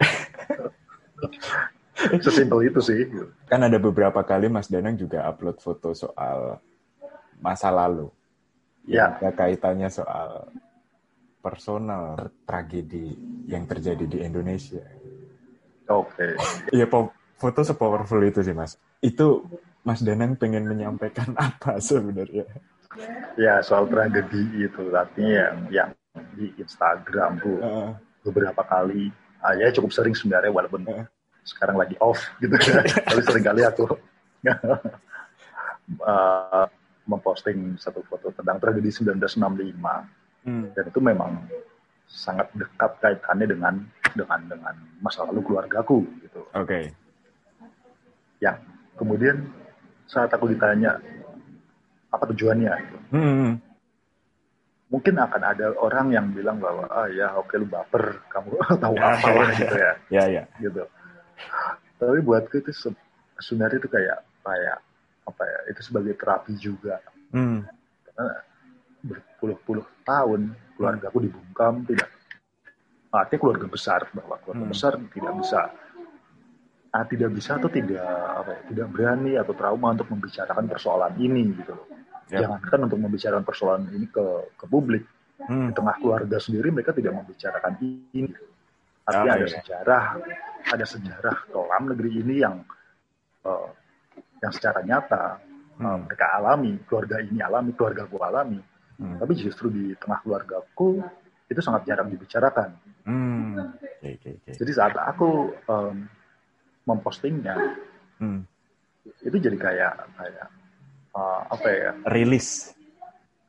sesimpel 2.22 2.68
itu 2.68 2.78
sih 2.78 3.10
Kan 3.48 3.64
ada 3.64 3.78
beberapa 3.78 4.22
kali 4.22 4.48
Mas 4.48 4.68
Danang 4.68 4.94
juga 4.94 5.26
upload 5.26 5.58
foto 5.58 5.94
soal 5.94 6.62
masa 7.38 7.70
lalu. 7.70 8.10
Ya. 8.88 9.20
Ada 9.20 9.36
kaitannya 9.36 9.92
soal 9.92 10.48
personal 11.44 12.32
tragedi 12.48 13.14
yang 13.48 13.68
terjadi 13.68 14.04
di 14.08 14.24
Indonesia. 14.24 14.84
oke 15.88 16.40
Iya, 16.72 16.88
po- 16.88 17.12
foto 17.40 17.64
sepowerful 17.64 18.20
itu 18.24 18.44
sih, 18.44 18.56
Mas. 18.56 18.80
Itu 19.00 19.48
Mas 19.84 20.04
Danang 20.04 20.36
pengen 20.36 20.68
menyampaikan 20.68 21.36
apa 21.48 21.80
sebenarnya? 21.84 22.48
ya 23.38 23.62
soal 23.62 23.86
tragedi 23.86 24.66
itu 24.66 24.90
artinya 24.96 25.30
yang 25.30 25.58
yang 25.70 25.90
di 26.34 26.50
Instagram 26.58 27.38
tuh 27.38 27.62
Heeh. 27.62 27.92
beberapa 28.26 28.66
kali 28.66 29.14
ah, 29.44 29.54
ya 29.54 29.70
cukup 29.70 29.94
sering 29.94 30.18
sebenarnya 30.18 30.50
walaupun 30.50 30.82
Heeh. 30.82 31.06
sekarang 31.46 31.78
lagi 31.78 31.94
off 32.02 32.18
gitu 32.42 32.58
ya 32.58 32.82
tapi 33.08 33.22
sering 33.22 33.46
kali 33.46 33.62
aku 33.62 33.86
uh, 36.02 36.66
memposting 37.08 37.76
satu 37.76 38.04
foto 38.04 38.30
tentang 38.32 38.60
tragedi 38.60 38.92
1965 38.92 40.28
Hmm. 40.44 40.72
dan 40.72 40.84
itu 40.88 41.00
memang 41.04 41.44
sangat 42.08 42.48
dekat 42.56 42.92
kaitannya 43.00 43.52
dengan 43.52 43.74
dengan 44.16 44.40
dengan 44.48 44.72
masa 45.00 45.28
lalu 45.28 45.44
keluargaku 45.44 46.08
gitu 46.24 46.40
Oke. 46.56 46.96
yang 48.40 48.56
kemudian 48.96 49.44
saat 50.06 50.32
aku 50.32 50.48
ditanya 50.48 50.96
apa 52.08 52.24
tujuannya 52.32 52.72
gitu, 52.80 52.98
Hmm. 53.12 53.60
mungkin 54.88 55.20
akan 55.20 55.42
ada 55.44 55.76
orang 55.76 56.16
yang 56.16 56.32
bilang 56.32 56.64
bahwa 56.64 56.88
ah 56.88 57.12
ya 57.12 57.36
oke 57.36 57.52
lu 57.60 57.68
baper 57.68 58.24
kamu 58.32 58.56
tahu 58.84 58.96
Ya, 58.96 59.04
apa 59.04 59.28
lah 59.28 59.50
ya, 59.52 59.58
gitu 59.60 59.76
ya 59.76 59.94
Ya, 60.08 60.24
ya. 60.32 60.44
gitu 60.64 60.84
tapi 62.00 62.24
buatku 62.24 62.56
itu 62.58 62.72
se- 62.72 63.04
sebenarnya 63.44 63.84
itu 63.84 63.90
kayak 63.92 64.24
kayak 64.48 64.78
apa 65.28 65.44
ya 65.44 65.60
itu 65.76 65.82
sebagai 65.84 66.16
terapi 66.16 66.56
juga 66.56 67.04
Hmm. 67.28 67.68
karena 68.08 68.28
berpuluh-puluh 69.04 69.84
tahun 70.08 70.56
keluarga 70.80 71.12
aku 71.12 71.20
dibungkam 71.28 71.84
tidak 71.84 72.08
artinya 73.12 73.40
keluarga 73.40 73.68
besar 73.68 74.08
bahwa 74.16 74.40
keluarga 74.42 74.64
Hmm. 74.64 74.72
besar 74.74 74.92
tidak 75.12 75.34
bisa 75.38 75.62
ah, 76.96 77.04
tidak 77.06 77.30
bisa 77.36 77.60
atau 77.60 77.70
tidak 77.70 78.02
apa 78.08 78.50
ya, 78.56 78.62
tidak 78.74 78.88
berani 78.96 79.36
atau 79.36 79.54
trauma 79.54 79.92
untuk 79.94 80.08
membicarakan 80.08 80.66
persoalan 80.72 81.14
ini 81.20 81.52
gitu 81.60 81.76
loh. 81.76 81.86
Yap. 82.32 82.48
Jangankan 82.48 82.80
untuk 82.90 83.00
membicarakan 83.04 83.46
persoalan 83.46 83.84
ini 83.92 84.08
ke 84.08 84.26
ke 84.56 84.66
publik, 84.66 85.04
Hmm. 85.38 85.70
di 85.70 85.74
tengah 85.78 85.96
keluarga 86.02 86.38
sendiri 86.42 86.74
mereka 86.74 86.96
tidak 86.96 87.14
membicarakan 87.14 87.78
ini. 87.84 88.32
Artinya 89.08 89.32
Ah, 89.32 89.38
ada 89.38 89.46
iya. 89.48 89.56
sejarah, 89.62 90.04
ada 90.74 90.86
sejarah 90.88 91.38
kelam 91.52 91.84
negeri 91.92 92.12
ini 92.24 92.36
yang 92.42 92.56
eh, 93.46 93.68
yang 94.44 94.54
secara 94.54 94.80
nyata 94.86 95.24
eh, 95.38 95.46
Hmm. 95.78 96.10
mereka 96.10 96.26
alami, 96.34 96.74
keluarga 96.90 97.22
ini 97.22 97.38
alami, 97.38 97.70
keluarga 97.78 98.10
aku 98.10 98.18
alami. 98.18 98.58
Hmm. 98.98 99.22
Tapi 99.22 99.34
justru 99.38 99.70
di 99.70 99.94
tengah 100.02 100.26
keluargaku 100.26 101.06
itu 101.46 101.62
sangat 101.62 101.86
jarang 101.86 102.10
dibicarakan. 102.10 102.74
Hmm. 103.06 103.78
Oke, 103.78 104.18
oke, 104.18 104.30
oke. 104.42 104.52
Jadi 104.58 104.72
saat 104.74 104.98
aku 104.98 105.54
em, 105.70 106.10
mempostingnya, 106.84 107.78
Hmm. 108.18 108.42
itu 109.22 109.38
jadi 109.38 109.54
kayak 109.54 109.94
kayak 110.18 110.48
eh, 111.14 111.42
apa 111.54 111.68
ya? 111.70 111.92
Rilis. 112.10 112.74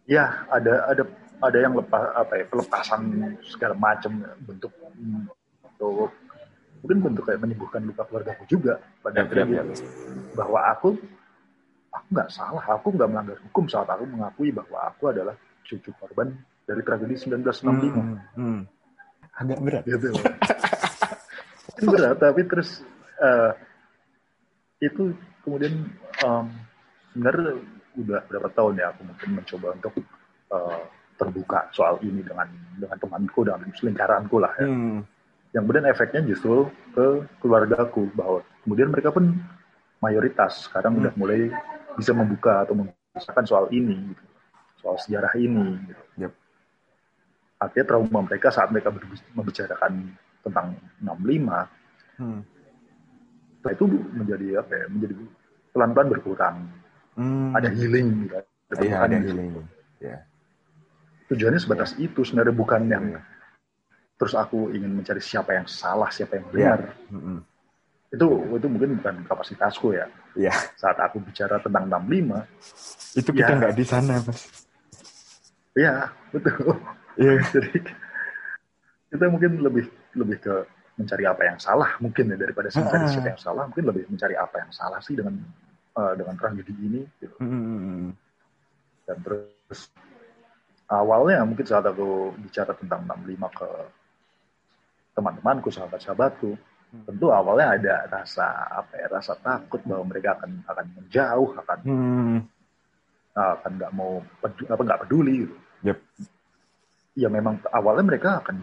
Ya 0.05 0.45
ada 0.53 0.85
ada 0.85 1.03
ada 1.39 1.59
yang 1.61 1.81
lepas 1.81 2.13
apa 2.13 2.33
ya 2.41 2.45
pelepasan 2.45 3.01
segala 3.49 3.73
macam 3.73 4.21
bentuk 4.45 4.73
bentuk 5.65 6.13
mungkin 6.79 6.99
bentuk 7.03 7.25
kayak 7.27 7.41
menyembuhkan 7.43 7.83
luka 7.83 8.03
keluargaku 8.07 8.45
juga 8.47 8.79
pada 9.03 9.21
Yap, 9.21 9.31
akhirnya 9.31 9.63
gitu. 9.67 9.85
bahwa 10.35 10.61
aku 10.71 10.89
aku 11.91 12.07
nggak 12.13 12.31
salah 12.31 12.65
aku 12.69 12.89
nggak 12.95 13.09
melanggar 13.11 13.39
hukum 13.43 13.65
saat 13.67 13.89
aku 13.89 14.05
mengakui 14.07 14.51
bahwa 14.51 14.79
aku 14.87 15.11
adalah 15.11 15.35
cucu 15.67 15.91
korban 15.99 16.31
dari 16.65 16.81
tragedi 16.81 17.15
1965 17.17 17.65
Hmm. 17.91 18.17
Hmm. 18.37 18.61
Agak 19.39 19.59
berat. 19.63 19.83
gitu 19.85 20.11
Mungkin 21.79 21.89
berat 21.95 22.17
tapi 22.19 22.41
terus 22.45 22.83
eh, 23.19 23.53
itu 24.81 25.11
kemudian 25.43 25.75
em, 26.23 26.47
sebenarnya 27.11 27.53
udah 27.99 28.21
berapa 28.31 28.49
tahun 28.55 28.75
ya 28.79 28.87
aku 28.95 29.01
mungkin 29.07 29.29
mencoba 29.43 29.67
untuk 29.75 29.95
eh, 30.55 30.81
terbuka 31.19 31.67
soal 31.75 31.99
ini 32.03 32.23
dengan 32.23 32.47
dengan 32.79 32.99
temanku 32.99 33.43
dengan 33.43 33.67
selingkaranku 33.75 34.37
lah 34.39 34.53
ya. 34.59 34.67
Hmm. 34.67 35.03
Yang 35.59 35.63
kemudian 35.67 35.87
efeknya 35.91 36.21
justru 36.23 36.71
ke 36.95 37.27
keluargaku 37.43 38.07
bahwa 38.15 38.47
kemudian 38.63 38.95
mereka 38.95 39.11
pun 39.11 39.35
mayoritas 39.99 40.71
sekarang 40.71 40.95
Hmm. 40.95 41.01
udah 41.03 41.13
mulai 41.19 41.51
bisa 41.99 42.15
membuka 42.15 42.63
atau 42.63 42.79
membicarakan 42.79 43.43
soal 43.43 43.67
ini, 43.75 44.15
gitu. 44.15 44.23
soal 44.79 44.95
sejarah 45.03 45.35
ini. 45.35 45.83
Gitu. 45.83 46.03
Yep. 46.23 46.33
Artinya 47.59 47.85
trauma 47.91 48.21
mereka 48.23 48.55
saat 48.55 48.71
mereka 48.71 48.95
membicarakan 49.35 50.15
tentang 50.47 50.79
65 51.03 51.67
Hmm. 52.15 52.47
Nah, 53.59 53.71
itu 53.75 53.85
menjadi 53.91 54.63
apa 54.63 54.73
ya? 54.75 54.87
Menjadi 54.87 55.15
pelan-pelan 55.75 56.09
berkurang. 56.15 56.57
Hmm. 57.19 57.51
Ada 57.51 57.75
healing 57.75 58.31
gitu. 58.31 58.35
Ada 58.39 58.75
perubahan 58.79 59.03
ada 59.03 59.17
gitu. 59.19 59.27
healing. 59.35 59.51
Ya. 59.99 60.17
Tujuannya 61.27 61.59
sebatas 61.59 61.99
itu 61.99 62.23
sebenarnya 62.23 62.55
bukan 62.55 62.87
yang 62.87 63.05
Iya. 63.11 63.21
Terus 64.19 64.35
aku 64.35 64.75
ingin 64.75 64.91
mencari 64.93 65.23
siapa 65.23 65.55
yang 65.55 65.65
salah, 65.65 66.11
siapa 66.11 66.37
yang 66.37 66.47
Iya. 66.51 66.53
benar. 66.75 66.81
Hmm. 67.09 67.41
Itu 68.09 68.27
itu 68.57 68.67
mungkin 68.67 68.91
bukan 68.99 69.15
kapasitasku 69.25 69.95
ya. 69.95 70.07
Iya. 70.35 70.53
Saat 70.75 70.99
aku 70.99 71.23
bicara 71.23 71.63
tentang 71.63 71.87
65, 71.87 72.43
Itu 73.15 73.31
kita 73.33 73.55
Ya. 73.55 73.59
nggak 73.63 73.75
di 73.79 73.85
sana, 73.87 74.15
Mas. 74.21 74.41
ya 75.73 76.11
betul. 76.35 76.75
Iya. 77.17 77.39
Jadi 77.55 77.79
kita 79.09 79.25
mungkin 79.31 79.63
lebih 79.63 79.87
lebih 80.19 80.37
ke 80.43 80.55
mencari 80.99 81.25
apa 81.25 81.43
yang 81.47 81.59
salah 81.63 81.95
mungkin 82.03 82.35
ya 82.35 82.37
daripada 82.37 82.69
mencari 82.75 83.07
Ah. 83.07 83.11
siapa 83.11 83.29
yang 83.31 83.41
salah, 83.41 83.65
mungkin 83.71 83.87
lebih 83.87 84.05
mencari 84.11 84.35
apa 84.35 84.57
yang 84.59 84.71
salah 84.75 84.99
sih 84.99 85.15
dengan 85.15 85.39
eh, 85.95 86.13
dengan 86.19 86.35
tragedi 86.35 86.75
ini. 86.75 87.03
Gitu. 87.23 87.37
Hmm. 87.39 88.11
dan 89.09 89.17
terus 89.25 89.89
awalnya 90.85 91.41
mungkin 91.41 91.65
saat 91.65 91.81
aku 91.85 92.37
bicara 92.45 92.77
tentang 92.77 93.09
65 93.09 93.49
ke 93.57 93.69
teman-temanku, 95.19 95.75
sahabat-sahabatku, 95.75 96.55
Hmm. 96.89 97.05
tentu 97.05 97.29
awalnya 97.29 97.77
ada 97.77 97.95
rasa 98.09 98.49
apa 98.73 98.97
ya, 98.97 99.07
rasa 99.13 99.37
takut 99.37 99.77
bahwa 99.85 100.09
mereka 100.09 100.41
akan 100.41 100.65
akan 100.65 100.87
menjauh, 100.97 101.51
akan 101.61 101.79
Hmm. 101.85 102.37
akan 103.37 103.71
nggak 103.77 103.93
mau 103.93 104.25
pedu, 104.41 104.63
apa 104.73 104.83
nggak 104.87 105.01
peduli. 105.05 105.45
Gitu. 105.45 105.57
Yep. 105.85 105.99
Ya 107.19 107.29
memang 107.29 107.61
awalnya 107.75 108.05
mereka 108.09 108.41
akan 108.41 108.57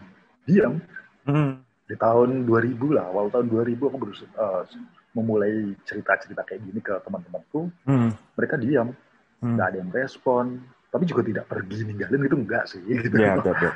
diam 0.47 0.81
Hmm. 1.27 1.61
di 1.85 1.93
tahun 1.99 2.49
2000 2.49 2.97
lah, 2.97 3.13
awal 3.13 3.29
tahun 3.29 3.45
2000 3.45 3.93
aku 3.93 3.97
berusaha 4.01 4.25
eh, 4.31 4.63
memulai 5.13 5.77
cerita-cerita 5.85 6.41
kayak 6.43 6.65
gini 6.65 6.79
ke 6.81 6.97
teman-temanku, 7.05 7.69
Hmm. 7.85 8.09
mereka 8.33 8.57
diam, 8.57 8.89
Hmm. 9.37 9.53
nggak 9.53 9.67
ada 9.69 9.77
yang 9.85 9.91
respon, 9.93 10.65
tapi 10.89 11.05
juga 11.05 11.21
tidak 11.21 11.45
pergi 11.45 11.85
ninggalin 11.85 12.25
itu 12.25 12.37
enggak 12.41 12.65
sih. 12.65 12.81
Gitu. 12.81 13.15
Ya, 13.21 13.37
betul, 13.37 13.53
betul. 13.53 13.73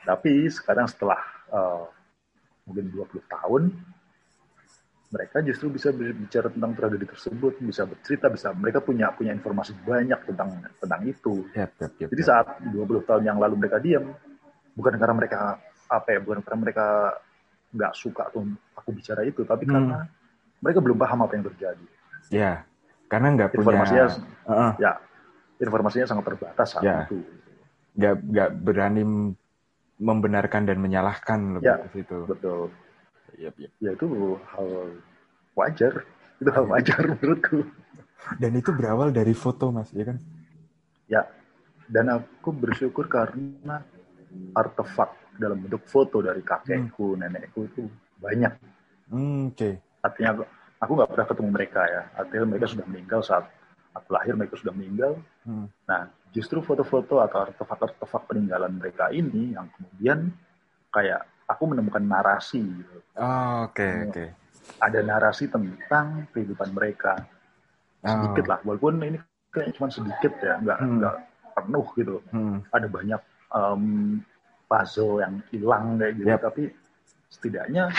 Tapi 0.00 0.32
sekarang 0.48 0.86
setelah 0.88 1.20
eh, 1.50 1.84
mungkin 2.66 2.84
20 2.94 3.22
tahun, 3.26 3.62
mereka 5.10 5.42
justru 5.42 5.74
bisa 5.74 5.90
bicara 5.90 6.46
tentang 6.54 6.70
tragedi 6.78 7.02
tersebut, 7.10 7.58
bisa 7.58 7.82
bercerita, 7.82 8.30
bisa 8.30 8.54
mereka 8.54 8.78
punya 8.78 9.10
punya 9.10 9.34
informasi 9.34 9.74
banyak 9.82 10.22
tentang 10.22 10.62
tentang 10.78 11.00
itu. 11.02 11.50
Yap, 11.50 11.74
yap, 11.82 11.92
yap, 11.98 12.08
Jadi 12.14 12.22
saat 12.22 12.46
20 12.62 13.02
tahun 13.02 13.26
yang 13.26 13.38
lalu 13.42 13.58
mereka 13.58 13.82
diam, 13.82 14.14
bukan 14.78 14.94
karena 14.94 15.14
mereka 15.18 15.58
apa 15.90 16.08
ya, 16.14 16.18
bukan 16.22 16.38
karena 16.46 16.58
mereka 16.62 16.86
nggak 17.74 17.92
suka 17.98 18.30
tuh 18.30 18.46
aku 18.78 18.94
bicara 18.94 19.26
itu, 19.26 19.42
tapi 19.42 19.66
Hmm. 19.66 19.74
karena 19.74 19.98
mereka 20.62 20.78
belum 20.78 20.98
paham 20.98 21.26
apa 21.26 21.32
yang 21.34 21.44
terjadi. 21.50 21.86
Ya, 22.30 22.62
karena 23.10 23.34
nggak 23.34 23.50
punya 23.50 23.82
Informasinya, 23.82 24.06
Heeh. 24.46 24.72
ya, 24.78 24.92
informasinya 25.58 26.06
sangat 26.06 26.24
terbatas 26.30 26.68
saat 26.70 26.86
Ya. 26.86 26.98
itu. 27.10 27.18
nggak 27.90 28.14
nggak 28.22 28.50
berani 28.62 29.02
membenarkan 30.00 30.64
dan 30.64 30.80
menyalahkan 30.80 31.60
lebih 31.60 31.68
Ya. 31.68 31.76
ke 31.76 31.88
situ. 31.94 32.24
Betul. 32.24 32.72
Yap, 33.36 33.54
yap. 33.56 33.72
Ya 33.78 33.90
itu 33.92 34.06
hal 34.48 34.68
wajar. 35.54 35.92
Itu 36.40 36.50
hal 36.50 36.64
wajar 36.66 37.00
menurutku. 37.12 37.68
Dan 38.40 38.52
itu 38.52 38.72
berawal 38.72 39.12
dari 39.12 39.32
foto, 39.32 39.68
Mas, 39.68 39.92
ya 39.92 40.04
kan? 40.04 40.16
Ya, 41.04 41.22
dan 41.88 42.06
aku 42.10 42.52
bersyukur 42.52 43.08
karena 43.08 43.84
artefak 44.52 45.10
dalam 45.36 45.58
bentuk 45.58 45.84
foto 45.84 46.20
dari 46.20 46.40
kakekku, 46.40 47.16
nenekku 47.16 47.64
itu 47.66 47.88
banyak. 48.20 48.52
Hmm, 49.08 49.50
Oke. 49.50 49.80
Artinya 50.00 50.30
aku- 50.36 50.48
aku 50.78 50.90
nggak 50.96 51.10
pernah 51.10 51.26
ketemu 51.26 51.50
mereka 51.50 51.80
ya. 51.82 52.02
Artinya 52.14 52.44
mereka 52.46 52.66
sudah 52.68 52.86
meninggal 52.86 53.20
saat 53.20 53.44
aku 53.92 54.08
lahir, 54.12 54.34
mereka 54.34 54.54
sudah 54.54 54.70
meninggal. 54.70 55.18
Hmm. 55.42 55.66
Nah, 55.84 56.06
justru 56.30 56.60
foto-foto 56.60 57.18
atau 57.18 57.42
artefak-artefak 57.42 58.22
peninggalan 58.26 58.76
mereka 58.76 59.10
ini 59.10 59.52
yang 59.52 59.66
kemudian 59.72 60.30
kayak 60.88 61.22
aku 61.44 61.66
menemukan 61.66 62.00
narasi 62.00 62.62
gitu. 62.62 62.96
Oh, 63.16 63.66
Oke, 63.66 63.86
Hmm. 63.86 64.08
oke. 64.08 64.24
Ada 64.78 65.00
narasi 65.02 65.50
tentang 65.50 66.30
kehidupan 66.30 66.70
mereka. 66.70 67.18
Sedikit 68.00 68.44
Oh. 68.46 68.50
lah, 68.54 68.58
walaupun 68.62 69.02
ini 69.02 69.18
kayak 69.50 69.74
cuma 69.74 69.90
sedikit 69.90 70.32
ya, 70.40 70.56
nggak 70.56 70.78
Hmm. 70.78 70.96
nggak 70.98 71.16
penuh 71.52 71.86
gitu. 71.94 72.16
Hmm. 72.30 72.62
ada 72.70 72.86
banyak 72.86 73.20
em, 73.50 73.82
puzzle 74.64 75.18
yang 75.18 75.42
hilang 75.50 75.98
kayak 75.98 76.14
gitu, 76.14 76.30
Yap. 76.30 76.40
tapi 76.40 76.62
setidaknya 77.26 77.90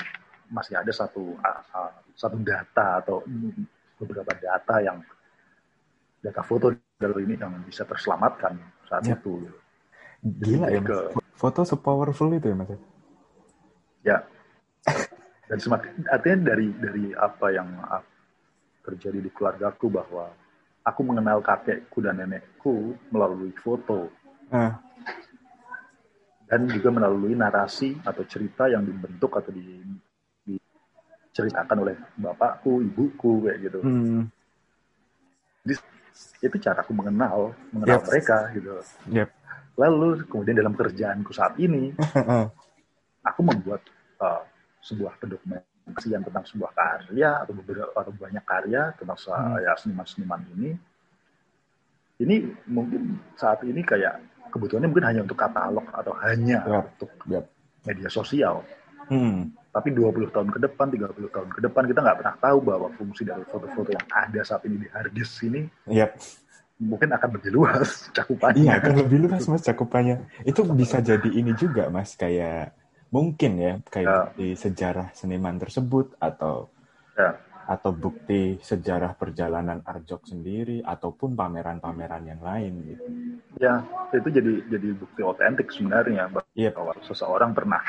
masih 0.48 0.80
ada 0.80 0.88
satu 0.89 1.36
a- 1.44 1.60
a- 1.70 1.96
satu 2.16 2.39
data 2.39 3.04
atau 3.04 3.20
beberapa 3.98 4.32
data 4.34 4.80
yang 4.80 5.04
data 6.22 6.41
foto 6.45 6.69
galeri 7.01 7.26
ini 7.26 7.36
yang 7.41 7.53
bisa 7.65 7.84
terselamatkan 7.84 8.53
saat 8.86 9.03
Ya. 9.09 9.17
itu. 9.17 9.49
Gila 10.22 10.69
Jadi 10.69 10.76
ya, 10.78 10.82
ke- 10.86 11.11
Foto 11.34 11.65
sepowerful 11.65 12.30
itu 12.38 12.53
ya, 12.53 12.55
Mas? 12.55 12.69
Ya. 14.05 14.17
Dan 15.49 15.57
semakin 15.57 16.05
artinya 16.07 16.53
dari 16.53 16.69
dari 16.78 17.05
apa 17.17 17.51
yang 17.51 17.67
terjadi 18.86 19.19
di 19.19 19.30
keluargaku 19.34 19.89
bahwa 19.91 20.32
aku 20.86 21.01
mengenal 21.05 21.41
kakekku 21.43 22.01
dan 22.01 22.17
nenekku 22.22 22.95
melalui 23.13 23.51
foto 23.59 24.09
Ah, 24.51 24.80
dan 26.51 26.67
juga 26.67 26.91
melalui 26.91 27.32
narasi 27.32 27.95
atau 28.03 28.28
cerita 28.28 28.67
yang 28.67 28.84
dibentuk 28.84 29.32
atau 29.39 29.55
di, 29.55 29.80
diceritakan 30.43 31.78
oleh 31.80 31.95
bapakku, 32.19 32.84
ibuku 32.84 33.47
kayak 33.47 33.59
gitu. 33.72 33.80
hmm, 33.80 34.28
Itu 36.41 36.55
cara 36.57 36.82
aku 36.82 36.91
mengenal 36.91 37.53
mengenal 37.72 38.01
Yep. 38.01 38.07
mereka 38.09 38.38
gitu. 38.53 38.72
yep. 39.09 39.30
Lalu 39.80 40.26
kemudian 40.28 40.57
dalam 40.57 40.74
kerjaanku 40.76 41.32
saat 41.32 41.55
ini 41.57 41.95
aku 43.22 43.39
membuat 43.45 43.82
uh, 44.20 44.41
sebuah 44.82 45.16
pendokumentasian 45.22 46.22
tentang 46.22 46.45
sebuah 46.45 46.72
karya 46.74 47.41
atau 47.41 47.53
beberapa 47.53 47.93
atau 47.93 48.12
banyak 48.12 48.43
karya 48.43 48.91
tentang 48.97 49.18
Hmm. 49.22 49.57
ya 49.62 49.72
seniman-seniman 49.78 50.41
ini. 50.57 50.72
Ini 52.22 52.36
mungkin 52.70 53.18
saat 53.34 53.66
ini 53.66 53.82
kayak 53.82 54.22
kebutuhannya 54.53 54.89
mungkin 54.91 55.07
hanya 55.09 55.22
untuk 55.26 55.39
katalog 55.39 55.86
atau 55.89 56.14
hanya 56.22 56.62
Yap. 56.62 56.84
untuk 56.93 57.09
Yap. 57.32 57.45
media 57.88 58.09
sosial. 58.12 58.62
Hmm, 59.09 59.49
Tapi 59.72 59.95
20 59.95 60.36
tahun 60.36 60.51
ke 60.51 60.59
depan, 60.67 60.91
30 60.91 61.32
tahun 61.32 61.47
ke 61.47 61.59
depan 61.63 61.84
kita 61.88 61.99
nggak 62.03 62.17
pernah 62.19 62.36
tahu 62.43 62.57
bahwa 62.59 62.88
fungsi 62.99 63.24
dari 63.24 63.43
foto-foto 63.47 63.95
yang 63.95 64.07
ada 64.11 64.41
saat 64.43 64.67
ini 64.67 64.84
di 64.84 64.88
hard 64.91 65.15
disk 65.15 65.47
ini 65.47 65.63
yep. 65.88 66.19
mungkin 66.76 67.15
akan 67.15 67.30
lebih 67.39 67.55
luas 67.55 67.88
cakupannya. 68.17 68.67
Iya, 68.67 68.76
kan 68.84 68.93
lebih 68.99 69.17
luas 69.24 69.47
mas 69.47 69.63
cakupannya. 69.63 70.28
Itu 70.43 70.67
bisa 70.76 70.99
jadi 70.99 71.30
ini 71.32 71.55
juga 71.55 71.88
mas, 71.88 72.19
kayak 72.19 72.76
mungkin 73.15 73.51
ya, 73.63 73.74
kayak 73.88 74.36
di 74.36 74.59
sejarah 74.59 75.15
seniman 75.15 75.55
tersebut 75.55 76.19
atau 76.19 76.67
Ya. 77.11 77.36
atau 77.67 77.91
bukti 77.91 78.55
sejarah 78.63 79.15
perjalanan 79.19 79.84
Arjok 79.84 80.24
sendiri 80.28 80.80
ataupun 80.80 81.36
pameran-pameran 81.36 82.24
yang 82.24 82.41
lain 82.43 82.72
gitu. 82.88 83.07
Ya, 83.59 83.84
itu 84.15 84.28
jadi 84.32 84.53
jadi 84.67 84.89
bukti 84.95 85.22
otentik 85.24 85.67
sebenarnya 85.76 86.32
Yep. 86.55 86.72
bahwa 86.76 86.95
seseorang 87.03 87.51
pernah 87.51 87.84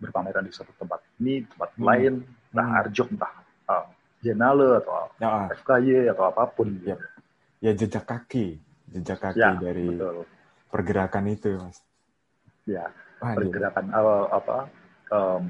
berpameran 0.00 0.42
di 0.42 0.52
satu 0.52 0.72
tempat 0.74 1.04
ini, 1.20 1.44
tempat 1.44 1.70
Hmm. 1.76 1.84
lain, 1.84 2.12
entah 2.50 2.66
Hmm. 2.66 2.80
Arjok, 2.82 3.08
entah 3.12 3.32
uh, 3.68 3.84
Biennale 4.20 4.80
atau 4.80 4.94
Ya, 5.16 5.48
FKY 5.52 6.08
atau 6.10 6.24
apa 6.26 6.42
pun. 6.48 6.66
gitu. 6.72 6.92
Yep. 6.92 6.98
ya 7.60 7.72
jejak 7.76 8.04
kaki, 8.08 8.56
jejak 8.88 9.20
kaki 9.20 9.36
Ya, 9.38 9.52
dari 9.60 9.84
betul. 9.92 10.24
pergerakan 10.72 11.24
itu 11.28 11.60
mas. 11.60 11.84
Ya, 12.64 12.88
Wah, 13.20 13.36
pergerakan 13.36 13.92
awal 13.92 14.32
apa 14.32 14.58
em, 15.12 15.44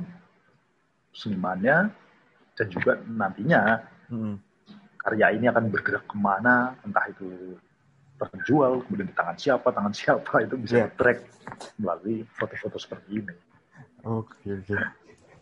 senimannya 1.13 1.91
dan 2.55 2.67
juga 2.67 2.99
nantinya 3.07 3.87
Hmm, 4.11 4.43
karya 4.99 5.39
ini 5.39 5.47
akan 5.47 5.71
bergerak 5.71 6.03
ke 6.03 6.19
mana, 6.19 6.75
entah 6.83 7.07
itu 7.07 7.55
terjual, 8.19 8.83
kemudian 8.85 9.07
di 9.07 9.15
tangan 9.15 9.39
siapa, 9.39 9.71
tangan 9.71 9.95
siapa 9.95 10.35
itu 10.51 10.59
bisa 10.59 10.77
Iya. 10.83 10.87
track 10.99 11.19
melalui 11.79 12.27
foto-foto 12.35 12.75
seperti 12.75 13.23
ini. 13.23 13.35
Oke 14.03 14.49
oke. 14.51 14.75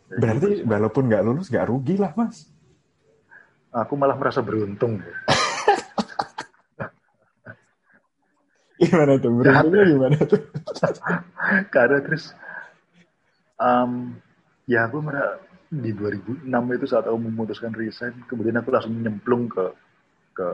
Jadi, 0.09 0.17
Berarti 0.17 0.49
walaupun 0.65 1.05
nggak 1.07 1.23
lulus 1.23 1.49
nggak 1.49 1.69
rugi 1.69 1.97
lah 1.97 2.13
mas. 2.15 2.49
aku 3.69 3.95
malah 3.95 4.17
merasa 4.17 4.41
beruntung. 4.41 4.97
Gimana 8.79 9.19
tuh? 9.19 9.31
Beruntungnya 9.35 9.85
gimana 9.85 10.17
tuh? 10.23 10.41
Karena 11.75 11.99
terus 12.01 12.31
em, 13.59 14.15
ya 14.65 14.87
aku 14.87 15.03
merasa 15.03 15.43
di 15.69 15.91
2006 15.93 16.49
itu 16.49 16.87
saat 16.89 17.05
aku 17.05 17.19
memutuskan 17.21 17.75
resign, 17.75 18.15
kemudian 18.25 18.57
aku 18.57 18.73
langsung 18.73 18.95
nyemplung 18.97 19.51
ke 19.51 19.67
ke 20.33 20.47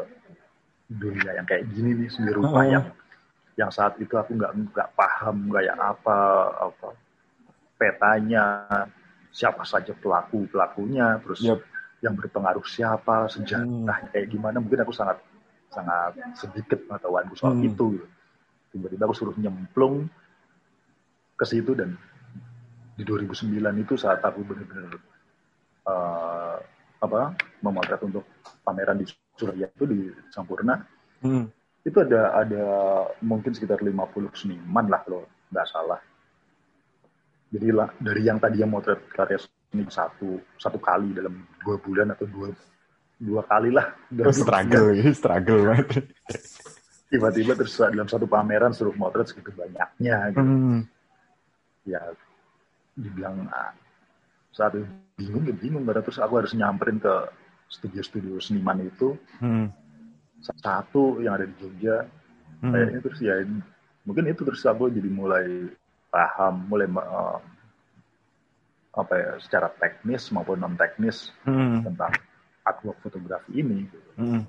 dunia 0.89 1.37
yang 1.37 1.47
kayak 1.47 1.69
gini 1.71 1.95
nih 1.95 2.09
seni 2.11 2.33
rupa 2.33 2.61
Oh. 2.61 2.67
yang 2.67 2.85
yang 3.55 3.71
saat 3.71 3.95
itu 4.01 4.11
aku 4.11 4.35
nggak 4.35 4.53
nggak 4.73 4.89
paham 4.97 5.47
kayak 5.53 5.77
apa 5.79 6.19
apa 6.59 6.89
petanya 7.85 8.45
siapa 9.29 9.61
saja 9.63 9.93
pelaku 9.93 10.47
pelakunya 10.47 11.21
terus 11.21 11.43
Yep. 11.43 11.61
yang 12.01 12.15
berpengaruh 12.15 12.65
siapa 12.65 13.27
sejarahnya 13.27 14.09
kayak 14.09 14.29
gimana 14.29 14.57
mungkin 14.59 14.81
aku 14.81 14.93
sangat 14.93 15.19
sangat 15.69 16.15
sedikit 16.33 16.79
pengetahuanku 16.87 17.35
soal 17.35 17.53
Hmm. 17.53 17.67
itu 17.67 17.99
tiba-tiba 18.71 19.05
aku 19.05 19.15
suruh 19.15 19.37
nyemplung 19.37 20.07
ke 21.35 21.45
situ 21.45 21.75
dan 21.75 21.99
di 22.95 23.03
2009 23.03 23.51
itu 23.77 23.95
saat 23.95 24.23
aku 24.23 24.41
benar-benar 24.43 24.95
eh, 25.85 26.57
apa 27.01 27.21
memotret 27.61 28.01
untuk 28.01 28.25
pameran 28.63 28.97
di 28.97 29.07
Surya 29.35 29.67
itu 29.67 29.85
di 29.85 29.99
Sampurna 30.31 30.79
Hmm. 31.21 31.49
itu 31.83 31.97
ada 31.99 32.37
ada 32.37 32.65
mungkin 33.19 33.51
sekitar 33.51 33.81
50 33.81 34.29
seniman 34.33 34.87
lah 34.87 35.01
kalau 35.03 35.25
nggak 35.49 35.67
salah. 35.67 36.01
Jadi 37.49 37.69
lah 37.71 37.89
dari 37.97 38.23
yang 38.23 38.39
tadi 38.39 38.61
yang 38.61 38.71
motret 38.71 39.05
karya 39.09 39.39
seni 39.39 39.85
satu 39.87 40.39
satu 40.57 40.79
kali 40.79 41.13
dalam 41.13 41.35
dua 41.61 41.77
bulan 41.79 42.11
atau 42.11 42.27
dua 42.27 42.49
dua 43.17 43.43
kali 43.45 43.71
lah 43.71 43.95
Oh, 44.21 44.31
struggle, 44.31 44.91
ya, 44.91 45.11
struggle 45.19 45.61
banget. 45.65 46.11
tiba-tiba 47.07 47.55
terus 47.55 47.79
dalam 47.79 48.07
satu 48.07 48.27
pameran 48.27 48.75
suruh 48.75 48.95
motret 48.95 49.31
segitu 49.31 49.55
banyaknya 49.55 50.35
gitu. 50.35 50.43
Hmm. 50.43 50.81
ya 51.85 52.01
dibilang 52.95 53.47
ah, 53.51 53.71
saat 54.51 54.75
itu 54.75 54.87
bingung 55.15 55.45
ya 55.45 55.55
bingung 55.55 55.85
karena 55.85 56.03
terus 56.03 56.19
aku 56.19 56.43
harus 56.43 56.55
nyamperin 56.55 56.99
ke 56.99 57.15
studio-studio 57.69 58.39
seniman 58.39 58.83
itu 58.83 59.15
Hmm. 59.39 59.71
satu 60.41 61.21
yang 61.21 61.39
ada 61.39 61.47
di 61.47 61.55
Jogja 61.57 62.03
Hmm. 62.59 62.73
kayaknya 62.73 62.99
terus 62.99 63.19
ya 63.21 63.35
mungkin 64.03 64.25
itu 64.27 64.41
terus 64.43 64.65
aku 64.65 64.89
jadi 64.89 65.07
mulai 65.07 65.71
paham 66.15 66.71
mulai 66.71 66.87
eh, 66.87 67.39
apa 68.95 69.15
ya 69.19 69.31
secara 69.43 69.67
teknis 69.75 70.31
maupun 70.31 70.63
non 70.63 70.79
teknis 70.79 71.35
Hmm. 71.43 71.83
tentang 71.83 72.15
artwork 72.63 73.03
fotografi 73.03 73.59
ini 73.59 73.91
gitu. 73.91 74.11
Hmm. 74.15 74.43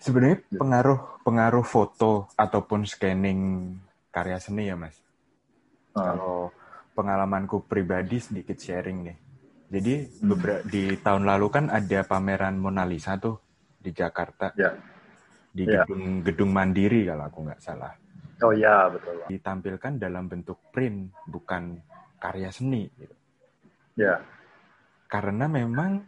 Sebenarnya 0.00 0.40
Ya. 0.48 0.58
pengaruh 0.58 1.00
pengaruh 1.22 1.62
foto 1.62 2.32
ataupun 2.34 2.88
scanning 2.88 3.76
karya 4.08 4.40
seni 4.40 4.72
ya 4.72 4.74
mas. 4.80 4.96
Eh, 4.96 6.00
Kalau 6.00 6.50
pengalamanku 6.96 7.68
pribadi 7.68 8.18
sedikit 8.18 8.56
sharing 8.56 9.12
nih. 9.12 9.18
Jadi 9.68 9.94
Hmm. 10.08 10.28
beberapa 10.32 10.64
di 10.64 10.96
tahun 10.96 11.28
lalu 11.28 11.46
kan 11.52 11.64
ada 11.68 12.00
pameran 12.08 12.56
Mona 12.56 12.88
Lisa 12.88 13.20
tuh 13.20 13.36
di 13.76 13.92
Jakarta 13.92 14.56
ya 14.56 14.72
di 15.52 15.68
Ya. 15.68 15.84
gedung 15.84 16.24
gedung 16.24 16.50
Mandiri 16.50 17.04
kalau 17.04 17.28
aku 17.28 17.38
nggak 17.44 17.60
salah. 17.60 17.92
Oh 18.42 18.54
ya 18.54 18.90
betul 18.90 19.14
Ditampilkan 19.30 19.92
dalam 19.98 20.26
bentuk 20.26 20.58
print 20.74 21.10
bukan 21.26 21.78
karya 22.18 22.50
seni. 22.50 22.86
Gitu. 22.90 23.16
ya 23.98 24.18
Karena 25.06 25.46
memang 25.46 26.02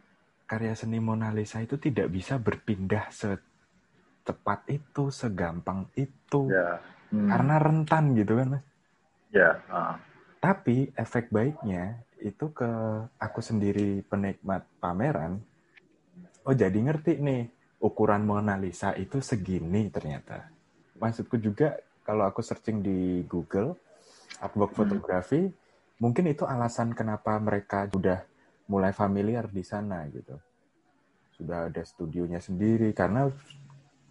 karya 0.45 0.75
seni 0.77 1.01
Mona 1.01 1.33
Lisa 1.33 1.61
itu 1.61 1.77
tidak 1.81 2.09
bisa 2.13 2.37
berpindah 2.41 3.09
secepat 3.11 4.69
itu, 4.69 5.09
segampang 5.13 5.89
itu. 5.97 6.51
ya 6.53 6.81
Hmm, 7.15 7.31
Karena 7.31 7.55
rentan 7.63 8.05
gitu 8.19 8.35
kan, 8.43 8.59
Mas. 8.59 8.65
ya 9.31 9.55
ah. 9.71 9.95
Tapi 10.43 10.91
efek 10.99 11.31
baiknya 11.31 12.03
itu 12.19 12.51
ke 12.51 12.69
aku 13.23 13.39
sendiri 13.39 14.03
penikmat 14.03 14.67
pameran. 14.83 15.39
Oh, 16.43 16.53
jadi 16.53 16.75
ngerti 16.75 17.23
nih, 17.23 17.49
ukuran 17.81 18.27
Mona 18.27 18.59
Lisa 18.59 18.93
itu 18.99 19.23
segini 19.23 19.89
ternyata. 19.95 20.51
Maksudku 20.99 21.39
juga 21.39 21.79
kalau 22.05 22.29
aku 22.29 22.45
searching 22.45 22.85
di 22.85 23.25
Google 23.25 23.75
artwork 24.39 24.77
Hmm. 24.77 24.85
fotografi, 24.85 25.49
mungkin 25.99 26.29
itu 26.29 26.45
alasan 26.45 26.93
kenapa 26.93 27.41
mereka 27.41 27.89
sudah 27.89 28.21
mulai 28.69 28.93
familiar 28.93 29.49
di 29.49 29.65
sana 29.65 30.05
gitu. 30.13 30.37
Sudah 31.35 31.73
ada 31.73 31.83
studionya 31.83 32.39
sendiri 32.39 32.93
karena 32.93 33.27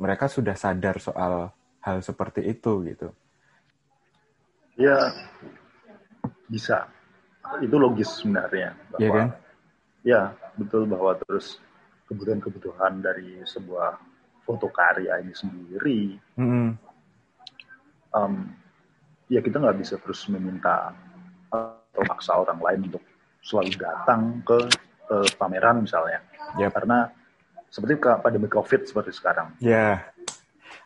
mereka 0.02 0.26
sudah 0.28 0.58
sadar 0.58 0.98
soal 1.00 1.54
hal 1.86 1.98
seperti 2.02 2.42
itu 2.50 2.82
gitu. 2.90 3.10
ya 4.74 5.14
bisa 6.50 6.90
itu 7.62 7.78
logis 7.78 8.10
sebenarnya 8.18 8.74
Iya 8.98 9.10
kan? 9.14 9.28
ya 10.02 10.22
betul 10.58 10.90
bahwa 10.90 11.14
terus 11.22 11.62
kebutuhan-kebutuhan 12.10 12.98
dari 12.98 13.46
sebuah 13.46 13.94
foto 14.42 14.74
karya 14.74 15.22
ini 15.22 15.34
sendiri 15.38 16.18
Mm-mm. 16.42 16.74
Em, 18.14 18.34
ya 19.30 19.40
kita 19.42 19.58
nggak 19.60 19.78
bisa 19.82 19.96
terus 20.02 20.26
meminta 20.30 20.94
atau 21.50 22.02
maksa 22.10 22.38
orang 22.38 22.60
lain 22.62 22.80
untuk 22.90 23.04
selalu 23.44 23.74
datang 23.76 24.40
ke, 24.48 24.58
ke 25.10 25.18
pameran 25.36 25.84
misalnya 25.84 26.20
Yap. 26.58 26.74
karena 26.74 27.10
seperti 27.68 27.98
pandemi 28.22 28.48
covid 28.48 28.86
seperti 28.86 29.12
sekarang 29.14 29.58
Ya, 29.60 30.14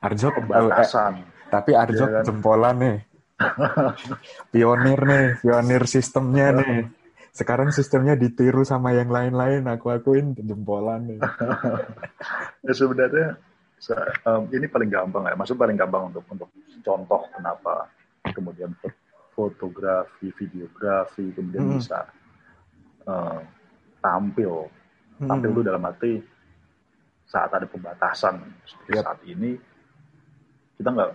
Arjok 0.01 0.45
pembatasan. 0.45 1.13
Eh, 1.21 1.49
tapi 1.49 1.71
Arjok 1.73 2.09
Iya 2.09 2.17
kan? 2.21 2.23
jempolan 2.25 2.75
nih. 2.77 2.97
pionir 4.53 4.99
nih, 5.05 5.25
pionir 5.41 5.83
sistemnya 5.85 6.53
nih. 6.57 6.89
Sekarang 7.33 7.69
sistemnya 7.69 8.17
ditiru 8.17 8.65
sama 8.65 8.97
yang 8.97 9.13
lain-lain, 9.13 9.61
aku 9.69 9.93
akuin 9.93 10.33
jempolan 10.37 11.05
nih. 11.05 11.19
Ya, 12.67 12.73
sebenarnya 12.75 13.39
ini 14.49 14.65
paling 14.65 14.89
gampang 14.89 15.29
ya, 15.29 15.35
maksud 15.37 15.55
paling 15.55 15.77
gampang 15.77 16.09
untuk 16.09 16.25
untuk 16.27 16.49
contoh 16.81 17.21
kenapa 17.29 17.87
kemudian 18.33 18.73
fo- 18.81 18.97
fotografi, 19.31 20.33
videografi 20.33 21.29
Hmm. 21.29 21.33
kemudian 21.37 21.77
bisa 21.77 21.99
eh, 23.07 23.39
tampil, 24.03 24.67
tampil 25.21 25.49
Hmm. 25.49 25.55
itu 25.55 25.61
dalam 25.63 25.83
arti 25.87 26.11
saat 27.23 27.51
ada 27.51 27.63
pembatasan 27.63 28.39
seperti 28.63 28.91
Yap. 28.97 29.03
saat 29.03 29.19
ini 29.23 29.51
kita 30.75 30.89
nggak 30.91 31.11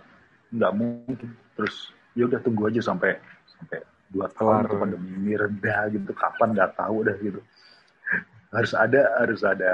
nggak 0.52 0.72
mungkin 0.76 1.28
terus 1.52 1.92
ya 2.12 2.28
udah 2.28 2.40
tunggu 2.40 2.68
aja 2.68 2.80
sampai 2.84 3.16
sampai 3.48 3.80
dua 4.12 4.28
tahun 4.28 4.68
tuh 4.68 4.76
pandemi 4.76 5.08
ini 5.16 5.32
reda 5.36 5.88
gitu 5.88 6.12
kapan 6.12 6.52
nggak 6.52 6.76
tahu 6.76 7.00
dah 7.04 7.16
gitu 7.16 7.40
harus 8.52 8.72
ada 8.76 9.00
harus 9.24 9.40
ada 9.40 9.72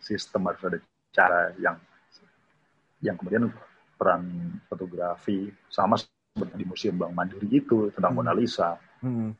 sistem 0.00 0.48
harus 0.52 0.60
ada 0.64 0.78
cara 1.12 1.52
yang 1.56 1.80
yang 3.00 3.16
kemudian 3.16 3.48
peran 3.96 4.22
fotografi 4.68 5.52
sama 5.68 5.96
seperti 5.96 6.56
di 6.56 6.64
museum 6.64 6.96
Bank 6.96 7.12
Mandiri 7.12 7.48
itu 7.50 7.92
tentang 7.92 8.16
Hmm. 8.16 8.24
Mona 8.24 8.32
Lisa 8.32 8.76
Hmm. 9.00 9.32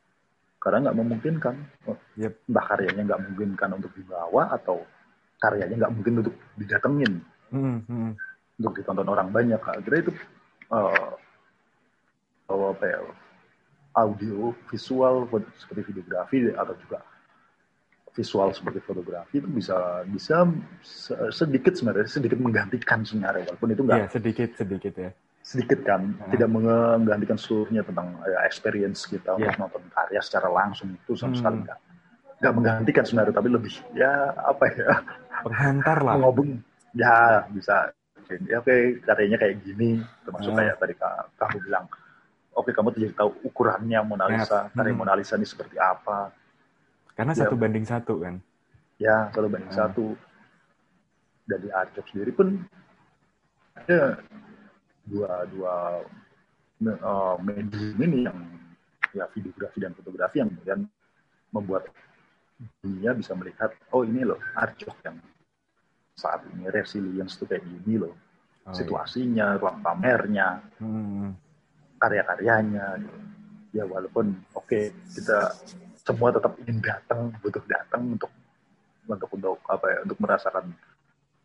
karena 0.60 0.88
nggak 0.88 0.98
memungkinkan 1.00 1.54
Oh, 1.88 1.96
Yep. 2.16 2.48
entah 2.48 2.64
karyanya 2.68 3.02
nggak 3.08 3.20
memungkinkan 3.24 3.70
untuk 3.76 3.92
dibawa 3.96 4.52
atau 4.52 4.84
karyanya 5.40 5.86
nggak 5.86 5.92
mungkin 5.96 6.14
untuk 6.24 6.34
didatengin 6.56 7.12
Hmm. 7.50 7.78
Hmm. 7.88 8.12
untuk 8.60 8.72
ditonton 8.76 9.08
orang 9.08 9.32
banyak 9.32 9.60
akhirnya 9.60 10.00
itu 10.08 10.12
eh, 10.70 11.10
bahwa 12.46 12.66
apa 12.74 12.84
ya 12.84 13.00
audio 13.96 14.54
visual 14.70 15.26
seperti 15.58 15.80
videografi 15.90 16.52
atau 16.52 16.74
juga 16.78 17.02
visual 18.20 18.52
seperti 18.52 18.78
fotografi 18.80 19.40
itu 19.40 19.48
bisa 19.48 19.74
bisa 20.04 20.44
se- 20.80 21.32
sedikit 21.32 21.72
sebenarnya 21.72 22.04
sedikit 22.06 22.36
menggantikan 22.36 23.00
sebenarnya 23.00 23.48
walaupun 23.48 23.68
itu 23.70 23.82
nggak 23.82 23.98
Iya, 23.98 24.08
sedikit 24.10 24.50
sedikit 24.54 24.94
ya. 24.94 25.10
sedikit 25.40 25.80
kan 25.82 26.02
Hmm. 26.12 26.28
tidak 26.28 26.48
menggantikan 26.52 27.34
seluruhnya 27.34 27.80
tentang 27.80 28.12
ya, 28.22 28.44
experience 28.44 29.04
kita 29.04 29.34
Iya. 29.34 29.56
untuk 29.56 29.72
nonton 29.72 29.82
karya 29.88 30.20
secara 30.20 30.48
langsung 30.48 30.92
itu 30.92 31.16
sama 31.16 31.32
Hmm. 31.32 31.40
sekali 31.40 31.56
nggak 31.64 31.78
nggak 32.40 32.52
menggantikan 32.54 33.04
sebenarnya 33.04 33.34
tapi 33.34 33.48
lebih 33.48 33.74
ya 33.92 34.12
apa 34.36 34.64
ya 34.70 34.90
Penghantar 35.40 35.98
lah. 36.00 36.14
ngobeng 36.16 36.60
ya 36.92 37.48
bisa 37.48 37.88
ya 38.46 38.60
oke 38.60 38.76
karyanya 39.02 39.36
kayak 39.36 39.56
gini 39.60 39.98
termasuk 40.22 40.52
kayak 40.52 40.76
tadi 40.76 40.94
ka- 40.94 41.26
kamu 41.34 41.56
bilang 41.62 41.84
oke 42.52 42.70
kamu 42.70 42.88
jadi 42.94 43.12
tahu 43.12 43.30
ukurannya 43.42 44.00
Mona 44.02 44.28
Lisa 44.28 44.68
Yes. 44.68 44.72
karya 44.72 44.92
Hmm. 44.92 45.00
Mona 45.00 45.16
Lisa 45.16 45.34
ini 45.34 45.44
seperti 45.44 45.76
apa 45.76 46.30
Karena 47.12 47.32
Ya. 47.32 47.44
satu 47.44 47.54
banding 47.54 47.84
satu 47.84 48.14
kan. 48.18 48.36
ya 49.00 49.32
satu 49.32 49.48
banding 49.48 49.72
Hmm. 49.72 49.80
satu 49.80 50.04
dari 51.42 51.72
Arjok 51.72 52.04
sendiri 52.06 52.30
pun 52.30 52.60
ada 53.74 54.20
dua 55.02 55.48
dua 55.48 56.04
me- 56.78 57.00
eh, 57.00 57.36
medium 57.40 57.96
ini 57.98 58.28
yang 58.28 58.38
ya 59.10 59.24
videografi 59.32 59.80
dan 59.80 59.96
fotografi 59.96 60.38
yang 60.38 60.52
kemudian 60.52 60.80
membuat 61.48 61.88
dunia 62.78 63.16
bisa 63.16 63.32
melihat 63.32 63.72
oh 63.90 64.04
ini 64.04 64.20
loh 64.20 64.36
Arjok 64.52 64.92
yang 65.00 65.16
saat 66.12 66.44
ini 66.52 66.68
resilience 66.68 67.34
tuh 67.34 67.48
kayak 67.48 67.64
gini 67.64 67.96
loh 67.98 68.12
Oh, 68.60 68.76
situasinya 68.76 69.56
ruang 69.56 69.80
pamernya 69.80 70.60
iya. 70.60 70.76
Hmm. 70.78 71.32
karya-karyanya 71.96 73.00
gitu. 73.00 73.18
ya 73.72 73.88
walaupun 73.88 74.36
oke 74.52 74.80
kita 75.08 75.56
semua 76.00 76.28
tetap 76.32 76.52
ingin 76.64 76.78
datang 76.80 77.30
butuh 77.44 77.64
datang 77.68 78.02
untuk 78.16 78.30
untuk 79.06 79.28
untuk 79.36 79.58
apa 79.68 79.86
ya 79.90 79.98
untuk 80.06 80.18
merasakan 80.22 80.64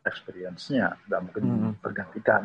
experience-nya 0.05 0.95
nggak 1.09 1.21
mungkin 1.21 1.43
Hmm. 1.45 1.73
tergantikan 1.81 2.43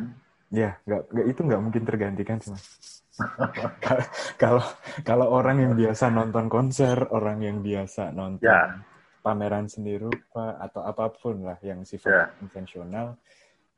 Ya, 0.51 0.75
nggak, 0.83 1.31
itu 1.31 1.41
nggak 1.47 1.61
mungkin 1.63 1.83
tergantikan 1.87 2.35
sih 2.43 2.51
mas. 2.51 2.67
kalau 4.41 4.59
kalau 5.07 5.27
orang 5.31 5.63
yang 5.63 5.73
biasa 5.79 6.11
nonton 6.11 6.51
konser, 6.51 7.07
orang 7.07 7.39
yang 7.39 7.63
biasa 7.63 8.11
nonton 8.11 8.43
Ya. 8.43 8.83
pameran 9.23 9.71
seni 9.71 9.95
rupa 9.95 10.59
atau 10.59 10.83
apa 10.83 11.07
pun 11.15 11.47
lah 11.47 11.55
yang 11.63 11.87
Ya. 11.87 11.87
sifat 11.87 12.35
konvensional, 12.35 13.15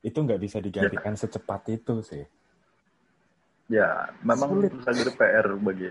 itu 0.02 0.18
nggak 0.18 0.42
bisa 0.42 0.58
digantikan 0.58 1.14
secepat 1.14 1.62
itu 1.78 2.02
sih. 2.02 2.26
ya 3.72 4.10
memang 4.26 4.50
Sulit. 4.58 4.72
saya 4.82 4.94
kira 4.98 5.12
PR 5.14 5.48
bagi 5.62 5.88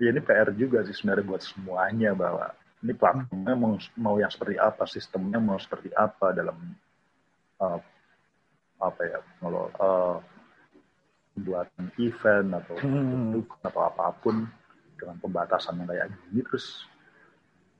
ya 0.00 0.08
ini 0.10 0.20
PR 0.24 0.48
juga 0.56 0.80
sih 0.88 0.96
sebenarnya 0.96 1.28
buat 1.28 1.42
semuanya 1.44 2.10
bahwa 2.16 2.56
ini 2.80 2.92
platformnya 2.96 3.54
mau 3.54 3.76
mau 4.00 4.16
yang 4.16 4.32
seperti 4.32 4.56
apa 4.56 4.88
sistemnya 4.88 5.36
mau 5.36 5.60
seperti 5.60 5.92
apa 5.92 6.32
dalam 6.32 6.56
uh, 7.60 7.78
apa 8.80 9.00
ya 9.04 9.20
kalau 9.44 9.68
uh, 9.76 10.16
pembuatan 11.36 11.86
event 12.00 12.48
atau 12.56 12.74
Hmm. 12.80 13.44
atau 13.60 13.80
apa 13.84 14.16
pun 14.24 14.48
dengan 14.96 15.16
pembatasan 15.20 15.80
yang 15.84 15.88
kayak 15.88 16.08
gini 16.28 16.40
terus 16.48 16.88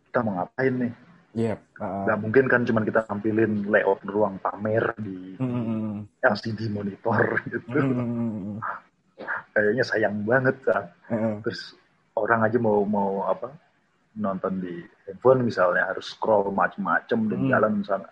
kita 0.08 0.20
mau 0.20 0.36
ngapain 0.36 0.74
nih 0.76 0.92
Iya. 1.30 1.54
uh, 1.78 2.10
nggak 2.10 2.18
mungkin 2.20 2.44
kan 2.50 2.66
cuman 2.66 2.82
kita 2.82 3.06
tampilin 3.06 3.70
layout 3.70 4.02
ruang 4.02 4.42
pamer 4.42 4.82
di 4.98 5.38
mm, 5.38 5.46
mm, 5.46 5.64
mm, 5.64 5.96
LCD 6.26 6.60
monitor 6.74 7.22
gitu 7.46 7.70
mm, 7.70 7.86
mm, 7.86 8.30
mm, 8.34 8.56
kayaknya 9.54 9.84
sayang 9.86 10.26
banget 10.26 10.58
kan 10.66 10.90
mm, 11.06 11.14
mm. 11.14 11.34
terus 11.46 11.78
orang 12.20 12.44
aja 12.44 12.58
mau 12.60 12.84
mau 12.84 13.24
apa 13.24 13.48
nonton 14.12 14.60
di 14.60 14.84
handphone 15.06 15.46
misalnya 15.46 15.88
harus 15.88 16.12
scroll 16.12 16.50
macem-macem 16.52 17.30
dan 17.30 17.38
Hmm. 17.40 17.50
jalan 17.50 17.72
sana 17.82 18.08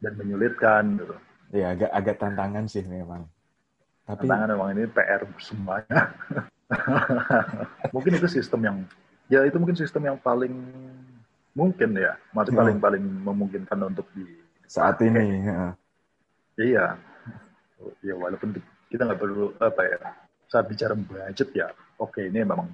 dan 0.00 0.12
menyulitkan 0.16 0.96
gitu. 0.96 1.14
Ya 1.50 1.74
agak 1.74 1.90
agak 1.90 2.16
tantangan 2.18 2.64
sih 2.64 2.86
memang. 2.86 3.26
Tapi 4.06 4.24
Tantangan 4.26 4.48
memang 4.54 4.68
ini 4.72 4.82
PR 4.88 5.22
semuanya. 5.38 6.00
mungkin 7.94 8.14
itu 8.14 8.28
sistem 8.30 8.60
yang 8.62 8.76
ya 9.26 9.42
itu 9.42 9.58
mungkin 9.58 9.74
sistem 9.74 10.06
yang 10.06 10.18
paling 10.18 10.54
mungkin 11.50 11.98
ya, 11.98 12.14
masih 12.30 12.54
Hmm. 12.54 12.60
paling 12.62 12.76
paling 12.78 13.04
memungkinkan 13.26 13.78
untuk 13.82 14.06
di 14.14 14.22
saat 14.70 15.02
ini, 15.02 15.42
ya. 15.42 15.74
iya. 16.56 16.86
Ya 18.06 18.14
walaupun 18.14 18.54
kita 18.86 19.02
nggak 19.02 19.18
perlu 19.18 19.50
apa 19.58 19.82
ya 19.82 19.98
saat 20.46 20.70
bicara 20.70 20.94
budget 20.94 21.50
ya, 21.50 21.66
oke 21.98 22.22
ini 22.22 22.46
memang 22.46 22.70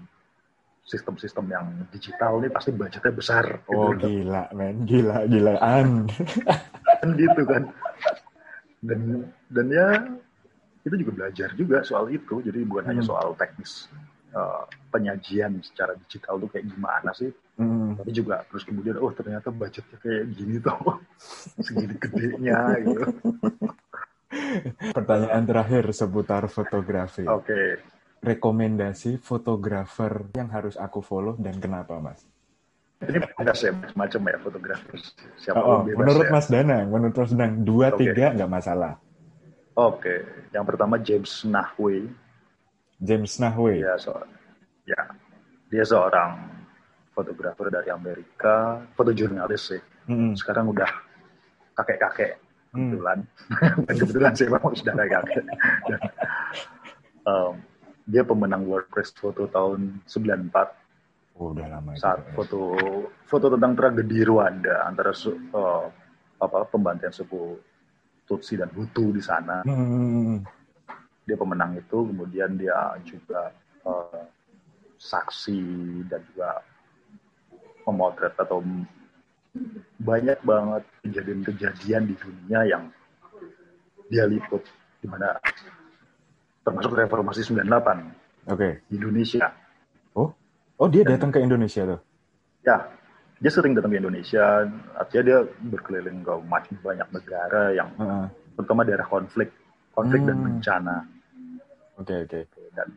sistem-sistem 0.87 1.45
yang 1.51 1.67
digital 1.91 2.39
ini 2.39 2.49
pasti 2.49 2.71
budgetnya 2.71 3.11
besar. 3.11 3.45
oh 3.67 3.91
gitu. 3.93 4.07
gila 4.07 4.47
men, 4.55 4.87
gila 4.87 5.27
gilaan. 5.27 6.07
gitu 7.19 7.43
kan 7.43 7.63
dan 8.81 9.01
dan 9.47 9.67
ya 9.69 9.89
kita 10.81 10.95
juga 10.97 11.13
belajar 11.13 11.49
juga 11.55 11.83
soal 11.83 12.07
itu 12.09 12.39
jadi 12.41 12.63
bukan 12.63 12.87
hanya 12.87 13.03
Hmm. 13.03 13.11
soal 13.11 13.35
teknis 13.35 13.91
uh, 14.31 14.63
penyajian 14.89 15.59
secara 15.61 15.99
digital 15.99 16.39
tuh 16.39 16.49
kayak 16.49 16.67
gimana 16.67 17.11
sih 17.13 17.31
Hmm. 17.57 17.97
tapi 17.97 18.13
juga 18.13 18.45
terus 18.47 18.63
kemudian 18.63 19.01
oh 19.01 19.09
ternyata 19.11 19.49
budgetnya 19.49 19.97
kayak 19.97 20.29
gini 20.31 20.61
tuh 20.61 20.77
segini 21.65 21.97
gedenya 21.97 22.59
gitu 22.79 23.03
Pertanyaan 24.93 25.43
terakhir 25.43 25.85
seputar 25.91 26.45
fotografi. 26.47 27.25
oke 27.25 27.81
Rekomendasi 28.27 29.23
fotografer 29.23 30.11
yang 30.35 30.51
harus 30.51 30.75
aku 30.75 30.99
follow 30.99 31.39
dan 31.39 31.57
kenapa 31.57 31.95
mas? 31.97 32.27
ini 32.99 33.21
bebas 33.21 33.61
ya 33.61 33.71
macam-macam 33.71 34.21
ya 34.25 34.39
fotografer 34.41 34.97
siapa 35.37 35.61
Oh, 35.61 35.69
oh, 35.69 35.81
bebas 35.85 36.01
menurut 36.01 36.27
ya. 36.27 36.33
Mas 36.33 36.47
Danang, 36.49 36.87
menurut 36.89 37.15
Mas 37.15 37.31
Danang 37.31 37.53
dua 37.61 37.87
Oke. 37.89 37.99
tiga 38.03 38.27
nggak 38.33 38.49
masalah. 38.51 38.93
oke 39.75 40.15
yang 40.51 40.65
pertama 40.65 40.97
James 40.97 41.45
Nahwe 41.45 42.09
James 42.97 43.37
Nahwe. 43.37 43.79
dia 43.79 43.95
seorang 43.95 44.33
ya 44.83 45.03
dia 45.69 45.85
seorang 45.85 46.31
fotografer 47.13 47.69
dari 47.69 47.89
Amerika 47.89 48.81
fotojurnalis 48.93 49.63
sih 49.71 49.83
Hmm. 50.07 50.33
sekarang 50.33 50.67
udah 50.67 50.89
kakek-kakek 51.75 52.41
kebetulan 52.71 53.19
Bukan 53.77 53.95
kebetulan 54.01 54.33
sih 54.33 54.47
memang 54.49 54.73
sudah 54.73 54.95
kakek 54.97 55.45
um, 57.29 57.55
dia 58.07 58.23
pemenang 58.23 58.63
World 58.63 58.87
Press 58.87 59.11
Photo 59.13 59.45
tahun 59.47 60.01
94 60.07 60.87
Oh, 61.37 61.53
udah 61.53 61.69
lama. 61.69 61.93
saat 61.93 62.25
juga. 62.25 62.33
foto 62.33 62.61
foto 63.23 63.47
tentang 63.53 63.77
tragedi 63.77 64.25
Rwanda 64.25 64.89
antara 64.89 65.13
su- 65.13 65.37
uh, 65.53 65.85
apa 66.39 66.65
pembantaian 66.65 67.13
suku 67.13 67.61
Tutsi 68.25 68.57
dan 68.57 68.73
Hutu 68.73 69.13
di 69.13 69.21
sana 69.21 69.61
Hmm. 69.63 70.41
dia 71.23 71.37
pemenang 71.37 71.77
itu 71.77 72.09
kemudian 72.09 72.57
dia 72.57 72.73
juga 73.05 73.53
uh, 73.85 74.25
saksi 74.97 75.61
dan 76.09 76.25
juga 76.25 76.65
memotret 77.85 78.33
atau 78.35 78.65
banyak 79.99 80.41
banget 80.41 80.83
kejadian-kejadian 81.03 82.03
di 82.07 82.15
dunia 82.17 82.61
yang 82.65 82.85
dia 84.09 84.25
liput 84.25 84.65
di 84.65 85.05
gimana 85.05 85.37
termasuk 86.67 86.99
reformasi 86.99 87.47
98 87.47 88.51
Oke. 88.51 88.83
di 88.91 88.99
Indonesia. 88.99 89.47
Oh, 90.19 90.35
oh 90.77 90.89
dia 90.91 91.07
datang 91.07 91.31
ke 91.31 91.39
Indonesia 91.39 91.87
tuh. 91.87 92.01
Ya, 92.67 92.91
dia 93.39 93.51
sering 93.55 93.79
datang 93.79 93.95
ke 93.95 94.03
Indonesia. 94.03 94.67
Artinya 94.99 95.23
dia 95.23 95.39
berkeliling 95.63 96.27
ke 96.27 96.33
macam 96.43 96.75
banyak 96.83 97.09
negara 97.15 97.71
yang 97.71 97.95
Heeh. 97.95 98.27
terutama 98.59 98.83
daerah 98.83 99.07
konflik, 99.07 99.55
konflik 99.95 100.27
dan 100.27 100.37
Hmm. 100.37 100.47
bencana. 100.51 100.97
Oke 101.97 102.15
oke. 102.27 102.41
Dan 102.75 102.89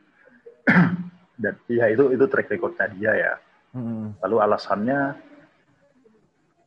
dan 1.46 1.54
ya 1.70 1.86
itu 1.88 2.10
itu 2.10 2.26
track 2.26 2.50
recordnya 2.50 2.90
dia 2.90 3.12
ya. 3.14 3.34
Hmm. 3.78 4.18
Lalu 4.26 4.36
alasannya 4.42 5.00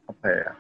apa 0.07 0.27
ya? 0.31 0.51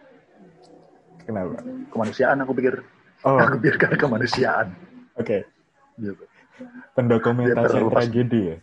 Kenapa? 1.22 1.62
Kemanusiaan 1.94 2.42
aku 2.42 2.52
pikir. 2.58 2.82
Oh, 3.22 3.38
Aku 3.46 3.62
pikir 3.62 3.78
karena 3.78 3.94
kemanusiaan. 3.94 4.74
oke. 5.14 5.46
Gitu. 5.94 6.24
Pendokumentasian 6.96 7.88
tragedi 7.88 8.40
ya. 8.52 8.56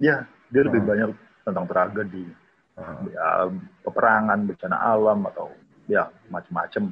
Ya, 0.00 0.16
dia 0.48 0.62
lebih 0.64 0.80
Oh. 0.80 0.88
banyak 0.88 1.08
tentang 1.44 1.66
tragedi, 1.68 2.24
Heeh. 2.76 2.98
ya 3.12 3.28
peperangan, 3.84 4.48
bencana 4.48 4.76
alam 4.80 5.28
atau 5.28 5.52
ya 5.84 6.08
macam-macam. 6.32 6.88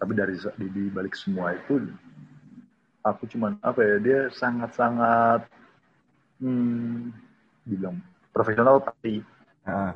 Tapi 0.00 0.12
dari 0.16 0.34
di, 0.56 0.66
di 0.72 0.84
balik 0.88 1.12
semua 1.12 1.52
itu, 1.52 1.84
aku 3.04 3.28
cuman 3.28 3.60
apa 3.60 3.80
ya 3.84 3.96
dia 4.00 4.20
sangat-sangat 4.32 5.44
hmm, 6.40 7.12
dibilang 7.68 8.00
profesional 8.32 8.80
tapi 8.80 9.20
Heeh. 9.64 9.92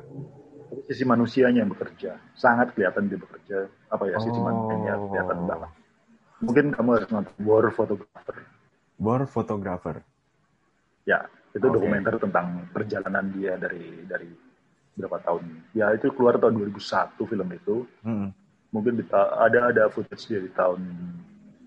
sisi 0.93 1.01
manusianya 1.01 1.65
yang 1.65 1.73
bekerja 1.73 2.21
sangat 2.37 2.77
kelihatan 2.77 3.09
dia 3.09 3.17
bekerja 3.17 3.57
apa 3.89 4.03
ya 4.05 4.17
sisi 4.21 4.37
Oh. 4.37 4.45
manusianya 4.45 4.93
kelihatan 5.09 5.39
banget. 5.49 5.71
Mungkin 6.39 6.65
kamu 6.71 6.89
harus 6.95 7.09
nonton 7.09 7.35
War 7.43 7.65
Photographer. 7.73 8.37
War 8.99 9.23
photographer. 9.25 10.03
Ya, 11.07 11.25
itu 11.55 11.65
Oke. 11.65 11.75
dokumenter 11.79 12.19
tentang 12.19 12.67
perjalanan 12.75 13.31
dia 13.33 13.55
dari 13.55 14.03
dari 14.05 14.29
berapa 14.99 15.17
tahun. 15.23 15.71
Ya, 15.71 15.95
itu 15.95 16.11
keluar 16.11 16.35
tahun 16.37 16.59
2001 16.59 17.15
film 17.15 17.47
itu. 17.55 17.75
Hmm. 18.03 18.29
Mungkin 18.69 19.01
ada 19.09 19.73
ada 19.73 19.83
footage 19.89 20.29
dia 20.29 20.43
di 20.43 20.51
tahun 20.53 20.83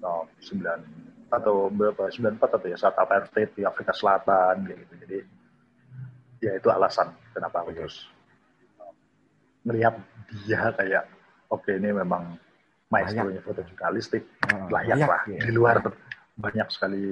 oh, 0.04 0.28
9 0.38 1.32
atau 1.32 1.72
berapa 1.72 2.12
94 2.12 2.38
atau 2.44 2.68
ya 2.68 2.76
saat 2.76 2.94
apartheid 3.00 3.56
di 3.56 3.64
Afrika 3.64 3.96
Selatan 3.96 4.68
gitu. 4.68 4.94
Jadi 5.00 5.18
ya 6.44 6.52
itu 6.58 6.68
alasan 6.68 7.14
kenapa 7.32 7.64
aku 7.64 7.72
Oke. 7.72 7.78
terus 7.86 7.96
um, 8.82 8.94
melihat 9.64 9.94
dia 10.44 10.74
kayak 10.74 11.06
oke 11.48 11.70
ini 11.70 11.94
memang 11.94 12.36
maestronya 12.90 13.40
foto 13.40 13.62
jurnalistik 13.64 14.26
Heeh. 14.44 14.66
layak, 14.68 14.96
lah 15.06 15.22
ya. 15.30 15.40
di 15.40 15.52
luar 15.54 15.80
banyak 16.34 16.68
sekali 16.68 17.02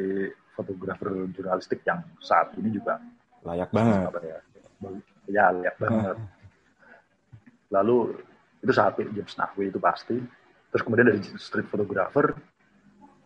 fotografer 0.53 1.09
jurnalistik 1.31 1.81
yang 1.83 2.01
saat 2.19 2.53
ini 2.57 2.73
juga 2.73 2.97
Layak 3.41 3.71
banget. 3.71 4.11
ya 4.21 4.39
ya 5.27 5.45
layak 5.51 5.77
banget 5.77 6.17
lalu 7.71 8.17
itu 8.61 8.73
satu 8.73 9.01
James 9.07 9.35
Nahwi 9.37 9.69
itu 9.69 9.79
pasti 9.79 10.17
terus 10.69 10.83
kemudian 10.83 11.09
dari 11.09 11.21
street 11.37 11.67
photographer 11.67 12.37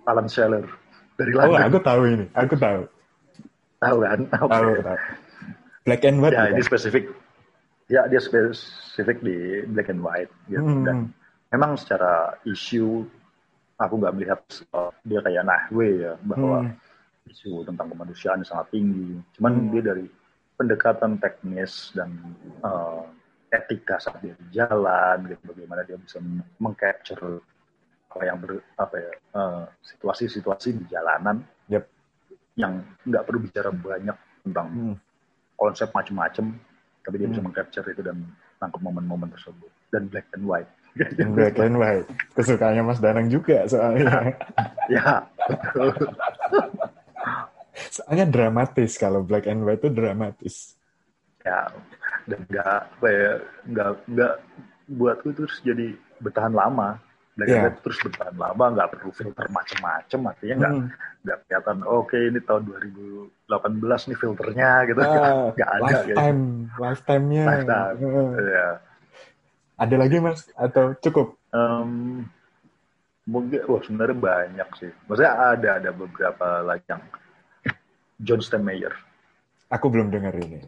Alan 0.05 0.29
Scheller 0.29 0.69
dari 1.15 1.33
Oh, 1.33 1.47
London 1.49 1.63
aku 1.65 1.79
tahu 1.81 2.01
ini. 2.07 2.27
Aku 2.35 2.55
tahu. 2.55 2.81
tahu 3.79 3.97
kan 4.01 4.21
Oke. 4.25 4.51
Tahu, 4.51 4.71
tahu. 4.83 4.99
Black 5.85 6.03
and 6.03 6.19
white. 6.19 6.33
ya 6.33 6.43
bukan? 6.43 6.55
ini 6.55 6.63
spesifik 6.63 7.05
ya 7.87 8.03
dia 8.09 8.17
spesifik 8.19 9.21
di 9.21 9.37
black 9.69 9.89
and 9.89 10.01
white 10.01 10.33
gitu 10.47 10.61
Hmm. 10.61 10.85
dan 10.85 10.97
memang 11.51 11.77
secara 11.77 12.35
isu 12.43 13.05
aku 13.79 13.95
nggak 13.99 14.15
melihat 14.15 14.41
uh, 14.73 14.93
dia 15.03 15.21
kayak 15.21 15.45
Nahwe 15.45 15.89
ya 16.01 16.13
bahwa 16.23 16.59
Hmm. 16.63 16.75
isu 17.25 17.65
tentang 17.65 17.89
kemanusiaan 17.91 18.45
sangat 18.45 18.69
tinggi. 18.71 19.17
Cuman 19.35 19.53
Hmm. 19.57 19.71
dia 19.73 19.83
dari 19.83 20.07
pendekatan 20.55 21.19
teknis 21.19 21.91
dan 21.97 22.15
uh, 22.63 23.03
etika 23.51 23.99
saat 23.99 24.23
dia 24.23 24.35
di 24.37 24.47
jalan, 24.55 25.27
gitu, 25.27 25.43
bagaimana 25.51 25.83
dia 25.83 25.99
bisa 25.99 26.19
men- 26.23 26.47
mengcapture 26.61 27.43
apa 28.15 28.23
yang 28.23 28.39
ber, 28.39 28.63
apa 28.79 28.95
ya 28.95 29.13
uh, 29.35 29.65
situasi-situasi 29.83 30.79
di 30.79 30.85
jalanan 30.87 31.43
Yep. 31.67 31.85
yang 32.55 32.87
nggak 33.03 33.25
perlu 33.27 33.43
bicara 33.43 33.75
banyak 33.75 34.15
tentang 34.47 34.69
Hmm. 34.71 34.97
konsep 35.59 35.91
macam-macam, 35.91 36.55
tapi 37.03 37.15
dia 37.19 37.27
bisa 37.27 37.43
Hmm. 37.43 37.51
mengcapture 37.51 37.87
itu 37.91 38.03
dan 38.05 38.23
tangkap 38.63 38.79
momen-momen 38.79 39.33
tersebut 39.35 39.71
dan 39.91 40.07
black 40.07 40.31
and 40.39 40.47
white. 40.47 40.71
Black 41.29 41.59
and 41.59 41.75
white. 41.75 42.07
Kesukaannya 42.33 42.83
Mas 42.83 42.99
Danang 42.99 43.27
juga 43.27 43.67
soalnya. 43.67 44.31
ya, 44.89 45.27
betul. 45.45 45.91
soalnya 47.91 48.27
dramatis 48.27 48.95
kalau 48.95 49.21
black 49.21 49.45
and 49.45 49.63
white 49.63 49.81
itu 49.81 49.91
dramatis. 49.91 50.79
ya 51.41 51.69
dan 52.25 52.41
nggak 52.47 52.65
apa 52.65 53.07
ya 53.07 53.33
nggak 53.67 53.89
nggak 54.09 54.35
buatku 54.89 55.29
terus 55.35 55.61
jadi 55.61 55.93
bertahan 56.19 56.53
lama 56.53 56.97
Black 57.35 57.51
and 57.51 57.59
Iya. 57.59 57.63
White 57.67 57.81
terus 57.83 57.99
bertahan 58.01 58.33
lama 58.35 58.65
nggak 58.71 58.89
perlu 58.91 59.11
filter 59.11 59.47
macam-macam 59.51 60.21
artinya 60.31 60.55
nggak 60.57 60.73
Hmm. 60.73 60.89
nggak 61.21 61.39
kelihatan 61.43 61.79
oke 61.85 62.17
ini 62.17 62.39
tahun 62.41 62.63
2018 63.45 64.09
nih 64.09 64.17
filternya 64.17 64.71
gitu 64.87 65.01
Ah, 65.01 65.51
nggak 65.51 65.69
ada 65.69 65.85
kayak 65.85 66.07
lifetime, 66.07 66.43
lifetime-nya. 66.75 67.45
Lifetime. 67.45 67.97
Heeh. 67.99 68.29
ya 68.47 68.69
Ada 69.75 69.97
lagi 69.99 70.23
Mas 70.23 70.47
atau 70.55 70.95
cukup? 71.03 71.35
Em, 71.51 72.23
mungkin 73.27 73.61
wah 73.67 73.81
sebenarnya 73.83 74.19
banyak 74.21 74.69
sih 74.77 74.91
maksudnya 75.09 75.33
ada 75.33 75.69
ada 75.81 75.91
beberapa 75.97 76.61
lagi 76.61 76.85
yang 76.93 77.03
John 78.21 78.41
Steinmeier 78.45 78.93
Aku 79.73 79.91
belum 79.91 80.13
dengar 80.13 80.37
ini. 80.39 80.61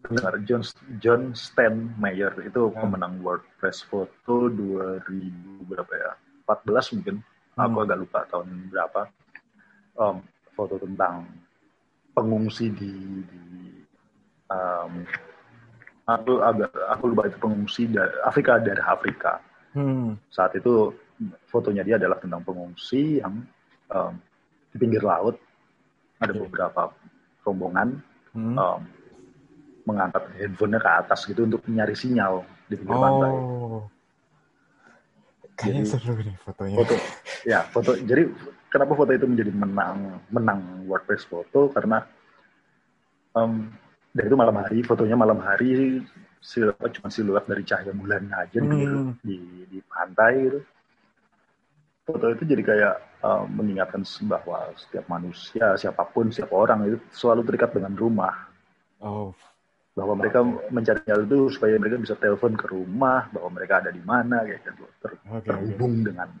Benar, 0.00 0.40
John, 0.48 0.64
John 0.96 1.36
Steinmeier 1.36 2.32
itu 2.46 2.72
Ah. 2.72 2.80
pemenang 2.80 3.20
World 3.20 3.44
Press 3.58 3.84
Photo 3.84 4.48
2000 4.48 5.60
berapa 5.68 5.92
ya? 5.92 6.12
14 6.46 6.94
mungkin. 6.94 7.20
Aku 7.52 7.68
Hmm. 7.74 7.84
agak 7.84 7.98
lupa 8.00 8.20
tahun 8.30 8.48
berapa. 8.72 9.12
Em, 9.98 10.16
foto 10.56 10.80
tentang 10.80 11.28
pengungsi 12.14 12.70
di, 12.72 12.92
di 13.28 13.42
em, 14.48 15.04
aku 16.04 16.32
agak 16.40 16.70
aku 16.90 17.04
lupa 17.10 17.28
itu 17.28 17.36
pengungsi 17.40 17.88
dari 17.88 18.12
Afrika 18.22 18.60
dari 18.60 18.80
Afrika. 18.80 19.40
Hmm. 19.74 20.14
Saat 20.30 20.54
itu 20.56 20.92
fotonya 21.48 21.82
dia 21.82 21.96
adalah 21.96 22.18
tentang 22.20 22.42
pengungsi 22.44 23.18
yang 23.22 23.42
em, 23.88 24.12
di 24.70 24.76
pinggir 24.78 25.02
laut 25.02 25.38
ada 26.20 26.32
beberapa 26.34 26.90
rombongan 27.42 28.00
Hmm. 28.34 28.58
um, 28.58 28.82
mengangkat 29.86 30.26
handphonenya 30.34 30.82
ke 30.82 30.90
atas 30.90 31.22
gitu 31.22 31.46
untuk 31.46 31.62
nyari 31.70 31.94
sinyal 31.94 32.42
di 32.66 32.74
pinggir 32.74 32.98
pantai. 32.98 33.30
Oh. 33.30 33.86
Kayaknya 35.54 35.82
Jadi- 35.86 35.90
seru 35.94 36.12
nih 36.18 36.36
fotonya. 36.42 36.76
Foto, 36.82 36.94
ya 37.46 37.60
foto. 37.70 37.90
Jadi 37.94 38.22
kenapa 38.66 38.92
foto 38.98 39.10
itu 39.14 39.26
menjadi 39.30 39.54
menang 39.54 40.18
menang 40.34 40.82
WordPress 40.90 41.30
foto 41.30 41.70
karena 41.70 42.02
um, 43.38 43.70
dan 44.14 44.22
itu 44.24 44.36
malam 44.38 44.56
hari, 44.56 44.78
fotonya 44.80 45.18
malam 45.18 45.38
hari 45.38 45.98
siluet 46.38 46.92
cuma 46.94 47.08
siluet 47.08 47.44
dari 47.44 47.66
cahaya 47.66 47.90
bulan 47.90 48.30
aja 48.30 48.54
pinggir- 48.54 48.94
Hmm. 48.94 49.18
di 49.20 49.36
di 49.66 49.78
pantai 49.82 50.32
gitu. 50.40 50.60
Foto 52.04 52.26
itu 52.28 52.44
jadi 52.44 52.62
kayak 52.62 52.94
um, 53.20 53.48
mengingatkan 53.50 54.04
bahwa 54.22 54.68
setiap 54.76 55.08
manusia, 55.08 55.72
siapa 55.74 56.04
pun, 56.04 56.28
siapa 56.28 56.52
orang 56.52 56.84
itu 56.86 56.98
selalu 57.10 57.42
terikat 57.44 57.72
dengan 57.72 57.96
rumah. 57.96 58.34
Oh. 59.00 59.32
bahwa 59.94 60.18
mereka 60.18 60.42
mencari 60.74 61.06
sinyal 61.06 61.22
itu 61.22 61.54
supaya 61.54 61.78
mereka 61.78 62.02
bisa 62.02 62.18
telepon 62.18 62.58
ke 62.58 62.66
rumah 62.66 63.30
bahwa 63.30 63.46
mereka 63.54 63.78
ada 63.78 63.94
di 63.94 64.02
mana 64.02 64.42
kayak 64.42 64.66
gitu 64.66 64.84
ter- 64.98 65.22
oke. 65.22 65.46
terhubung 65.46 66.02
dengan 66.02 66.34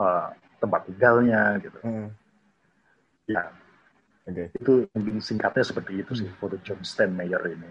uh, 0.00 0.32
tempat 0.56 0.88
tinggalnya 0.88 1.60
gitu 1.60 1.76
Hmm. 1.84 2.08
ya 3.28 3.52
Oke. 4.28 4.52
itu 4.52 4.72
mungkin 4.92 5.16
singkatnya 5.22 5.64
seperti 5.64 6.04
itu 6.04 6.12
sih 6.12 6.28
foto 6.36 6.58
John 6.60 6.80
Steinmeier 6.84 7.40
ini 7.50 7.70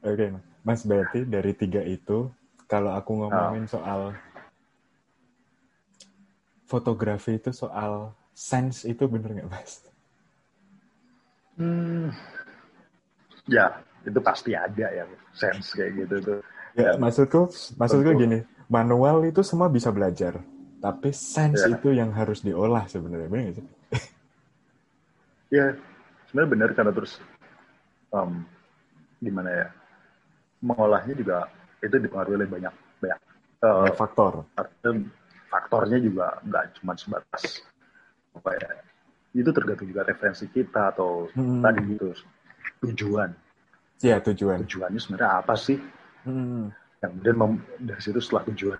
Oke, 0.00 0.32
Mas 0.64 0.80
berarti 0.88 1.28
dari 1.28 1.52
tiga 1.52 1.84
itu, 1.84 2.32
kalau 2.64 2.96
aku 2.96 3.20
ngomongin 3.20 3.68
Ah. 3.68 3.72
soal 3.76 4.00
fotografi 6.64 7.36
itu 7.36 7.52
soal 7.52 8.16
sense 8.32 8.88
itu 8.88 9.04
bener 9.04 9.36
nggak, 9.36 9.48
Mas? 9.52 9.84
hmm, 11.60 12.08
ya 13.44 13.76
itu 14.08 14.16
pasti 14.24 14.56
ada 14.56 14.86
ya 14.88 15.04
sense 15.36 15.76
kayak 15.76 15.92
gitu 16.06 16.16
tuh 16.24 16.40
Ya, 16.70 16.94
Ya. 16.94 17.02
maksudku, 17.02 17.50
maksudku 17.76 18.14
Tentu. 18.14 18.22
gini, 18.24 18.38
manual 18.70 19.26
itu 19.26 19.42
semua 19.42 19.66
bisa 19.66 19.90
belajar, 19.90 20.38
tapi 20.78 21.10
sense 21.10 21.66
Ya. 21.66 21.74
itu 21.76 21.90
yang 21.90 22.14
harus 22.14 22.46
diolah 22.46 22.86
sebenarnya, 22.86 23.26
bener 23.26 23.42
nggak 23.50 23.56
sih? 23.58 23.66
ya 25.50 25.66
sebenarnya 26.30 26.50
benar 26.50 26.70
karena 26.72 26.92
terus 26.94 27.18
um, 28.10 28.46
gimana 29.18 29.50
ya 29.50 29.66
mengolahnya 30.60 31.12
juga 31.12 31.50
itu 31.80 31.92
dipengaruhi 31.92 32.36
oleh 32.36 32.48
banyak 32.48 32.74
banyak 32.98 33.18
uh, 33.60 33.84
Banyak 33.84 33.96
faktor. 33.96 34.32
artinya 34.54 35.10
faktornya 35.50 35.98
juga 35.98 36.38
nggak 36.40 36.64
cuma 36.78 36.94
sebatas 36.94 37.66
apa 38.30 38.50
ya 38.54 38.70
itu 39.32 39.50
tergantung 39.50 39.86
juga 39.86 40.02
referensi 40.02 40.46
kita 40.46 40.90
atau 40.90 41.26
Hmm. 41.34 41.60
tadi 41.60 41.80
gitu 41.88 42.14
tujuan 42.82 43.30
Ya, 44.00 44.16
tujuan. 44.16 44.64
tujuannya 44.64 44.96
sebenarnya 44.96 45.42
apa 45.42 45.54
sih 45.54 45.76
Hmm. 46.22 46.70
yang 47.00 47.10
kemudian 47.16 47.36
mem- 47.36 47.64
dari 47.80 47.98
situ 47.98 48.20
setelah 48.20 48.44
tujuan 48.52 48.78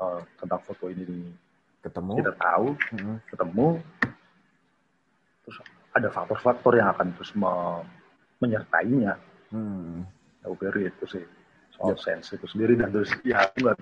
eh, 0.00 0.20
tentang 0.36 0.60
foto 0.62 0.86
ini 0.86 1.34
Ketemu. 1.80 2.12
kita 2.20 2.32
tahu 2.36 2.66
Hmm. 2.92 3.16
ketemu 3.26 3.68
terus 5.42 5.56
ada 5.90 6.08
faktor-faktor 6.08 6.72
yang 6.76 6.88
akan 6.90 7.10
terus 7.14 7.32
me- 7.34 7.84
menyertainya 8.38 9.18
Hmm. 9.50 10.06
aku 10.40 10.54
kira 10.56 10.86
itu 10.86 11.04
sih 11.10 11.24
soal 11.74 11.92
Yep. 11.92 11.98
sense 11.98 12.38
itu 12.38 12.46
sendiri 12.46 12.78
dan 12.78 12.88
terus 12.88 13.10
ya 13.20 13.42
aku 13.42 13.66
nggak 13.66 13.76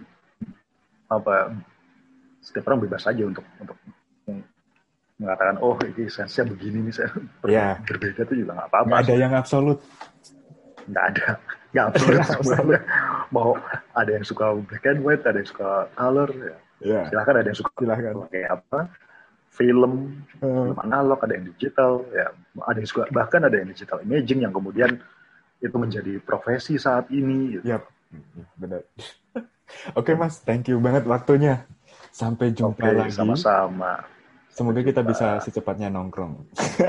apa 1.08 1.52
setiap 2.40 2.64
orang 2.66 2.80
bebas 2.84 3.04
aja 3.04 3.22
untuk 3.22 3.44
untuk 3.60 3.76
mengatakan 5.18 5.58
oh 5.60 5.74
ini 5.82 6.06
sense 6.06 6.40
begini 6.40 6.88
nih 6.88 6.94
saya 6.94 7.10
Ya. 7.44 7.76
berbeda 7.82 8.24
tuh 8.24 8.36
juga 8.38 8.56
nggak 8.56 8.68
apa-apa 8.70 8.94
ada 9.02 9.14
yang 9.14 9.32
absolut. 9.34 9.78
nggak 10.88 11.04
ada 11.04 11.26
nggak 11.68 11.84
absolut 11.92 12.20
semuanya 12.24 12.80
mau 13.28 13.52
ada 13.92 14.10
yang 14.10 14.24
suka 14.24 14.56
black 14.64 14.84
and 14.86 15.04
white 15.04 15.20
ada 15.22 15.36
yang 15.36 15.50
suka 15.50 15.68
color 15.92 16.30
ya 16.32 16.56
Ya, 16.78 17.02
silakan 17.10 17.42
ada 17.42 17.48
yang 17.50 17.58
suka 17.58 17.70
silahkan. 17.74 18.14
pakai 18.24 18.42
apa 18.46 18.78
film 19.58 20.22
Eh, 20.38 20.46
film 20.46 20.78
analog 20.86 21.18
ada 21.18 21.34
yang 21.34 21.50
digital 21.50 22.06
ya 22.14 22.30
ada 22.62 22.78
yang 22.78 22.86
suka 22.86 23.10
bahkan 23.10 23.42
ada 23.42 23.58
yang 23.58 23.66
digital 23.74 23.98
imaging 24.06 24.46
yang 24.46 24.54
kemudian 24.54 25.02
itu 25.58 25.74
menjadi 25.74 26.22
profesi 26.22 26.78
saat 26.78 27.10
ini 27.10 27.58
gitu. 27.58 27.74
Yap, 27.74 27.82
benar. 28.54 28.86
Oke 29.98 30.14
mas, 30.14 30.38
thank 30.46 30.70
you 30.70 30.78
banget 30.78 31.02
waktunya. 31.10 31.66
Sampai 32.14 32.54
jumpa 32.54 32.86
Oke, 32.86 32.94
lagi. 32.94 33.18
sama-sama. 33.18 34.06
Semoga 34.54 34.80
kita 34.82 35.02
bisa 35.02 35.42
secepatnya 35.42 35.90
nongkrong. 35.90 36.38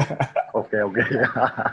Oke, 0.58 0.82
oke. 0.82 1.02